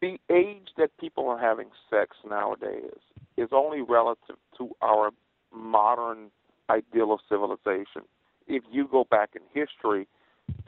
The 0.00 0.18
age 0.30 0.68
that 0.76 0.96
people 0.98 1.28
are 1.28 1.38
having 1.38 1.68
sex 1.90 2.16
nowadays 2.28 3.00
is 3.36 3.48
only 3.52 3.80
relative 3.82 4.36
to 4.58 4.70
our 4.80 5.10
modern 5.52 6.30
ideal 6.70 7.12
of 7.12 7.20
civilization. 7.28 8.02
If 8.46 8.62
you 8.70 8.86
go 8.90 9.04
back 9.10 9.30
in 9.34 9.42
history, 9.52 10.06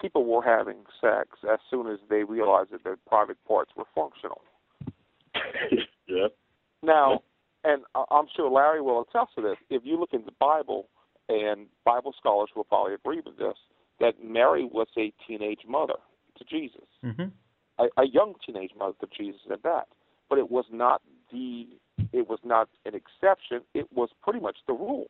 people 0.01 0.25
were 0.25 0.43
having 0.43 0.79
sex 1.01 1.29
as 1.51 1.59
soon 1.71 1.87
as 1.87 1.99
they 2.09 2.25
realized 2.25 2.73
that 2.73 2.85
their 2.85 2.97
private 3.07 3.39
parts 3.47 3.71
were 3.77 3.85
functional. 3.95 4.41
yeah. 6.09 6.29
Now, 6.83 7.21
and 7.65 7.83
I'm 8.11 8.27
sure 8.35 8.51
Larry 8.51 8.81
will 8.81 9.03
attest 9.03 9.35
to 9.37 9.43
this. 9.43 9.57
If 9.69 9.83
you 9.85 9.99
look 9.99 10.13
in 10.13 10.25
the 10.25 10.33
Bible, 10.41 10.89
and 11.29 11.67
Bible 11.85 12.15
scholars 12.19 12.51
will 12.57 12.65
probably 12.65 12.95
agree 12.95 13.21
with 13.25 13.37
this, 13.39 13.57
that 14.01 14.15
Mary 14.25 14.65
was 14.65 14.89
a 14.99 15.13
teenage 15.27 15.61
mother 15.69 15.95
to 16.39 16.45
Jesus, 16.45 16.89
mm-hmm. 17.05 17.29
A, 17.81 18.03
a 18.03 18.07
young 18.07 18.35
teenage 18.45 18.73
mother 18.79 18.95
to 19.01 19.07
Jesus 19.17 19.41
at 19.51 19.63
that. 19.63 19.89
But 20.29 20.39
it 20.39 20.51
was 20.51 20.67
not 20.71 21.03
the, 21.33 21.67
it 22.13 22.29
was 22.29 22.39
not 22.45 22.69
an 22.87 22.95
exception. 22.95 23.63
It 23.75 23.87
was 23.93 24.11
pretty 24.23 24.41
much 24.41 24.59
the 24.67 24.75
rule. 24.75 25.07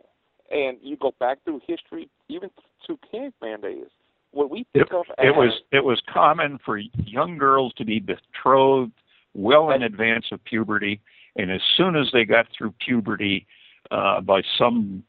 And 0.50 0.78
you 0.82 0.96
go 0.96 1.12
back 1.20 1.38
through 1.44 1.60
history, 1.66 2.08
even 2.28 2.50
to 2.86 2.98
caveman 3.10 3.60
days. 3.60 3.90
What 4.32 4.50
we 4.50 4.66
think 4.72 4.86
it, 4.86 4.94
of 4.94 5.04
it 5.18 5.34
was 5.34 5.60
it 5.72 5.84
was 5.84 6.00
common 6.12 6.58
for 6.64 6.78
young 6.78 7.36
girls 7.36 7.72
to 7.78 7.84
be 7.84 7.98
betrothed 7.98 8.92
well 9.34 9.70
in 9.70 9.82
advance 9.82 10.26
of 10.30 10.42
puberty 10.44 11.00
and 11.36 11.50
as 11.50 11.60
soon 11.76 11.96
as 11.96 12.08
they 12.12 12.24
got 12.24 12.46
through 12.56 12.74
puberty, 12.84 13.46
uh, 13.90 14.20
by 14.20 14.42
some 14.58 15.02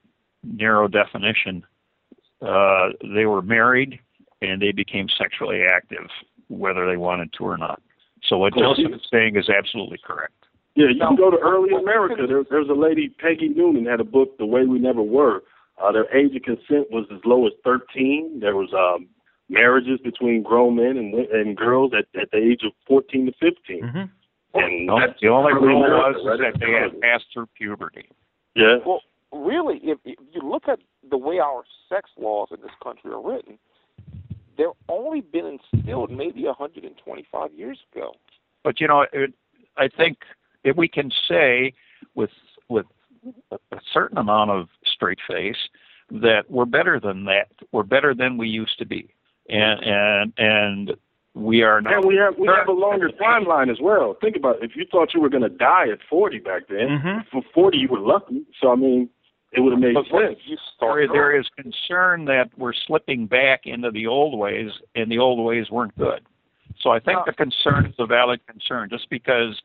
narrow 0.44 0.88
definition, 0.88 1.64
uh, 2.42 2.90
they 3.14 3.26
were 3.26 3.42
married 3.42 4.00
and 4.42 4.62
they 4.62 4.72
became 4.72 5.08
sexually 5.18 5.62
active, 5.72 6.08
whether 6.52 6.86
they 6.86 6.98
wanted 6.98 7.34
to 7.34 7.44
or 7.46 7.58
not. 7.58 7.82
So 8.24 8.38
what 8.38 8.54
Joseph 8.54 8.94
is 8.94 9.02
saying 9.12 9.36
is 9.36 9.50
absolutely 9.50 9.98
correct. 10.04 10.34
Yeah, 10.76 10.88
you 10.94 11.00
can 11.00 11.16
go 11.16 11.30
to 11.30 11.38
early 11.38 11.74
America. 11.76 12.24
There, 12.28 12.44
there's 12.50 12.70
a 12.70 12.74
lady, 12.74 13.10
Peggy 13.10 13.50
Noonan, 13.50 13.86
had 13.86 14.00
a 14.00 14.06
book, 14.06 14.38
The 14.38 14.46
Way 14.46 14.66
We 14.66 14.80
Never 14.80 15.02
Were. 15.02 15.44
Uh, 15.82 15.92
their 15.92 16.16
age 16.16 16.36
of 16.36 16.44
consent 16.44 16.92
was 16.92 17.06
as 17.12 17.20
low 17.26 17.48
as 17.48 17.54
13. 17.64 18.40
There 18.40 18.56
was 18.56 18.70
um, 18.74 19.08
marriages 19.50 20.00
between 20.04 20.44
grown 20.44 20.76
men 20.76 20.98
and 20.98 21.14
and 21.14 21.58
girls 21.58 21.92
at, 21.98 22.06
at 22.20 22.32
the 22.32 22.38
age 22.38 22.62
of 22.66 22.72
14 22.88 23.26
to 23.26 23.32
15. 23.34 23.82
Mm-hmm. 23.82 23.98
And 24.54 24.86
no, 24.86 25.00
the 25.22 25.28
only 25.30 25.54
rule 25.54 25.82
was 25.82 26.40
that 26.40 26.60
they 26.60 26.72
had 26.72 27.00
passed 27.02 27.26
through 27.34 27.48
puberty. 27.58 28.10
Yeah. 28.56 28.78
Well, 28.86 29.02
really, 29.32 29.80
if, 29.84 29.98
if 30.04 30.20
you 30.34 30.42
look 30.44 30.68
at 30.68 30.80
the 31.10 31.18
way 31.18 31.40
our 31.40 31.64
sex 31.90 32.10
laws 32.18 32.50
in 32.52 32.62
this 32.62 32.72
country 32.84 33.12
are 33.12 33.22
written, 33.22 33.58
they're 34.62 34.96
only 34.96 35.22
been 35.22 35.60
instilled 35.74 36.12
maybe 36.12 36.44
125 36.44 37.54
years 37.54 37.80
ago. 37.92 38.12
But 38.64 38.80
you 38.80 38.88
know, 38.88 39.08
it, 39.12 39.34
I 39.76 39.88
think 39.88 40.20
if 40.64 40.78
we 40.78 40.88
can 40.88 41.12
say 41.28 41.74
with 42.14 42.30
with 42.70 42.86
a 43.52 43.80
certain 43.92 44.20
amount 44.20 44.52
of 44.52 44.68
straight 44.86 45.18
face 45.28 45.58
that 46.12 46.44
we're 46.50 46.66
better 46.66 47.00
than 47.00 47.26
that. 47.26 47.48
We're 47.72 47.84
better 47.84 48.14
than 48.14 48.38
we 48.38 48.48
used 48.48 48.78
to 48.80 48.86
be, 48.86 49.14
and 49.50 49.80
and 49.84 50.34
and 50.38 50.92
we 51.34 51.64
are 51.64 51.82
not. 51.82 51.94
And 51.94 52.06
we 52.06 52.18
have 52.18 52.38
we 52.38 52.48
have 52.48 52.68
a 52.68 52.72
longer 52.72 53.10
timeline 53.10 53.72
as 53.72 53.80
well. 53.82 54.16
Think 54.22 54.36
about 54.36 54.58
it. 54.58 54.70
if 54.70 54.76
you 54.76 54.86
thought 54.92 55.14
you 55.16 55.22
were 55.22 55.30
going 55.30 55.44
to 55.44 55.50
die 55.50 55.90
at 55.92 56.00
40 56.08 56.40
back 56.40 56.64
then. 56.70 57.00
Mm-hmm. 57.00 57.20
For 57.32 57.42
40, 57.54 57.78
you 57.78 57.88
were 57.88 58.00
lucky. 58.00 58.46
So 58.62 58.72
I 58.72 58.76
mean, 58.76 59.10
it 59.52 59.60
would 59.60 59.74
have 59.74 59.82
made 59.82 59.96
but 59.96 60.06
sense. 60.06 60.40
You 60.46 60.58
start 60.76 60.96
there, 60.96 61.08
there 61.08 61.40
is 61.40 61.46
concern 61.58 62.26
that 62.26 62.50
we're 62.58 62.74
slipping 62.88 63.26
back 63.28 63.62
into 63.66 63.92
the 63.92 64.08
old 64.08 64.38
ways, 64.38 64.72
and 64.96 65.12
the 65.12 65.20
old 65.20 65.46
ways 65.46 65.70
weren't 65.70 65.96
good. 65.98 66.22
So 66.82 66.90
I 66.90 67.00
think 67.00 67.20
No. 67.20 67.24
the 67.26 67.34
concern 67.34 67.86
is 67.86 67.96
a 68.00 68.06
valid 68.06 68.40
concern. 68.48 68.90
Just 68.90 69.10
because 69.10 69.62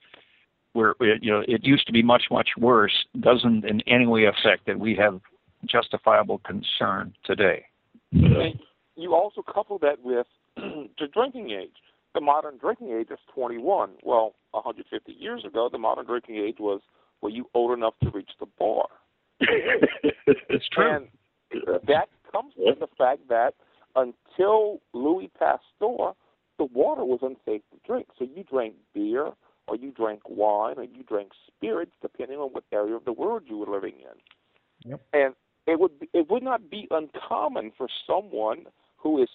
where 0.72 0.94
it, 1.00 1.22
you 1.22 1.30
know 1.30 1.42
it 1.46 1.64
used 1.64 1.86
to 1.86 1.92
be 1.92 2.02
much 2.02 2.24
much 2.30 2.50
worse 2.58 3.06
doesn't 3.20 3.64
in 3.64 3.80
any 3.86 4.06
way 4.06 4.24
affect 4.24 4.66
that 4.66 4.78
we 4.78 4.94
have 4.96 5.20
justifiable 5.64 6.38
concern 6.38 7.14
today. 7.24 7.64
And 8.12 8.58
you 8.96 9.14
also 9.14 9.42
couple 9.42 9.78
that 9.78 10.02
with 10.02 10.26
the 10.56 11.06
drinking 11.12 11.50
age. 11.50 11.76
The 12.14 12.20
modern 12.20 12.56
drinking 12.56 12.92
age 12.92 13.08
is 13.10 13.18
21. 13.34 13.90
Well, 14.02 14.34
150 14.52 15.12
years 15.12 15.44
ago, 15.44 15.68
the 15.70 15.78
modern 15.78 16.06
drinking 16.06 16.36
age 16.36 16.56
was 16.58 16.80
were 17.20 17.28
you 17.30 17.48
old 17.54 17.76
enough 17.76 17.94
to 18.02 18.10
reach 18.10 18.30
the 18.40 18.46
bar? 18.58 18.86
It's 20.48 20.68
true. 20.68 20.90
And 20.90 21.08
that 21.86 22.08
comes 22.32 22.54
from 22.54 22.74
the 22.80 22.88
fact 22.98 23.28
that 23.28 23.54
until 23.94 24.80
Louis 24.92 25.30
Pasteur, 25.38 26.12
the 26.58 26.64
water 26.64 27.04
was 27.04 27.20
unsafe 27.22 27.62
to 27.72 27.78
drink. 27.86 28.08
So 28.18 28.24
you 28.24 28.44
drank 28.44 28.74
beer, 28.94 29.32
or 29.68 29.76
you 29.76 29.90
drank 29.90 30.22
wine, 30.28 30.74
or 30.78 30.84
you 30.84 31.02
drank 31.02 31.32
spirits, 31.46 31.92
depending 32.00 32.38
on 32.38 32.50
what 32.50 32.64
area 32.72 32.94
of 32.94 33.04
the 33.04 33.12
world 33.12 33.42
you 33.46 33.58
were 33.58 33.72
living 33.72 33.94
in. 34.00 34.90
Yep. 34.90 35.00
And 35.12 35.34
it 35.66 35.78
would 35.80 35.98
be, 35.98 36.08
it 36.12 36.30
would 36.30 36.42
not 36.42 36.70
be 36.70 36.88
uncommon 36.90 37.72
for 37.76 37.88
someone 38.06 38.66
who 38.96 39.22
is 39.22 39.28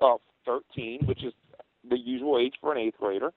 uh, 0.00 0.16
13, 0.46 1.00
which 1.06 1.24
is 1.24 1.32
the 1.88 1.98
usual 1.98 2.38
age 2.38 2.54
for 2.60 2.72
an 2.72 2.78
eighth 2.78 2.98
grader, 2.98 3.32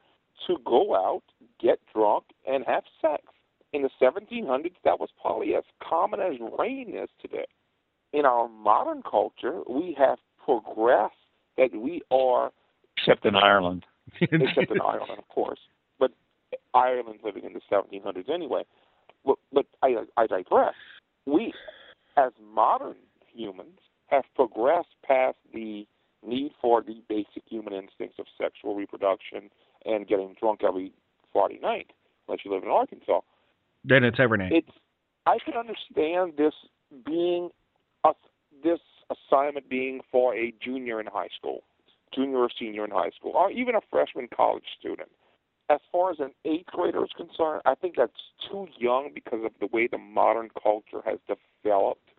to 0.45 0.57
go 0.65 0.95
out, 0.95 1.24
get 1.59 1.80
drunk, 1.93 2.26
and 2.47 2.63
have 2.68 2.84
sex. 3.01 3.24
In 3.78 3.84
the 3.84 3.91
1700s, 4.01 4.73
that 4.86 4.99
was 4.99 5.09
probably 5.21 5.53
as 5.53 5.63
common 5.88 6.19
as 6.19 6.34
rain 6.57 6.95
is 6.95 7.09
today. 7.21 7.45
In 8.11 8.25
our 8.25 8.49
modern 8.49 9.03
culture, 9.03 9.61
we 9.69 9.95
have 9.99 10.17
progressed 10.43 11.13
that 11.57 11.75
we 11.75 12.01
are, 12.09 12.51
Except 12.97 13.23
in 13.23 13.36
Ireland. 13.36 13.86
except 14.19 14.71
in 14.71 14.82
Ireland, 14.82 15.19
of 15.19 15.28
course, 15.30 15.59
but 15.99 16.09
Ireland's 16.73 17.23
living 17.23 17.43
in 17.43 17.53
the 17.53 17.61
1700s 17.71 18.28
anyway. 18.34 18.63
But, 19.23 19.38
but 19.53 19.67
I, 19.84 19.97
I 20.17 20.25
digress. 20.25 20.73
We, 21.28 21.53
as 22.17 22.32
modern 22.41 22.95
humans, 23.32 23.78
have 24.07 24.23
progressed 24.36 24.95
past 25.05 25.38
the 25.53 25.86
need 26.25 26.51
for 26.59 26.82
the 26.82 27.03
basic 27.07 27.43
human 27.47 27.73
instincts 27.73 28.17
of 28.17 28.25
sexual 28.41 28.73
reproduction 28.73 29.51
and 29.86 30.07
getting 30.07 30.36
drunk 30.39 30.61
every 30.67 30.93
Friday 31.32 31.59
night, 31.61 31.91
unless 32.28 32.39
you 32.43 32.51
live 32.51 32.63
in 32.63 32.69
Arkansas. 32.69 33.19
Then 33.88 34.03
it's 34.03 34.19
every 34.19 34.38
night. 34.38 34.51
It's 34.51 34.69
I 35.25 35.38
can 35.43 35.55
understand 35.55 36.33
this 36.38 36.53
being 37.05 37.49
a, 38.05 38.13
this 38.63 38.79
assignment 39.09 39.69
being 39.69 40.01
for 40.11 40.35
a 40.35 40.53
junior 40.63 40.99
in 40.99 41.07
high 41.07 41.29
school, 41.38 41.63
junior 42.13 42.38
or 42.39 42.49
senior 42.57 42.85
in 42.85 42.91
high 42.91 43.11
school, 43.17 43.31
or 43.35 43.51
even 43.51 43.75
a 43.75 43.81
freshman 43.89 44.27
college 44.35 44.63
student. 44.79 45.09
As 45.69 45.79
far 45.91 46.11
as 46.11 46.19
an 46.19 46.31
eighth 46.45 46.67
grader 46.67 47.03
is 47.03 47.11
concerned, 47.15 47.61
I 47.65 47.75
think 47.75 47.95
that's 47.97 48.13
too 48.49 48.67
young 48.77 49.09
because 49.13 49.43
of 49.43 49.51
the 49.59 49.67
way 49.67 49.88
the 49.88 49.97
modern 49.97 50.49
culture 50.61 51.01
has 51.05 51.19
developed. 51.27 52.09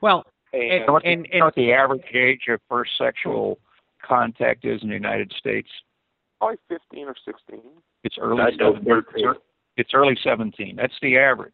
Well, 0.00 0.24
And, 0.52 0.62
You 0.62 0.86
know 0.86 0.92
what, 0.94 1.02
the, 1.04 1.10
you 1.10 1.38
know 1.38 1.44
what 1.44 1.54
the 1.54 1.72
average 1.72 2.02
age 2.12 2.42
of 2.48 2.60
first 2.68 2.90
sexual 2.98 3.60
contact 4.04 4.64
is 4.64 4.82
in 4.82 4.88
the 4.88 4.94
United 4.94 5.32
States? 5.38 5.68
probably 6.42 6.58
15 6.68 7.06
or 7.06 7.14
16. 7.24 7.60
It's 8.02 8.16
early. 8.20 8.42
I 8.42 8.50
know 8.50 8.76
it's, 8.76 9.38
it's 9.76 9.90
early 9.94 10.16
17. 10.22 10.76
That's 10.76 10.92
the 11.02 11.18
average. 11.18 11.52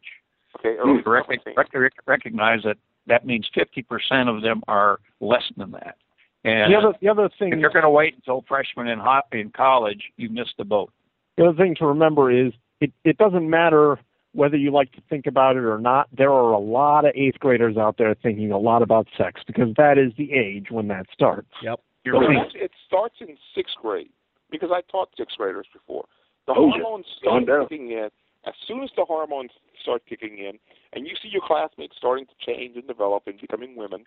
Okay, 0.59 0.75
early 0.77 1.01
Rec- 1.05 1.25
17. 1.27 1.53
rec- 1.55 1.73
rec- 1.73 1.93
recognize 2.07 2.61
that 2.63 2.77
that 3.07 3.25
means 3.25 3.49
50% 3.55 4.27
of 4.35 4.41
them 4.41 4.61
are 4.67 4.99
less 5.19 5.43
than 5.57 5.71
that. 5.71 5.95
And 6.43 6.71
The 6.73 6.77
other 6.77 6.93
the 7.01 7.09
other 7.09 7.29
thing 7.37 7.51
if 7.53 7.59
you're 7.59 7.69
going 7.69 7.83
to 7.83 7.89
wait 7.89 8.15
until 8.15 8.43
freshman 8.47 8.87
in 8.87 8.97
hot 8.99 9.25
in 9.33 9.51
college, 9.51 10.03
you 10.17 10.29
missed 10.29 10.53
the 10.57 10.63
boat. 10.63 10.91
The 11.37 11.47
other 11.47 11.57
thing 11.57 11.75
to 11.75 11.85
remember 11.85 12.31
is 12.31 12.53
it, 12.79 12.91
it 13.03 13.17
doesn't 13.17 13.49
matter 13.49 13.99
whether 14.33 14.55
you 14.55 14.71
like 14.71 14.91
to 14.93 15.01
think 15.09 15.25
about 15.27 15.57
it 15.57 15.63
or 15.65 15.79
not. 15.79 16.07
There 16.15 16.31
are 16.31 16.51
a 16.53 16.59
lot 16.59 17.03
of 17.05 17.11
eighth 17.15 17.39
graders 17.39 17.75
out 17.77 17.97
there 17.97 18.13
thinking 18.15 18.51
a 18.51 18.57
lot 18.57 18.81
about 18.81 19.07
sex 19.17 19.41
because 19.45 19.69
that 19.75 19.97
is 19.97 20.13
the 20.17 20.31
age 20.31 20.67
when 20.69 20.87
that 20.89 21.07
starts. 21.11 21.49
Yep. 21.61 21.79
You're 22.05 22.19
Well, 22.19 22.29
right. 22.29 22.47
it 22.55 22.71
starts 22.87 23.15
in 23.19 23.37
sixth 23.53 23.75
grade 23.81 24.09
because 24.49 24.69
I 24.71 24.81
taught 24.89 25.09
sixth 25.17 25.37
graders 25.37 25.67
before. 25.73 26.05
The 26.49 26.55
Oh, 26.57 26.71
hormones 26.71 27.05
Calm 27.23 27.43
start 27.43 27.69
kicking 27.69 27.91
in. 27.91 28.09
As 28.43 28.55
soon 28.67 28.81
as 28.81 28.89
the 28.97 29.05
hormones 29.05 29.51
start 29.83 30.01
kicking 30.09 30.39
in, 30.39 30.57
and 30.93 31.05
you 31.05 31.13
see 31.21 31.27
your 31.27 31.43
classmates 31.45 31.93
starting 31.95 32.25
to 32.25 32.33
change 32.43 32.75
and 32.75 32.87
develop 32.87 33.23
and 33.27 33.39
becoming 33.39 33.75
women 33.75 34.05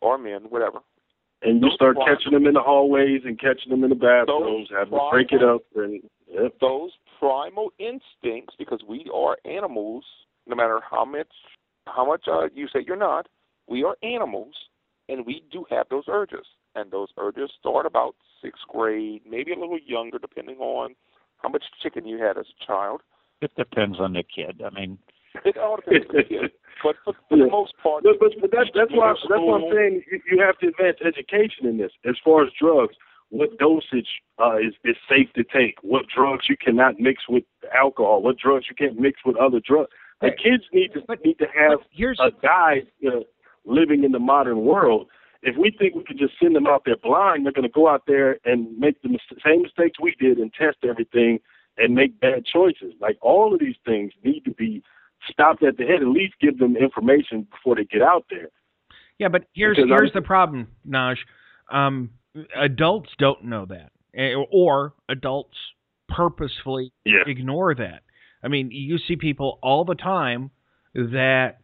or 0.00 0.16
men, 0.16 0.44
whatever. 0.48 0.78
And 1.42 1.60
you 1.62 1.68
start 1.74 1.96
primal- 1.96 2.16
catching 2.16 2.32
them 2.32 2.46
in 2.46 2.54
the 2.54 2.62
hallways 2.62 3.20
and 3.26 3.38
catching 3.38 3.68
them 3.68 3.84
in 3.84 3.90
the 3.90 3.96
bathrooms, 3.96 4.70
having 4.70 4.94
to 4.94 5.08
break 5.10 5.30
it 5.30 5.42
up, 5.42 5.60
and 5.76 6.00
yep. 6.26 6.54
Those 6.58 6.92
primal 7.18 7.70
instincts, 7.78 8.54
because 8.58 8.82
we 8.88 9.10
are 9.14 9.36
animals, 9.44 10.04
no 10.46 10.56
matter 10.56 10.80
how 10.90 11.04
much 11.04 11.28
how 11.86 12.06
much 12.06 12.24
uh, 12.28 12.48
you 12.54 12.66
say 12.68 12.80
you're 12.86 12.96
not, 12.96 13.28
we 13.68 13.84
are 13.84 13.96
animals, 14.02 14.54
and 15.10 15.26
we 15.26 15.44
do 15.52 15.66
have 15.68 15.86
those 15.90 16.04
urges. 16.08 16.46
And 16.74 16.90
those 16.90 17.08
urges 17.18 17.50
start 17.60 17.84
about 17.84 18.14
sixth 18.42 18.62
grade, 18.68 19.22
maybe 19.28 19.52
a 19.52 19.58
little 19.58 19.78
younger, 19.84 20.18
depending 20.18 20.58
on 20.58 20.94
how 21.42 21.48
much 21.48 21.64
chicken 21.82 22.06
you 22.06 22.18
had 22.18 22.36
as 22.38 22.46
a 22.60 22.66
child. 22.66 23.00
It 23.40 23.52
depends 23.56 23.98
on 24.00 24.12
the 24.14 24.22
kid. 24.24 24.60
I 24.64 24.70
mean, 24.70 24.98
It 25.44 25.56
all 25.56 25.76
depends 25.76 26.06
on 26.10 26.16
the 26.16 26.22
kid. 26.24 26.50
But 26.82 26.96
for, 27.04 27.12
for 27.28 27.36
Yeah. 27.36 27.44
the 27.44 27.50
most 27.50 27.74
part, 27.82 28.04
But, 28.04 28.18
but, 28.20 28.32
but 28.40 28.50
that's 28.52 28.70
that's 28.74 28.90
why 28.92 29.12
that's 29.12 29.40
why 29.42 29.56
I'm 29.58 29.72
saying 29.74 30.02
you, 30.10 30.20
you 30.30 30.42
have 30.42 30.58
to 30.58 30.68
advance 30.68 30.98
education 31.04 31.66
in 31.66 31.76
this. 31.78 31.92
As 32.08 32.16
far 32.24 32.44
as 32.44 32.50
drugs, 32.60 32.94
what 33.30 33.58
dosage 33.58 34.08
uh, 34.38 34.56
is 34.58 34.74
is 34.84 34.96
safe 35.08 35.28
to 35.34 35.44
take? 35.44 35.76
What 35.82 36.06
drugs 36.14 36.46
you 36.48 36.56
cannot 36.56 36.98
mix 37.00 37.28
with 37.28 37.44
alcohol? 37.74 38.22
What 38.22 38.38
drugs 38.38 38.66
you 38.68 38.74
can't 38.76 38.98
mix 38.98 39.20
with 39.24 39.36
other 39.36 39.60
drugs? 39.60 39.90
The 40.20 40.30
kids 40.30 40.64
need 40.72 40.92
to 40.94 41.00
But- 41.06 41.24
need 41.24 41.38
to 41.38 41.46
have 41.46 41.78
here's 41.90 42.18
a 42.20 42.30
guide 42.42 42.86
uh, 43.06 43.20
living 43.64 44.02
in 44.04 44.12
the 44.12 44.18
modern 44.18 44.64
world. 44.64 45.08
If 45.42 45.56
we 45.56 45.70
think 45.70 45.94
we 45.94 46.04
can 46.04 46.18
just 46.18 46.34
send 46.42 46.56
them 46.56 46.66
out 46.66 46.82
there 46.84 46.96
blind, 46.96 47.44
they're 47.44 47.52
going 47.52 47.62
to 47.62 47.68
go 47.72 47.88
out 47.88 48.02
there 48.06 48.38
and 48.44 48.76
make 48.78 49.00
the 49.02 49.18
same 49.44 49.62
mistakes 49.62 49.98
we 50.00 50.14
did 50.18 50.38
and 50.38 50.52
test 50.52 50.78
everything 50.82 51.38
and 51.76 51.94
make 51.94 52.18
bad 52.20 52.44
choices. 52.44 52.92
Like 53.00 53.16
all 53.20 53.54
of 53.54 53.60
these 53.60 53.76
things 53.84 54.12
need 54.24 54.44
to 54.46 54.50
be 54.52 54.82
stopped 55.30 55.62
at 55.62 55.76
the 55.76 55.84
head. 55.84 56.00
At 56.02 56.08
least 56.08 56.34
give 56.40 56.58
them 56.58 56.76
information 56.76 57.46
before 57.50 57.76
they 57.76 57.84
get 57.84 58.02
out 58.02 58.26
there. 58.30 58.48
Yeah, 59.18 59.28
but 59.28 59.44
here's 59.52 59.76
Because 59.76 59.88
here's 59.90 60.10
I'm- 60.10 60.22
the 60.22 60.26
problem, 60.26 60.68
Naj. 60.86 61.16
Um, 61.70 62.10
adults 62.56 63.10
don't 63.18 63.44
know 63.44 63.66
that, 63.66 63.90
or 64.50 64.94
adults 65.08 65.56
purposefully 66.08 66.92
Yeah. 67.04 67.24
ignore 67.26 67.74
that. 67.74 68.02
I 68.42 68.48
mean, 68.48 68.70
you 68.70 68.98
see 68.98 69.16
people 69.16 69.58
all 69.62 69.84
the 69.84 69.94
time 69.96 70.50
that 70.94 71.58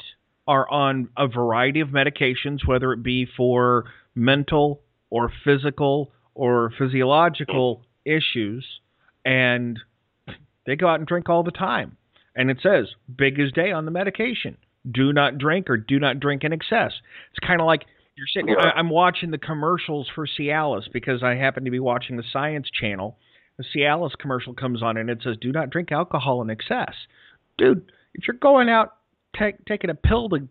are 0.46 0.70
on 0.70 1.08
a 1.16 1.26
variety 1.26 1.80
of 1.80 1.88
medications, 1.88 2.66
whether 2.66 2.92
it 2.92 3.02
be 3.02 3.26
for 3.36 3.84
mental 4.14 4.80
or 5.10 5.32
physical 5.44 6.12
or 6.34 6.72
physiological 6.78 7.82
issues, 8.04 8.66
and 9.24 9.78
they 10.66 10.76
go 10.76 10.88
out 10.88 10.98
and 10.98 11.06
drink 11.06 11.28
all 11.28 11.42
the 11.42 11.50
time. 11.50 11.96
And 12.36 12.50
it 12.50 12.58
says, 12.62 12.88
big 13.14 13.38
as 13.38 13.52
day 13.52 13.70
on 13.70 13.84
the 13.84 13.90
medication. 13.90 14.56
Do 14.90 15.12
not 15.12 15.38
drink 15.38 15.70
or 15.70 15.76
do 15.76 15.98
not 15.98 16.20
drink 16.20 16.44
in 16.44 16.52
excess. 16.52 16.92
It's 17.30 17.46
kind 17.46 17.60
of 17.60 17.66
like 17.66 17.82
you're 18.16 18.26
sitting, 18.32 18.48
Yeah. 18.48 18.70
I'm 18.74 18.90
watching 18.90 19.30
the 19.30 19.38
commercials 19.38 20.08
for 20.14 20.26
Cialis 20.26 20.92
because 20.92 21.22
I 21.22 21.36
happen 21.36 21.64
to 21.64 21.70
be 21.70 21.80
watching 21.80 22.16
the 22.16 22.24
Science 22.32 22.68
Channel. 22.70 23.16
The 23.56 23.64
Cialis 23.74 24.12
commercial 24.18 24.52
comes 24.52 24.82
on 24.82 24.96
and 24.96 25.08
it 25.08 25.20
says, 25.22 25.36
do 25.40 25.52
not 25.52 25.70
drink 25.70 25.90
alcohol 25.92 26.42
in 26.42 26.50
excess. 26.50 26.92
Dude, 27.56 27.90
if 28.14 28.26
you're 28.26 28.36
going 28.36 28.68
out 28.68 28.96
take, 29.38 29.64
taking 29.66 29.90
a 29.90 29.94
pill 29.94 30.28
to 30.30 30.48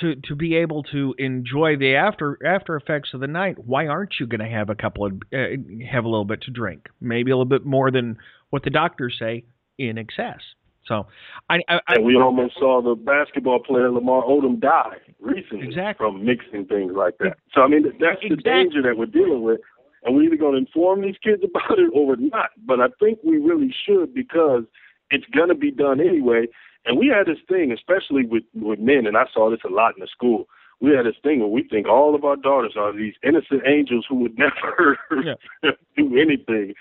to 0.00 0.14
to 0.28 0.34
be 0.34 0.56
able 0.56 0.82
to 0.84 1.14
enjoy 1.18 1.76
the 1.76 1.94
after 1.96 2.38
after 2.46 2.76
effects 2.76 3.10
of 3.14 3.20
the 3.20 3.26
night, 3.26 3.56
why 3.64 3.86
aren't 3.86 4.14
you 4.20 4.26
going 4.26 4.40
to 4.40 4.48
have 4.48 4.68
a 4.68 4.74
couple 4.74 5.06
of 5.06 5.12
uh, 5.32 5.56
have 5.90 6.04
a 6.04 6.08
little 6.08 6.24
bit 6.24 6.42
to 6.42 6.50
drink? 6.50 6.88
Maybe 7.00 7.30
a 7.30 7.34
little 7.36 7.48
bit 7.48 7.64
more 7.64 7.90
than 7.90 8.18
what 8.50 8.62
the 8.62 8.70
doctors 8.70 9.16
say 9.18 9.44
in 9.78 9.98
excess. 9.98 10.40
So, 10.86 11.06
I, 11.50 11.56
I, 11.68 11.80
I 11.88 11.94
And 11.96 12.04
we 12.04 12.14
almost 12.14 12.54
saw 12.58 12.80
the 12.80 12.94
basketball 12.94 13.58
player 13.58 13.90
Lamar 13.90 14.22
Odom 14.22 14.60
die 14.60 14.98
recently 15.20 15.66
Exactly. 15.66 16.04
from 16.04 16.24
mixing 16.24 16.64
things 16.66 16.92
like 16.94 17.18
that. 17.18 17.38
So 17.54 17.62
I 17.62 17.68
mean, 17.68 17.82
that's 17.82 18.20
the 18.20 18.34
Exactly. 18.34 18.42
danger 18.44 18.82
that 18.82 18.96
we're 18.96 19.06
dealing 19.06 19.42
with, 19.42 19.60
and 20.04 20.14
we're 20.14 20.22
either 20.24 20.36
going 20.36 20.52
to 20.52 20.58
inform 20.58 21.02
these 21.02 21.16
kids 21.24 21.42
about 21.42 21.78
it 21.78 21.90
or 21.92 22.06
we're 22.06 22.16
not. 22.16 22.50
But 22.64 22.80
I 22.80 22.86
think 23.00 23.18
we 23.24 23.38
really 23.38 23.74
should 23.84 24.14
because 24.14 24.62
it's 25.10 25.26
going 25.34 25.48
to 25.48 25.54
be 25.56 25.70
done 25.72 26.00
anyway. 26.00 26.46
And 26.86 26.98
we 26.98 27.08
had 27.08 27.26
this 27.26 27.38
thing, 27.48 27.72
especially 27.72 28.24
with 28.26 28.44
with 28.54 28.78
men, 28.78 29.06
and 29.06 29.16
I 29.16 29.24
saw 29.34 29.50
this 29.50 29.60
a 29.64 29.72
lot 29.72 29.94
in 29.96 30.00
the 30.00 30.06
school. 30.06 30.48
We 30.80 30.90
had 30.94 31.06
this 31.06 31.16
thing 31.22 31.40
where 31.40 31.48
we 31.48 31.62
think 31.68 31.88
all 31.88 32.14
of 32.14 32.24
our 32.24 32.36
daughters 32.36 32.74
are 32.78 32.92
these 32.94 33.14
innocent 33.24 33.62
angels 33.66 34.04
who 34.08 34.16
would 34.16 34.38
never 34.38 34.98
do 35.96 36.18
anything. 36.18 36.74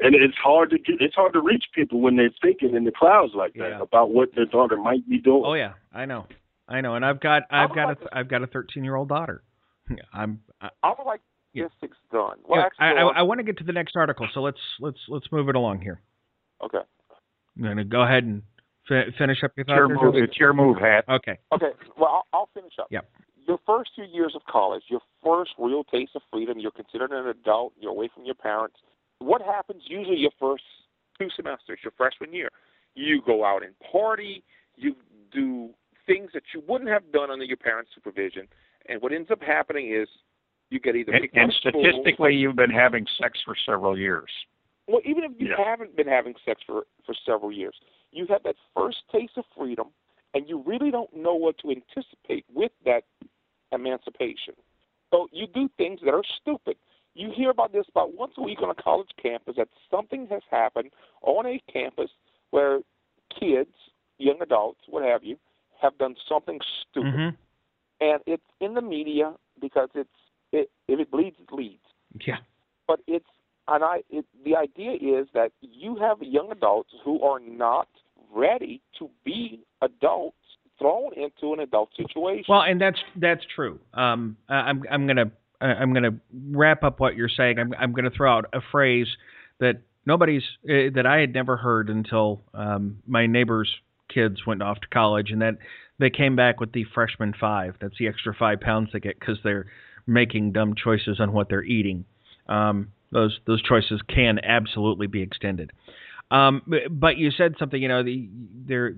And 0.00 0.14
it's 0.16 0.36
hard 0.42 0.70
to 0.70 0.78
get, 0.78 0.96
it's 1.00 1.14
hard 1.14 1.34
to 1.34 1.40
reach 1.40 1.66
people 1.74 2.00
when 2.00 2.16
they're 2.16 2.30
thinking 2.42 2.74
in 2.74 2.84
the 2.84 2.90
clouds 2.90 3.32
like 3.34 3.52
that 3.54 3.68
Yeah. 3.68 3.80
about 3.80 4.10
what 4.10 4.34
their 4.34 4.46
daughter 4.46 4.76
might 4.76 5.08
be 5.08 5.18
doing. 5.18 5.42
oh 5.44 5.54
yeah, 5.54 5.74
I 5.92 6.04
know, 6.04 6.26
I 6.68 6.80
know, 6.80 6.96
and 6.96 7.04
I've 7.04 7.20
got 7.20 7.42
I've 7.50 7.70
would 7.70 7.76
got 7.76 7.88
like 7.88 8.00
a 8.12 8.18
I've 8.18 8.28
got 8.28 8.42
a 8.42 8.46
13 8.48 8.82
year 8.82 8.96
old 8.96 9.08
daughter. 9.08 9.42
I'm 10.12 10.40
I, 10.60 10.70
I 10.82 10.88
would 10.98 11.04
like 11.06 11.20
Yeah. 11.52 11.66
statistics 11.68 11.98
done. 12.10 12.38
Well, 12.44 12.58
yeah, 12.60 12.66
actually, 12.66 12.86
I, 12.86 13.02
I, 13.02 13.18
I 13.18 13.22
want 13.22 13.38
to 13.38 13.44
get 13.44 13.58
to 13.58 13.64
the 13.64 13.72
next 13.72 13.94
article, 13.94 14.26
so 14.34 14.40
let's 14.40 14.58
let's 14.80 14.98
let's 15.08 15.30
move 15.30 15.48
it 15.48 15.54
along 15.54 15.80
here. 15.82 16.00
okay. 16.64 16.78
I'm 17.56 17.62
going 17.62 17.76
to 17.76 17.84
go 17.84 18.02
ahead 18.02 18.24
and 18.24 18.42
fi- 18.88 19.10
finish 19.18 19.38
up 19.44 19.52
your 19.56 19.62
It's 19.64 19.68
your 19.70 19.88
thought. 19.88 20.04
move. 20.04 20.14
there, 20.14 20.24
It's 20.24 20.38
your 20.38 20.52
move, 20.52 20.76
hat. 20.78 21.04
Okay. 21.08 21.38
Okay, 21.52 21.70
well, 21.98 22.24
I'll, 22.32 22.40
I'll 22.40 22.48
finish 22.54 22.72
up. 22.80 22.86
Yep. 22.90 23.08
Your 23.46 23.58
first 23.66 23.90
two 23.94 24.04
years 24.04 24.32
of 24.34 24.42
college, 24.50 24.84
your 24.88 25.00
first 25.22 25.52
real 25.58 25.84
taste 25.84 26.12
of 26.14 26.22
freedom, 26.32 26.58
you're 26.58 26.70
considered 26.70 27.10
an 27.12 27.26
adult, 27.28 27.74
you're 27.78 27.90
away 27.90 28.08
from 28.14 28.24
your 28.24 28.34
parents. 28.34 28.76
What 29.18 29.42
happens 29.42 29.82
usually 29.86 30.16
your 30.16 30.30
first 30.40 30.64
two 31.18 31.28
semesters, 31.36 31.78
your 31.84 31.92
freshman 31.96 32.32
year? 32.32 32.48
You 32.94 33.20
go 33.24 33.44
out 33.44 33.62
and 33.64 33.74
party, 33.92 34.42
you 34.76 34.96
do 35.32 35.70
things 36.06 36.30
that 36.34 36.42
you 36.54 36.62
wouldn't 36.68 36.90
have 36.90 37.10
done 37.12 37.30
under 37.30 37.44
your 37.44 37.56
parents' 37.56 37.90
supervision, 37.94 38.46
and 38.88 39.00
what 39.02 39.12
ends 39.12 39.30
up 39.30 39.42
happening 39.42 39.92
is 39.94 40.08
you 40.70 40.78
get 40.80 40.96
either 40.96 41.12
And, 41.12 41.22
kicked 41.22 41.36
and 41.36 41.50
of 41.50 41.54
school- 41.56 41.82
statistically, 41.84 42.34
you've 42.34 42.56
been 42.56 42.70
having 42.70 43.06
sex 43.20 43.38
for 43.44 43.54
several 43.66 43.98
years. 43.98 44.30
Well, 44.86 45.00
even 45.04 45.24
if 45.24 45.32
you 45.38 45.48
Yeah. 45.48 45.62
haven't 45.64 45.96
been 45.96 46.06
having 46.08 46.34
sex 46.44 46.62
for 46.66 46.86
for 47.06 47.14
several 47.26 47.50
years, 47.52 47.74
you 48.14 48.26
have 48.28 48.42
that 48.44 48.56
first 48.76 48.98
taste 49.10 49.32
of 49.36 49.44
freedom, 49.56 49.88
and 50.34 50.48
you 50.48 50.62
really 50.66 50.90
don't 50.90 51.14
know 51.14 51.34
what 51.34 51.58
to 51.58 51.70
anticipate 51.70 52.44
with 52.52 52.72
that 52.84 53.04
emancipation. 53.72 54.54
So 55.10 55.28
you 55.32 55.46
do 55.46 55.68
things 55.76 56.00
that 56.04 56.14
are 56.14 56.22
stupid. 56.40 56.76
You 57.14 57.30
hear 57.34 57.50
about 57.50 57.72
this 57.72 57.86
about 57.88 58.14
once 58.14 58.32
a 58.36 58.42
week 58.42 58.60
on 58.62 58.70
a 58.70 58.74
college 58.74 59.10
campus 59.20 59.54
that 59.56 59.68
something 59.90 60.26
has 60.30 60.42
happened 60.50 60.90
on 61.22 61.46
a 61.46 61.62
campus 61.72 62.10
where 62.50 62.80
kids, 63.38 63.74
young 64.18 64.40
adults, 64.42 64.80
what 64.88 65.04
have 65.04 65.22
you, 65.22 65.36
have 65.80 65.96
done 65.98 66.16
something 66.28 66.60
stupid, 66.90 67.12
hmm 67.12 67.28
and 68.00 68.20
it's 68.26 68.42
in 68.60 68.74
the 68.74 68.82
media 68.82 69.34
because 69.60 69.88
it's 69.94 70.08
it, 70.52 70.68
if 70.88 70.98
it 70.98 71.10
bleeds, 71.10 71.36
it 71.40 71.54
leads 71.54 71.84
Yeah. 72.26 72.38
but 72.86 73.00
it's 73.06 73.26
and 73.68 73.82
I 73.84 74.02
it, 74.10 74.26
the 74.44 74.56
idea 74.56 74.92
is 74.92 75.28
that 75.34 75.52
you 75.60 75.96
have 75.96 76.18
young 76.20 76.50
adults 76.50 76.90
who 77.04 77.22
are 77.22 77.40
not 77.40 77.88
ready 78.34 78.80
to 78.98 79.10
be 79.24 79.60
adults 79.82 80.36
thrown 80.78 81.12
into 81.14 81.52
an 81.52 81.60
adult 81.60 81.90
situation. 81.96 82.44
Well, 82.48 82.62
and 82.62 82.80
that's 82.80 82.98
that's 83.16 83.42
true. 83.54 83.78
Um, 83.92 84.36
I'm 84.48 84.82
I'm 84.90 85.06
gonna 85.06 85.30
I'm 85.60 85.94
gonna 85.94 86.18
wrap 86.50 86.82
up 86.82 87.00
what 87.00 87.16
you're 87.16 87.28
saying. 87.28 87.58
I'm 87.58 87.72
I'm 87.78 87.92
gonna 87.92 88.10
throw 88.10 88.36
out 88.36 88.46
a 88.52 88.60
phrase 88.72 89.06
that 89.60 89.80
nobody's 90.06 90.42
uh, 90.64 90.90
that 90.94 91.06
I 91.06 91.18
had 91.18 91.32
never 91.32 91.56
heard 91.56 91.90
until 91.90 92.42
um, 92.52 92.98
my 93.06 93.26
neighbor's 93.26 93.72
kids 94.12 94.46
went 94.46 94.62
off 94.62 94.80
to 94.80 94.88
college, 94.88 95.30
and 95.30 95.42
that 95.42 95.58
they 95.98 96.10
came 96.10 96.36
back 96.36 96.60
with 96.60 96.72
the 96.72 96.84
freshman 96.94 97.34
five. 97.38 97.76
That's 97.80 97.96
the 97.98 98.08
extra 98.08 98.34
five 98.34 98.60
pounds 98.60 98.90
they 98.92 99.00
get 99.00 99.18
because 99.18 99.38
they're 99.44 99.66
making 100.06 100.52
dumb 100.52 100.74
choices 100.74 101.20
on 101.20 101.32
what 101.32 101.48
they're 101.48 101.64
eating. 101.64 102.04
Um, 102.48 102.88
those 103.12 103.38
those 103.46 103.62
choices 103.62 104.00
can 104.08 104.40
absolutely 104.42 105.06
be 105.06 105.22
extended. 105.22 105.72
Um, 106.30 106.62
but, 106.90 107.16
you 107.16 107.30
said 107.30 107.54
something. 107.58 107.80
You 107.80 107.88
know, 107.88 108.02
the, 108.02 108.28
they're 108.66 108.96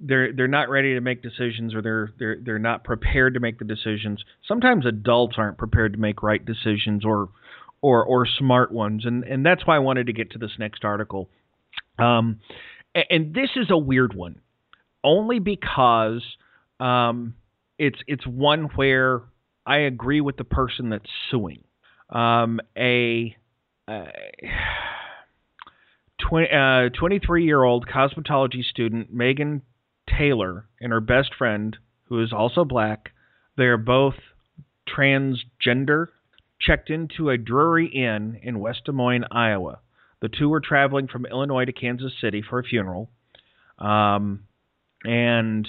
they're 0.00 0.32
they're 0.32 0.48
not 0.48 0.68
ready 0.68 0.94
to 0.94 1.00
make 1.00 1.22
decisions 1.22 1.74
or 1.74 1.82
they're 1.82 2.12
they're 2.18 2.36
they're 2.42 2.58
not 2.58 2.84
prepared 2.84 3.34
to 3.34 3.40
make 3.40 3.58
the 3.58 3.64
decisions. 3.64 4.22
Sometimes 4.46 4.84
adults 4.86 5.36
aren't 5.38 5.58
prepared 5.58 5.92
to 5.92 5.98
make 5.98 6.22
right 6.22 6.44
decisions 6.44 7.04
or 7.04 7.28
or 7.80 8.04
or 8.04 8.26
smart 8.26 8.72
ones, 8.72 9.04
and 9.04 9.24
and 9.24 9.44
that's 9.44 9.66
why 9.66 9.76
I 9.76 9.80
wanted 9.80 10.06
to 10.06 10.12
get 10.12 10.32
to 10.32 10.38
this 10.38 10.52
next 10.58 10.84
article. 10.84 11.28
Um, 11.98 12.40
and 13.10 13.34
this 13.34 13.50
is 13.56 13.66
a 13.70 13.78
weird 13.78 14.14
one, 14.14 14.40
only 15.04 15.38
because 15.38 16.22
um, 16.80 17.34
it's 17.78 17.98
it's 18.06 18.26
one 18.26 18.64
where 18.74 19.22
I 19.66 19.78
agree 19.78 20.20
with 20.20 20.36
the 20.36 20.44
person 20.44 20.90
that's 20.90 21.08
suing. 21.30 21.62
Um, 22.10 22.60
a 22.76 23.34
20, 23.86 24.06
uh, 24.06 24.10
23 26.28 27.44
year 27.44 27.62
old 27.62 27.86
cosmetology 27.86 28.64
student 28.64 29.12
Megan 29.12 29.62
Taylor 30.08 30.66
and 30.80 30.92
her 30.92 31.00
best 31.00 31.34
friend, 31.34 31.76
who 32.04 32.22
is 32.22 32.32
also 32.32 32.64
black, 32.64 33.10
they 33.56 33.64
are 33.64 33.76
both 33.76 34.14
transgender, 34.88 36.08
checked 36.60 36.90
into 36.90 37.30
a 37.30 37.38
Drury 37.38 37.86
Inn 37.86 38.38
in 38.42 38.60
West 38.60 38.84
Des 38.86 38.92
Moines, 38.92 39.24
Iowa. 39.30 39.80
The 40.20 40.28
two 40.28 40.48
were 40.48 40.60
traveling 40.60 41.08
from 41.08 41.26
Illinois 41.26 41.64
to 41.64 41.72
Kansas 41.72 42.12
City 42.20 42.42
for 42.48 42.58
a 42.58 42.64
funeral. 42.64 43.10
Um, 43.78 44.44
and 45.04 45.66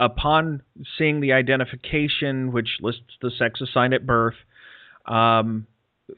upon 0.00 0.62
seeing 0.98 1.20
the 1.20 1.32
identification, 1.32 2.52
which 2.52 2.78
lists 2.80 3.02
the 3.22 3.30
sex 3.30 3.60
assigned 3.60 3.94
at 3.94 4.06
birth, 4.06 4.34
um, 5.06 5.66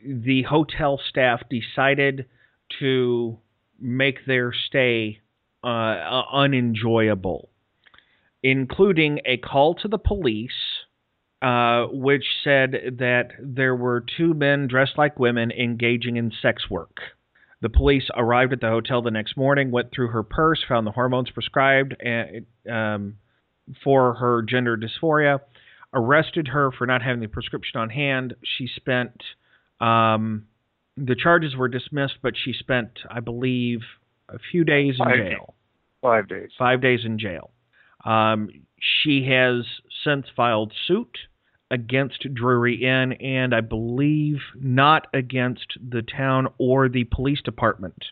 the 0.02 0.42
hotel 0.42 0.98
staff 1.08 1.42
decided 1.50 2.26
to 2.80 3.38
make 3.80 4.26
their 4.26 4.52
stay 4.52 5.20
uh, 5.64 6.22
unenjoyable, 6.32 7.50
including 8.42 9.20
a 9.24 9.36
call 9.36 9.74
to 9.74 9.88
the 9.88 9.98
police, 9.98 10.50
uh, 11.42 11.86
which 11.90 12.24
said 12.42 12.96
that 12.98 13.30
there 13.40 13.74
were 13.74 14.04
two 14.16 14.34
men 14.34 14.68
dressed 14.68 14.96
like 14.96 15.18
women 15.18 15.50
engaging 15.50 16.16
in 16.16 16.32
sex 16.42 16.70
work. 16.70 16.96
The 17.62 17.68
police 17.68 18.08
arrived 18.14 18.52
at 18.52 18.60
the 18.60 18.68
hotel 18.68 19.02
the 19.02 19.10
next 19.10 19.36
morning, 19.36 19.70
went 19.70 19.90
through 19.92 20.08
her 20.08 20.22
purse, 20.22 20.62
found 20.68 20.86
the 20.86 20.92
hormones 20.92 21.30
prescribed 21.30 21.96
uh, 22.04 22.70
um, 22.70 23.16
for 23.82 24.14
her 24.14 24.42
gender 24.42 24.76
dysphoria, 24.76 25.40
arrested 25.92 26.48
her 26.48 26.70
for 26.70 26.86
not 26.86 27.02
having 27.02 27.20
the 27.20 27.28
prescription 27.28 27.80
on 27.80 27.90
hand. 27.90 28.34
She 28.44 28.68
spent 28.76 29.22
um, 29.80 30.46
the 30.96 31.14
charges 31.14 31.56
were 31.56 31.68
dismissed, 31.68 32.18
but 32.22 32.34
she 32.36 32.52
spent, 32.52 32.90
I 33.10 33.20
believe, 33.20 33.80
a 34.28 34.38
few 34.50 34.64
days 34.64 34.94
in 34.98 35.04
Five 35.04 35.16
jail. 35.16 35.54
Five 36.00 36.28
days. 36.28 36.50
Five 36.58 36.80
days 36.80 37.00
in 37.04 37.18
jail. 37.18 37.50
Um, 38.04 38.48
she 38.78 39.26
has 39.30 39.64
since 40.04 40.26
filed 40.34 40.72
suit 40.86 41.18
against 41.70 42.26
Drury 42.32 42.82
Inn, 42.82 43.12
and 43.14 43.54
I 43.54 43.60
believe 43.60 44.38
not 44.54 45.08
against 45.12 45.66
the 45.90 46.02
town 46.02 46.48
or 46.58 46.88
the 46.88 47.04
police 47.04 47.42
department, 47.42 48.04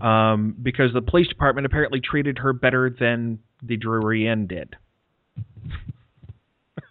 um, 0.00 0.54
because 0.62 0.92
the 0.92 1.02
police 1.02 1.26
department 1.26 1.66
apparently 1.66 2.00
treated 2.00 2.38
her 2.38 2.52
better 2.52 2.88
than 2.88 3.40
the 3.62 3.76
Drury 3.76 4.28
Inn 4.28 4.46
did. 4.46 4.76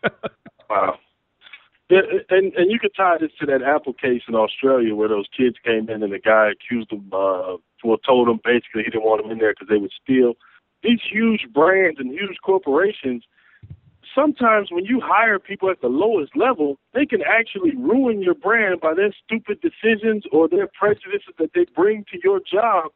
Wow. 0.69 0.98
And 1.89 2.53
and 2.53 2.71
you 2.71 2.77
could 2.79 2.93
tie 2.95 3.17
this 3.19 3.31
to 3.39 3.45
that 3.47 3.63
Apple 3.63 3.93
case 3.93 4.21
in 4.27 4.35
Australia 4.35 4.93
where 4.93 5.07
those 5.07 5.25
kids 5.35 5.55
came 5.63 5.89
in 5.89 6.03
and 6.03 6.13
the 6.13 6.19
guy 6.19 6.51
accused 6.51 6.91
them, 6.91 7.09
uh, 7.11 7.57
well, 7.83 7.97
told 7.97 8.27
them 8.27 8.39
basically 8.43 8.83
he 8.83 8.91
didn't 8.91 9.03
want 9.03 9.23
them 9.23 9.31
in 9.31 9.39
there 9.39 9.53
because 9.53 9.69
they 9.69 9.77
would 9.77 9.91
steal. 10.03 10.33
These 10.83 10.99
huge 11.11 11.47
brands 11.51 11.99
and 11.99 12.11
huge 12.11 12.37
corporations, 12.45 13.23
sometimes 14.13 14.71
when 14.71 14.85
you 14.85 15.01
hire 15.03 15.39
people 15.39 15.69
at 15.71 15.81
the 15.81 15.87
lowest 15.87 16.37
level, 16.37 16.77
they 16.93 17.07
can 17.07 17.21
actually 17.23 17.75
ruin 17.75 18.21
your 18.21 18.35
brand 18.35 18.81
by 18.81 18.93
their 18.93 19.13
stupid 19.25 19.59
decisions 19.59 20.23
or 20.31 20.47
their 20.47 20.67
prejudices 20.67 21.33
that 21.39 21.51
they 21.55 21.65
bring 21.75 22.05
to 22.11 22.19
your 22.23 22.39
job. 22.39 22.91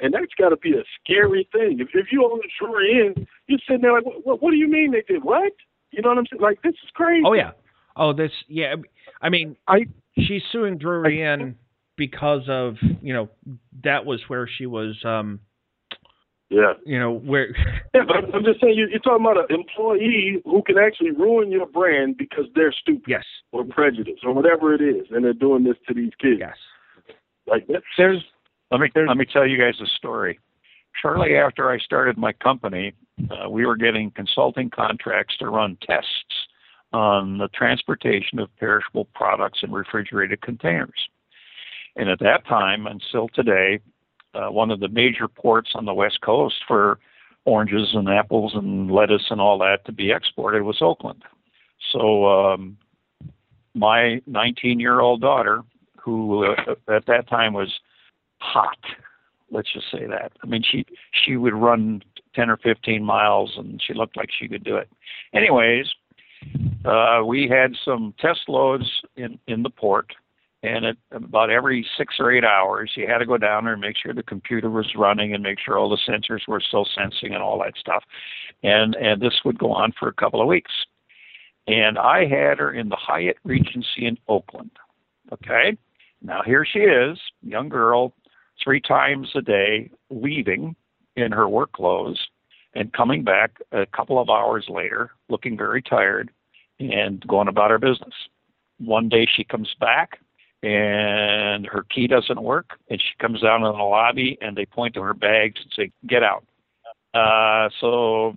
And 0.00 0.12
that's 0.12 0.34
got 0.36 0.50
to 0.50 0.56
be 0.56 0.72
a 0.72 0.84
scary 1.00 1.48
thing. 1.50 1.80
If, 1.80 1.88
if 1.94 2.12
you 2.12 2.24
own 2.24 2.40
a 2.40 2.48
Drury 2.58 3.06
Inn, 3.06 3.26
you're 3.46 3.58
sitting 3.66 3.82
there 3.82 3.94
like, 3.94 4.04
what, 4.24 4.42
what 4.42 4.50
do 4.50 4.56
you 4.56 4.68
mean 4.68 4.90
they 4.90 5.02
did 5.02 5.24
what? 5.24 5.52
You 5.92 6.02
know 6.02 6.10
what 6.10 6.18
I'm 6.18 6.26
saying? 6.30 6.42
Like, 6.42 6.62
this 6.62 6.74
is 6.82 6.90
crazy. 6.92 7.22
Oh 7.24 7.32
yeah. 7.32 7.52
Oh, 7.96 8.12
this 8.12 8.32
yeah. 8.48 8.74
I 9.20 9.28
mean, 9.28 9.56
I 9.68 9.86
she's 10.16 10.42
suing 10.52 10.78
Drury 10.78 11.22
Inn 11.22 11.56
because 11.96 12.42
of 12.48 12.76
you 13.00 13.12
know 13.12 13.28
that 13.84 14.04
was 14.04 14.20
where 14.28 14.48
she 14.48 14.66
was. 14.66 14.96
um 15.04 15.40
Yeah. 16.50 16.74
You 16.84 16.98
know 16.98 17.12
where. 17.12 17.54
Yeah, 17.94 18.02
but 18.08 18.16
I'm, 18.16 18.34
I'm 18.34 18.44
just 18.44 18.60
saying 18.60 18.74
you, 18.76 18.88
you're 18.88 18.98
talking 18.98 19.24
about 19.24 19.48
an 19.48 19.54
employee 19.54 20.42
who 20.44 20.60
can 20.66 20.78
actually 20.78 21.12
ruin 21.12 21.52
your 21.52 21.66
brand 21.66 22.16
because 22.16 22.46
they're 22.56 22.72
stupid 22.72 23.04
yes. 23.06 23.22
or 23.52 23.62
prejudiced 23.62 24.24
or 24.24 24.34
whatever 24.34 24.74
it 24.74 24.80
is, 24.80 25.06
and 25.12 25.24
they're 25.24 25.32
doing 25.32 25.62
this 25.62 25.76
to 25.86 25.94
these 25.94 26.10
kids. 26.20 26.40
Yes. 26.40 26.56
Like 27.46 27.66
that's 27.68 27.84
There's 27.96 28.20
let 28.72 28.80
me 28.80 28.90
let 29.06 29.16
me 29.16 29.26
tell 29.26 29.46
you 29.46 29.58
guys 29.58 29.74
a 29.80 29.86
story. 29.96 30.40
Shortly 31.00 31.36
after 31.36 31.70
I 31.70 31.78
started 31.78 32.18
my 32.18 32.32
company, 32.32 32.94
uh, 33.30 33.48
we 33.48 33.64
were 33.66 33.76
getting 33.76 34.10
consulting 34.10 34.70
contracts 34.70 35.36
to 35.38 35.48
run 35.48 35.76
tests 35.86 36.48
on 36.94 37.38
the 37.38 37.48
transportation 37.48 38.38
of 38.38 38.48
perishable 38.56 39.06
products 39.14 39.60
in 39.62 39.72
refrigerated 39.72 40.40
containers. 40.40 41.08
And 41.96 42.08
at 42.08 42.20
that 42.20 42.46
time, 42.46 42.86
until 42.86 43.28
today, 43.28 43.80
uh, 44.34 44.50
one 44.50 44.70
of 44.70 44.80
the 44.80 44.88
major 44.88 45.28
ports 45.28 45.70
on 45.74 45.84
the 45.84 45.94
West 45.94 46.20
Coast 46.20 46.56
for 46.66 46.98
oranges 47.44 47.90
and 47.94 48.08
apples 48.08 48.52
and 48.54 48.90
lettuce 48.90 49.26
and 49.30 49.40
all 49.40 49.58
that 49.58 49.84
to 49.86 49.92
be 49.92 50.12
exported 50.12 50.62
was 50.62 50.78
Oakland. 50.80 51.22
So 51.92 52.26
um, 52.26 52.76
my 53.74 54.22
19 54.26 54.78
year 54.78 55.00
old 55.00 55.20
daughter, 55.20 55.62
who 55.98 56.44
uh, 56.44 56.74
at 56.88 57.06
that 57.06 57.28
time 57.28 57.54
was 57.54 57.72
hot, 58.38 58.78
let's 59.50 59.72
just 59.72 59.90
say 59.90 60.06
that. 60.06 60.32
I 60.42 60.46
mean, 60.46 60.62
she 60.62 60.86
she 61.12 61.36
would 61.36 61.54
run 61.54 62.02
10 62.34 62.50
or 62.50 62.56
15 62.56 63.04
miles, 63.04 63.54
and 63.56 63.82
she 63.84 63.94
looked 63.94 64.16
like 64.16 64.28
she 64.36 64.48
could 64.48 64.64
do 64.64 64.76
it. 64.76 64.88
Anyways, 65.32 65.86
uh, 66.84 67.22
we 67.24 67.48
had 67.48 67.74
some 67.84 68.14
test 68.18 68.40
loads 68.48 68.84
in 69.16 69.38
in 69.46 69.62
the 69.62 69.70
port, 69.70 70.12
and 70.62 70.84
it, 70.84 70.98
about 71.12 71.50
every 71.50 71.86
six 71.96 72.16
or 72.18 72.30
eight 72.30 72.44
hours, 72.44 72.90
you 72.94 73.06
had 73.06 73.18
to 73.18 73.26
go 73.26 73.38
down 73.38 73.64
there 73.64 73.72
and 73.72 73.80
make 73.80 73.96
sure 73.96 74.12
the 74.12 74.22
computer 74.22 74.70
was 74.70 74.86
running 74.96 75.34
and 75.34 75.42
make 75.42 75.58
sure 75.58 75.78
all 75.78 75.88
the 75.88 75.98
sensors 76.08 76.46
were 76.46 76.60
still 76.60 76.86
sensing 76.96 77.34
and 77.34 77.42
all 77.42 77.58
that 77.60 77.74
stuff. 77.78 78.04
And 78.62 78.94
and 78.96 79.20
this 79.20 79.40
would 79.44 79.58
go 79.58 79.72
on 79.72 79.92
for 79.98 80.08
a 80.08 80.14
couple 80.14 80.40
of 80.40 80.48
weeks. 80.48 80.72
And 81.66 81.98
I 81.98 82.26
had 82.26 82.58
her 82.58 82.72
in 82.72 82.90
the 82.90 82.96
Hyatt 82.96 83.38
Regency 83.44 84.06
in 84.06 84.18
Oakland. 84.28 84.70
Okay, 85.32 85.78
now 86.22 86.42
here 86.44 86.66
she 86.70 86.80
is, 86.80 87.18
young 87.42 87.70
girl, 87.70 88.12
three 88.62 88.80
times 88.80 89.30
a 89.34 89.40
day, 89.40 89.90
leaving 90.10 90.76
in 91.16 91.32
her 91.32 91.48
work 91.48 91.72
clothes 91.72 92.18
and 92.74 92.92
coming 92.92 93.22
back 93.22 93.60
a 93.72 93.86
couple 93.86 94.20
of 94.20 94.28
hours 94.28 94.66
later, 94.68 95.10
looking 95.28 95.56
very 95.56 95.82
tired 95.82 96.30
and 96.80 97.24
going 97.26 97.48
about 97.48 97.70
her 97.70 97.78
business. 97.78 98.14
One 98.78 99.08
day 99.08 99.26
she 99.36 99.44
comes 99.44 99.74
back 99.78 100.18
and 100.62 101.66
her 101.66 101.84
key 101.94 102.06
doesn't 102.06 102.42
work 102.42 102.70
and 102.88 103.00
she 103.00 103.16
comes 103.20 103.42
down 103.42 103.62
in 103.64 103.72
the 103.72 103.82
lobby 103.82 104.38
and 104.40 104.56
they 104.56 104.66
point 104.66 104.94
to 104.94 105.02
her 105.02 105.14
bags 105.14 105.60
and 105.62 105.72
say 105.76 105.92
get 106.08 106.22
out. 106.22 106.44
Uh 107.12 107.68
so 107.80 108.34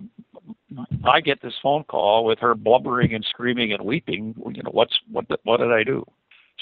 i 1.04 1.20
get 1.20 1.42
this 1.42 1.54
phone 1.62 1.82
call 1.84 2.24
with 2.24 2.38
her 2.38 2.54
blubbering 2.54 3.14
and 3.14 3.24
screaming 3.28 3.72
and 3.72 3.82
weeping 3.82 4.34
you 4.52 4.62
know 4.62 4.70
what's 4.70 4.96
what 5.10 5.24
what 5.42 5.56
did 5.56 5.72
i 5.72 5.82
do? 5.82 6.04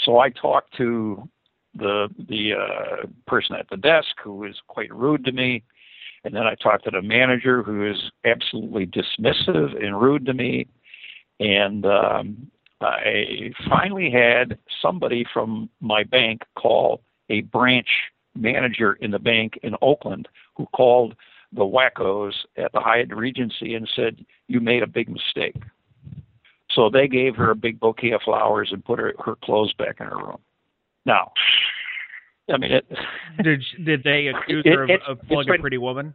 So 0.04 0.18
i 0.18 0.30
talked 0.30 0.74
to 0.78 1.28
the 1.74 2.08
the 2.28 2.52
uh 2.54 3.06
person 3.26 3.56
at 3.56 3.68
the 3.68 3.76
desk 3.76 4.08
who 4.22 4.44
is 4.44 4.54
quite 4.68 4.94
rude 4.94 5.24
to 5.26 5.32
me 5.32 5.62
and 6.24 6.34
then 6.34 6.42
i 6.42 6.54
talked 6.54 6.84
to 6.84 6.90
the 6.90 7.02
manager 7.02 7.62
who 7.62 7.88
is 7.88 8.10
absolutely 8.24 8.86
dismissive 8.86 9.82
and 9.82 10.00
rude 10.00 10.26
to 10.26 10.34
me 10.34 10.66
and 11.40 11.86
um 11.86 12.50
I 12.80 13.52
finally 13.68 14.10
had 14.10 14.58
somebody 14.82 15.24
from 15.32 15.70
my 15.80 16.04
bank 16.04 16.42
call 16.56 17.00
a 17.30 17.40
branch 17.42 17.88
manager 18.34 18.94
in 18.94 19.10
the 19.10 19.18
bank 19.18 19.58
in 19.62 19.74
Oakland 19.80 20.28
who 20.56 20.66
called 20.66 21.14
the 21.52 21.64
wackos 21.64 22.34
at 22.56 22.72
the 22.72 22.80
Hyatt 22.80 23.14
Regency 23.14 23.74
and 23.74 23.88
said, 23.96 24.24
You 24.48 24.60
made 24.60 24.82
a 24.82 24.86
big 24.86 25.08
mistake. 25.08 25.56
So 26.70 26.90
they 26.90 27.08
gave 27.08 27.36
her 27.36 27.50
a 27.50 27.56
big 27.56 27.80
bouquet 27.80 28.12
of 28.12 28.22
flowers 28.22 28.70
and 28.72 28.84
put 28.84 28.98
her, 28.98 29.14
her 29.24 29.36
clothes 29.36 29.72
back 29.74 29.96
in 30.00 30.06
her 30.06 30.16
room. 30.16 30.40
Now, 31.06 31.32
I 32.52 32.56
mean, 32.58 32.72
it, 32.72 32.86
did 33.42 33.62
did 33.84 34.02
they 34.02 34.26
accuse 34.34 34.62
it, 34.64 34.74
her 34.74 34.84
of, 34.84 34.90
it, 34.90 35.00
of 35.08 35.18
pulling 35.28 35.46
been, 35.46 35.56
a 35.56 35.60
pretty 35.60 35.78
woman? 35.78 36.14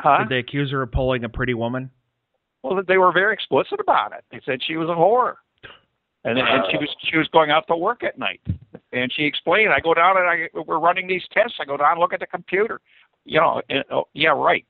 Huh? 0.00 0.18
Did 0.20 0.28
they 0.28 0.38
accuse 0.38 0.70
her 0.70 0.82
of 0.82 0.92
pulling 0.92 1.24
a 1.24 1.28
pretty 1.28 1.54
woman? 1.54 1.90
Well, 2.62 2.82
they 2.86 2.98
were 2.98 3.12
very 3.12 3.32
explicit 3.32 3.78
about 3.80 4.12
it. 4.12 4.24
They 4.30 4.40
said 4.44 4.60
she 4.66 4.76
was 4.76 4.88
a 4.88 4.92
whore 4.92 5.36
and, 6.26 6.38
and 6.38 6.64
she 6.70 6.76
was 6.76 6.88
she 7.10 7.16
was 7.16 7.28
going 7.28 7.50
out 7.50 7.66
to 7.68 7.76
work 7.76 8.02
at 8.02 8.18
night 8.18 8.40
and 8.92 9.12
she 9.14 9.24
explained 9.24 9.72
i 9.72 9.80
go 9.80 9.94
down 9.94 10.16
and 10.18 10.26
i 10.26 10.48
we're 10.66 10.78
running 10.78 11.06
these 11.06 11.22
tests 11.32 11.54
i 11.60 11.64
go 11.64 11.76
down 11.76 11.92
and 11.92 12.00
look 12.00 12.12
at 12.12 12.20
the 12.20 12.26
computer 12.26 12.80
you 13.24 13.40
know 13.40 13.62
and, 13.70 13.84
oh, 13.90 14.04
yeah 14.12 14.30
right 14.30 14.66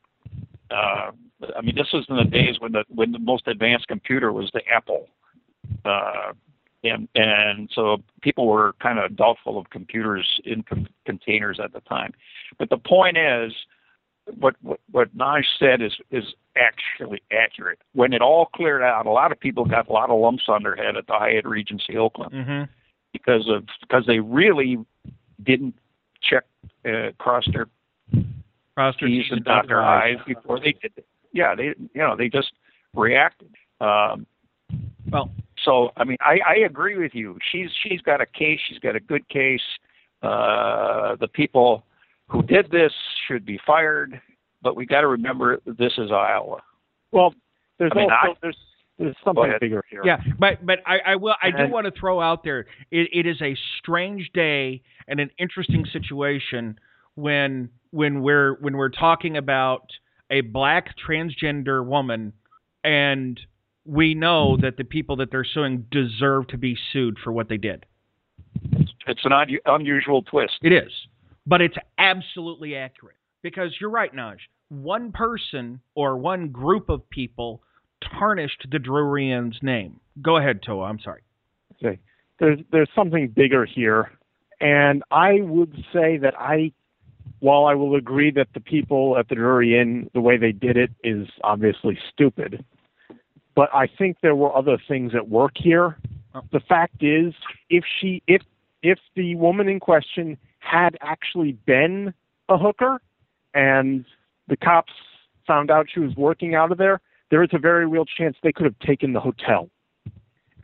uh 0.71 1.11
i 1.57 1.63
mean 1.63 1.75
this 1.75 1.89
was 1.93 2.05
in 2.09 2.17
the 2.17 2.25
days 2.25 2.57
when 2.61 2.73
the 2.73 2.85
when 2.89 3.11
the 3.11 3.19
most 3.19 3.49
advanced 3.49 3.89
computer 3.89 4.33
was 4.33 4.51
the 4.53 4.61
apple 4.73 5.07
uh 5.85 6.33
and 6.89 7.09
and 7.15 7.71
so 7.75 7.99
people 8.21 8.47
were 8.47 8.75
kind 8.83 8.99
of 8.99 9.17
doubtful 9.17 9.59
of 9.59 9.71
computers 9.71 10.41
in 10.45 10.63
com- 10.63 10.89
containers 11.05 11.59
at 11.63 11.73
the 11.73 11.81
time 11.81 12.13
but 12.59 12.71
the 12.71 12.79
point 12.79 13.17
is 13.17 13.53
what 14.39 14.57
what, 14.63 14.81
what 14.91 15.17
Naj 15.17 15.45
said 15.59 15.81
is 15.83 15.93
is 16.11 16.25
actually 16.57 17.23
accurate. 17.33 17.79
When 17.93 18.13
it 18.13 18.23
all 18.23 18.47
cleared 18.47 18.83
out, 18.83 19.07
a 19.07 19.11
lot 19.11 19.33
of 19.33 19.41
people 19.41 19.65
got 19.65 19.89
a 19.89 19.93
lot 19.93 20.11
of 20.11 20.21
lumps 20.21 20.45
on 20.49 20.63
their 20.63 20.77
head 20.77 20.97
at 20.97 21.07
the 21.07 21.15
Hyatt 21.15 21.47
Regency 21.47 21.97
Oakland 21.97 22.33
mm-hmm. 22.33 22.73
because 23.13 23.49
of 23.49 23.65
because 23.81 24.05
they 24.07 24.21
really 24.21 24.79
didn't 25.43 25.75
check 26.23 26.45
uh, 26.85 27.13
cross 27.19 27.45
their 27.53 27.67
cross 28.75 28.95
their 29.01 29.09
T's 29.09 29.27
and 29.31 29.45
dot 29.45 29.69
their 29.69 29.83
I's 29.83 30.19
before 30.27 30.59
they 30.59 30.73
did 30.73 30.93
it. 30.97 31.07
Yeah, 31.33 31.55
they 31.55 31.75
you 31.77 31.89
know 31.95 32.17
they 32.17 32.29
just 32.29 32.53
reacted. 32.95 33.55
Um, 33.81 34.27
well, 35.11 35.31
so 35.67 35.91
I 35.97 36.05
mean, 36.05 36.17
I, 36.21 36.39
I 36.49 36.55
agree 36.65 36.97
with 36.97 37.13
you. 37.15 37.37
She's 37.53 37.69
she's 37.83 38.01
got 38.01 38.23
a 38.23 38.27
case. 38.27 38.61
She's 38.69 38.79
got 38.79 38.97
a 38.97 39.01
good 39.01 39.29
case. 39.29 39.61
Uh, 40.23 41.17
the 41.21 41.29
people 41.29 41.85
who 42.29 42.43
did 42.43 42.71
this 42.71 42.93
should 43.29 43.45
be 43.45 43.61
fired. 43.67 44.19
But 44.63 44.77
we 44.77 44.87
got 44.87 45.03
to 45.03 45.09
remember 45.09 45.61
this 45.67 45.93
is 45.99 46.11
Iowa. 46.11 46.63
Well, 47.13 47.35
there's 47.79 47.93
I 47.95 47.99
mean, 47.99 48.11
also 48.11 48.33
I, 48.33 48.39
there's 48.41 48.57
there's 48.99 49.17
something 49.23 49.53
bigger 49.61 49.85
here. 49.91 50.03
Yeah, 50.05 50.19
but 50.39 50.65
but 50.65 50.79
I, 50.87 51.13
I 51.13 51.17
will 51.17 51.35
I 51.43 51.51
do 51.51 51.71
want 51.71 51.85
to 51.85 52.01
throw 52.01 52.21
out 52.21 52.43
there 52.43 52.61
it, 52.91 53.09
it 53.13 53.27
is 53.27 53.41
a 53.43 53.57
strange 53.79 54.31
day 54.33 54.83
and 55.09 55.21
an 55.21 55.31
interesting 55.39 55.85
situation 55.93 56.79
when 57.17 57.69
when 57.91 58.23
we're 58.23 58.55
when 58.61 58.77
we're 58.77 58.89
talking 58.89 59.37
about 59.37 59.91
a 60.31 60.41
black 60.41 60.95
transgender 61.07 61.85
woman 61.85 62.33
and 62.83 63.39
we 63.87 64.15
know 64.15 64.57
that 64.61 64.77
the 64.77 64.85
people 64.85 65.17
that 65.17 65.31
they're 65.31 65.45
suing 65.45 65.87
deserve 65.91 66.49
to 66.49 66.59
be 66.59 66.77
sued 66.93 67.19
for 67.23 67.33
what 67.33 67.49
they 67.49 67.57
did. 67.57 67.87
It's 69.07 69.25
an 69.25 69.33
un- 69.33 69.59
unusual 69.67 70.23
twist. 70.23 70.55
It 70.63 70.73
is, 70.73 70.91
but 71.47 71.61
it's 71.61 71.77
absolutely 71.99 72.77
accurate 72.77 73.17
because 73.43 73.73
you're 73.81 73.91
right, 73.91 74.15
Naj. 74.15 74.37
One 74.69 75.13
person 75.13 75.81
or 75.95 76.17
one 76.17 76.49
group 76.49 76.89
of 76.89 77.09
people 77.11 77.63
tarnished 78.19 78.67
the 78.71 78.79
Drury 78.79 79.31
Inn's 79.31 79.59
name. 79.63 80.01
Go 80.23 80.39
ahead, 80.39 80.61
Toa. 80.65 80.85
I'm 80.87 80.99
sorry. 80.99 81.23
say 81.81 81.99
there's 82.41 82.59
there's 82.73 82.91
something 82.95 83.29
bigger 83.29 83.65
here, 83.65 84.11
and 84.61 85.03
I 85.11 85.41
would 85.41 85.75
say 85.93 86.19
that 86.19 86.35
I, 86.39 86.73
while 87.41 87.67
I 87.67 87.75
will 87.75 87.95
agree 87.95 88.31
that 88.33 88.49
the 88.55 88.61
people 88.61 89.17
at 89.19 89.29
the 89.29 89.35
Drury 89.35 89.79
Inn, 89.79 90.11
the 90.15 90.21
way 90.21 90.37
they 90.37 90.53
did 90.53 90.77
it, 90.77 90.91
is 91.05 91.29
obviously 91.45 91.99
stupid, 92.13 92.65
but 93.57 93.69
I 93.75 93.89
think 93.89 94.19
there 94.23 94.37
were 94.37 94.55
other 94.57 94.79
things 94.87 95.13
at 95.15 95.29
work 95.29 95.53
here. 95.57 95.97
Oh. 96.35 96.43
The 96.53 96.61
fact 96.61 97.03
is, 97.03 97.35
if 97.69 97.85
she 98.01 98.23
if 98.29 98.43
if 98.83 98.99
the 99.17 99.35
woman 99.35 99.69
in 99.69 99.81
question 99.81 100.39
had 100.61 100.97
actually 101.01 101.53
been 101.67 102.15
a 102.49 102.57
hooker, 102.57 103.01
and 103.55 104.05
the 104.47 104.57
cops 104.57 104.93
found 105.47 105.71
out 105.71 105.87
she 105.93 106.01
was 106.01 106.15
working 106.17 106.55
out 106.55 106.71
of 106.71 106.79
there, 106.79 107.01
there 107.31 107.43
is 107.43 107.51
a 107.53 107.59
very 107.59 107.87
real 107.87 108.05
chance 108.05 108.37
they 108.43 108.53
could 108.53 108.67
have 108.67 108.79
taken 108.81 109.13
the 109.13 109.21
hotel 109.21 109.69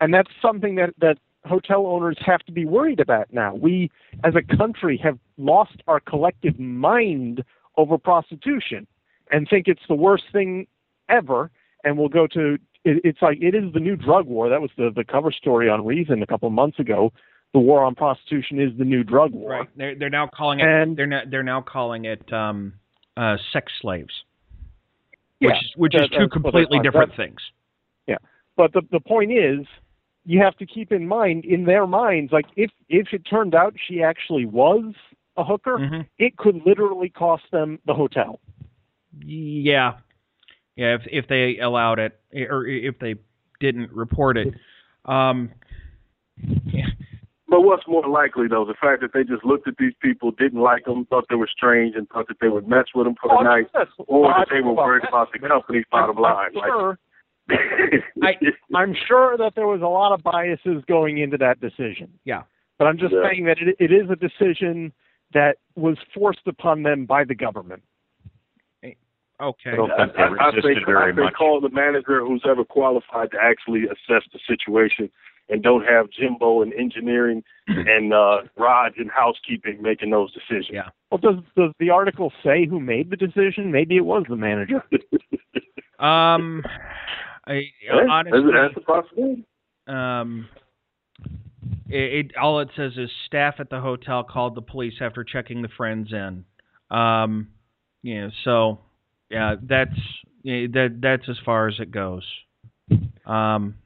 and 0.02 0.12
that's 0.12 0.30
something 0.42 0.74
that 0.74 0.90
that 0.98 1.18
hotel 1.46 1.86
owners 1.86 2.18
have 2.26 2.40
to 2.40 2.52
be 2.52 2.64
worried 2.66 2.98
about 2.98 3.32
now. 3.32 3.54
We, 3.54 3.90
as 4.24 4.34
a 4.34 4.56
country, 4.56 4.98
have 4.98 5.18
lost 5.38 5.76
our 5.86 6.00
collective 6.00 6.58
mind 6.58 7.44
over 7.76 7.96
prostitution 7.98 8.86
and 9.30 9.48
think 9.48 9.68
it's 9.68 9.82
the 9.88 9.94
worst 9.94 10.24
thing 10.32 10.66
ever, 11.08 11.50
and 11.84 11.96
we'll 11.96 12.08
go 12.08 12.26
to. 12.26 12.58
It, 12.84 13.00
it's 13.04 13.22
like 13.22 13.38
it 13.40 13.54
is 13.54 13.72
the 13.72 13.80
new 13.80 13.96
drug 13.96 14.26
war. 14.26 14.48
That 14.48 14.60
was 14.60 14.70
the 14.76 14.90
the 14.94 15.04
cover 15.04 15.30
story 15.32 15.68
on 15.68 15.84
Reason 15.84 16.22
a 16.22 16.26
couple 16.26 16.48
of 16.48 16.52
months 16.54 16.78
ago. 16.78 17.12
The 17.52 17.58
war 17.60 17.84
on 17.84 17.94
prostitution 17.94 18.58
is 18.60 18.76
the 18.78 18.84
new 18.84 19.04
drug 19.04 19.32
war. 19.32 19.50
Right. 19.50 19.68
They're 19.76 19.94
they're 19.94 20.10
now 20.10 20.26
calling 20.26 20.60
it. 20.60 20.66
And- 20.66 20.96
they're 20.96 21.06
now 21.06 21.22
they're 21.30 21.42
now 21.42 21.60
calling 21.60 22.04
it 22.06 22.32
um, 22.32 22.72
uh, 23.16 23.36
sex 23.52 23.70
slaves, 23.80 24.12
Yeah, 25.40 25.48
which 25.50 25.62
is 25.62 25.72
which 25.76 25.92
that- 25.92 26.04
is 26.04 26.10
two 26.10 26.28
completely 26.28 26.80
different 26.80 27.10
that- 27.10 27.16
things. 27.16 27.40
Yeah, 28.06 28.16
but 28.56 28.72
the 28.72 28.82
the 28.90 29.00
point 29.00 29.30
is, 29.32 29.66
you 30.24 30.40
have 30.40 30.56
to 30.56 30.66
keep 30.66 30.90
in 30.92 31.06
mind 31.06 31.44
in 31.44 31.64
their 31.64 31.86
minds, 31.86 32.32
like 32.32 32.46
if 32.56 32.70
if 32.88 33.12
it 33.12 33.22
turned 33.28 33.54
out 33.54 33.74
she 33.86 34.02
actually 34.02 34.46
was 34.46 34.94
a 35.36 35.44
hooker, 35.44 35.78
Mhm. 35.78 36.06
it 36.18 36.36
could 36.36 36.60
literally 36.66 37.08
cost 37.10 37.44
them 37.52 37.78
the 37.86 37.94
hotel. 37.94 38.40
Yeah, 39.24 39.94
yeah. 40.76 40.94
If 40.94 41.02
if 41.10 41.28
they 41.28 41.58
allowed 41.58 41.98
it, 41.98 42.18
or 42.50 42.66
if 42.66 42.98
they 42.98 43.14
didn't 43.60 43.92
report 43.92 44.36
it, 44.36 44.54
um, 45.04 45.50
yeah. 46.64 46.86
But 47.48 47.62
what's 47.64 47.86
more 47.86 48.08
likely, 48.08 48.48
though, 48.48 48.64
the 48.64 48.74
fact 48.80 49.02
that 49.02 49.10
they 49.12 49.24
just 49.24 49.44
looked 49.44 49.68
at 49.68 49.74
these 49.78 49.92
people, 50.00 50.30
didn't 50.30 50.60
like 50.60 50.86
them, 50.86 51.04
thought 51.04 51.26
they 51.28 51.34
were 51.36 51.50
strange, 51.54 51.94
and 51.94 52.08
thought 52.08 52.26
that 52.28 52.38
they 52.40 52.48
would 52.48 52.66
mess 52.66 52.86
with 52.94 53.04
them 53.04 53.14
for 53.20 53.28
the 53.28 53.34
Oh, 53.40 53.42
night, 53.42 53.66
yes. 53.74 53.88
or 53.98 54.22
Well, 54.22 54.34
that 54.38 54.48
they 54.50 54.62
were 54.62 54.72
worried 54.72 55.04
about 55.06 55.28
the 55.32 55.38
company's 55.38 55.84
bottom 55.92 56.16
I'm 56.16 56.22
line. 56.22 56.54
Like, 56.54 56.64
Sure, 56.68 56.98
I, 58.22 58.36
I'm 58.74 58.94
sure 59.06 59.36
that 59.36 59.52
there 59.54 59.66
was 59.66 59.82
a 59.82 59.86
lot 59.86 60.12
of 60.14 60.22
biases 60.22 60.82
going 60.88 61.18
into 61.18 61.36
that 61.38 61.60
decision. 61.60 62.08
Yeah. 62.24 62.42
But 62.78 62.86
I'm 62.86 62.96
just 62.96 63.12
Yeah. 63.12 63.28
saying 63.30 63.44
that 63.44 63.58
it, 63.58 63.76
it 63.78 63.92
is 63.92 64.08
a 64.10 64.16
decision 64.16 64.90
that 65.34 65.58
was 65.76 65.98
forced 66.14 66.46
upon 66.46 66.84
them 66.84 67.04
by 67.04 67.24
the 67.24 67.34
government. 67.34 67.82
Okay. 69.42 69.70
I 69.70 69.76
don't 69.76 69.88
think 69.96 70.14
they 70.14 70.22
I, 70.22 70.48
I 70.48 70.50
think, 70.52 70.86
very 70.86 71.12
I 71.12 71.14
think 71.14 71.24
much. 71.24 71.34
call 71.34 71.60
the 71.60 71.70
manager 71.70 72.24
who's 72.24 72.42
ever 72.48 72.64
qualified 72.64 73.30
to 73.32 73.38
actually 73.40 73.84
assess 73.84 74.22
the 74.32 74.38
situation 74.46 75.10
and 75.48 75.62
don't 75.62 75.84
have 75.84 76.06
Jimbo 76.10 76.62
in 76.62 76.72
engineering 76.74 77.42
and 77.66 78.14
uh, 78.14 78.42
Raj 78.56 78.92
in 78.96 79.08
housekeeping 79.08 79.82
making 79.82 80.10
those 80.10 80.32
decisions. 80.32 80.68
Yeah. 80.70 80.88
Well, 81.10 81.18
does 81.18 81.42
does 81.56 81.72
the 81.80 81.90
article 81.90 82.32
say 82.44 82.66
who 82.66 82.78
made 82.80 83.10
the 83.10 83.16
decision? 83.16 83.72
Maybe 83.72 83.96
it 83.96 84.04
was 84.04 84.24
the 84.28 84.36
manager. 84.36 84.84
Um, 85.98 86.64
I 87.46 87.62
Yeah, 87.80 88.06
honestly, 88.10 88.40
that's, 88.52 88.74
that's 88.74 88.76
a 88.76 88.80
possibility. 88.80 89.44
um, 89.86 90.48
it, 91.88 92.26
it 92.26 92.36
all 92.36 92.58
it 92.58 92.70
says 92.76 92.92
is 92.96 93.08
staff 93.26 93.54
at 93.60 93.70
the 93.70 93.80
hotel 93.80 94.24
called 94.24 94.56
the 94.56 94.62
police 94.62 94.94
after 95.00 95.22
checking 95.22 95.62
the 95.62 95.68
friends 95.76 96.12
in. 96.12 96.44
Um, 96.90 97.50
you 98.02 98.20
know, 98.20 98.30
so 98.42 98.80
yeah, 99.32 99.54
that's 99.60 99.98
that 100.44 100.98
that's 101.00 101.28
as 101.28 101.36
far 101.44 101.68
as 101.68 101.74
it 101.80 101.90
goes. 101.90 102.24
Um, 103.26 103.76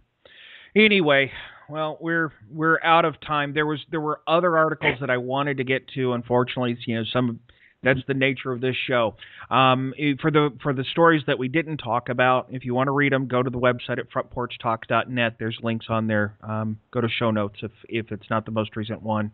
anyway, 0.75 1.31
well, 1.69 1.99
we're 2.01 2.33
we're 2.51 2.81
out 2.83 3.05
of 3.05 3.21
time. 3.21 3.55
There 3.55 3.67
was 3.67 3.81
there 3.91 4.01
were 4.01 4.21
other 4.27 4.57
articles 4.57 4.99
that 5.01 5.11
I 5.11 5.19
wanted 5.19 5.59
to 5.59 5.65
get 5.65 5.89
to. 5.95 6.13
Unfortunately, 6.13 6.77
you 6.87 6.97
know, 6.97 7.05
some 7.13 7.41
that's 7.83 8.01
the 8.09 8.15
nature 8.15 8.53
of 8.53 8.61
this 8.61 8.75
show. 8.89 9.15
Um, 9.51 9.95
for 10.21 10.31
the 10.31 10.51
for 10.63 10.73
the 10.73 10.85
stories 10.91 11.23
that 11.27 11.39
we 11.39 11.49
didn't 11.49 11.79
talk 11.79 12.09
about, 12.09 12.49
if 12.51 12.65
you 12.65 12.75
want 12.75 12.89
to 12.89 12.93
read 12.93 13.13
them, 13.13 13.29
go 13.29 13.43
to 13.43 13.51
the 13.51 13.59
website 13.59 13.99
at 13.99 14.11
frontporchtalk.net. 14.11 15.37
There's 15.39 15.59
links 15.63 15.87
on 15.89 16.07
there. 16.07 16.37
Um, 16.43 16.79
go 16.91 17.01
to 17.01 17.09
show 17.09 17.31
notes 17.31 17.59
if 17.63 17.73
if 17.89 18.11
it's 18.11 18.29
not 18.31 18.45
the 18.45 18.53
most 18.53 18.75
recent 18.77 19.03
one. 19.03 19.33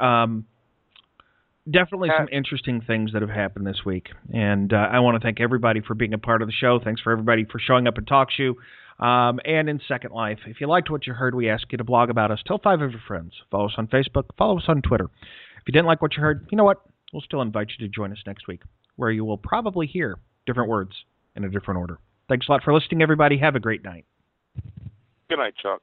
Um, 0.00 0.46
definitely 1.70 2.10
some 2.16 2.28
interesting 2.30 2.80
things 2.80 3.12
that 3.12 3.22
have 3.22 3.30
happened 3.30 3.66
this 3.66 3.84
week, 3.84 4.08
and 4.32 4.72
uh, 4.72 4.76
I 4.76 5.00
want 5.00 5.20
to 5.20 5.20
thank 5.20 5.40
everybody 5.40 5.80
for 5.80 5.94
being 5.94 6.14
a 6.14 6.18
part 6.18 6.42
of 6.42 6.48
the 6.48 6.52
show. 6.52 6.80
Thanks 6.82 7.00
for 7.00 7.12
everybody 7.12 7.44
for 7.44 7.58
showing 7.58 7.86
up 7.86 7.94
at 7.98 8.04
TalkShoe. 8.04 8.54
Um, 8.98 9.38
and 9.44 9.68
in 9.68 9.80
Second 9.86 10.12
Life, 10.12 10.40
if 10.46 10.60
you 10.60 10.66
liked 10.66 10.90
what 10.90 11.06
you 11.06 11.12
heard, 11.12 11.34
we 11.34 11.48
ask 11.48 11.70
you 11.70 11.78
to 11.78 11.84
blog 11.84 12.10
about 12.10 12.30
us. 12.30 12.40
Tell 12.46 12.58
five 12.58 12.80
of 12.80 12.90
your 12.90 13.00
friends. 13.06 13.32
Follow 13.50 13.66
us 13.66 13.74
on 13.78 13.86
Facebook. 13.86 14.24
Follow 14.36 14.58
us 14.58 14.64
on 14.66 14.82
Twitter. 14.82 15.04
If 15.04 15.62
you 15.66 15.72
didn't 15.72 15.86
like 15.86 16.02
what 16.02 16.16
you 16.16 16.22
heard, 16.22 16.48
you 16.50 16.58
know 16.58 16.64
what? 16.64 16.82
We'll 17.12 17.22
still 17.22 17.42
invite 17.42 17.68
you 17.78 17.86
to 17.86 17.92
join 17.94 18.12
us 18.12 18.18
next 18.26 18.48
week, 18.48 18.62
where 18.96 19.10
you 19.10 19.24
will 19.24 19.38
probably 19.38 19.86
hear 19.86 20.18
different 20.46 20.68
words 20.68 20.92
in 21.36 21.44
a 21.44 21.48
different 21.48 21.78
order. 21.78 21.98
Thanks 22.28 22.48
a 22.48 22.52
lot 22.52 22.62
for 22.64 22.74
listening, 22.74 23.02
everybody. 23.02 23.38
Have 23.38 23.54
a 23.54 23.60
great 23.60 23.84
night. 23.84 24.04
Good 25.30 25.38
night, 25.38 25.54
Chuck. 25.62 25.82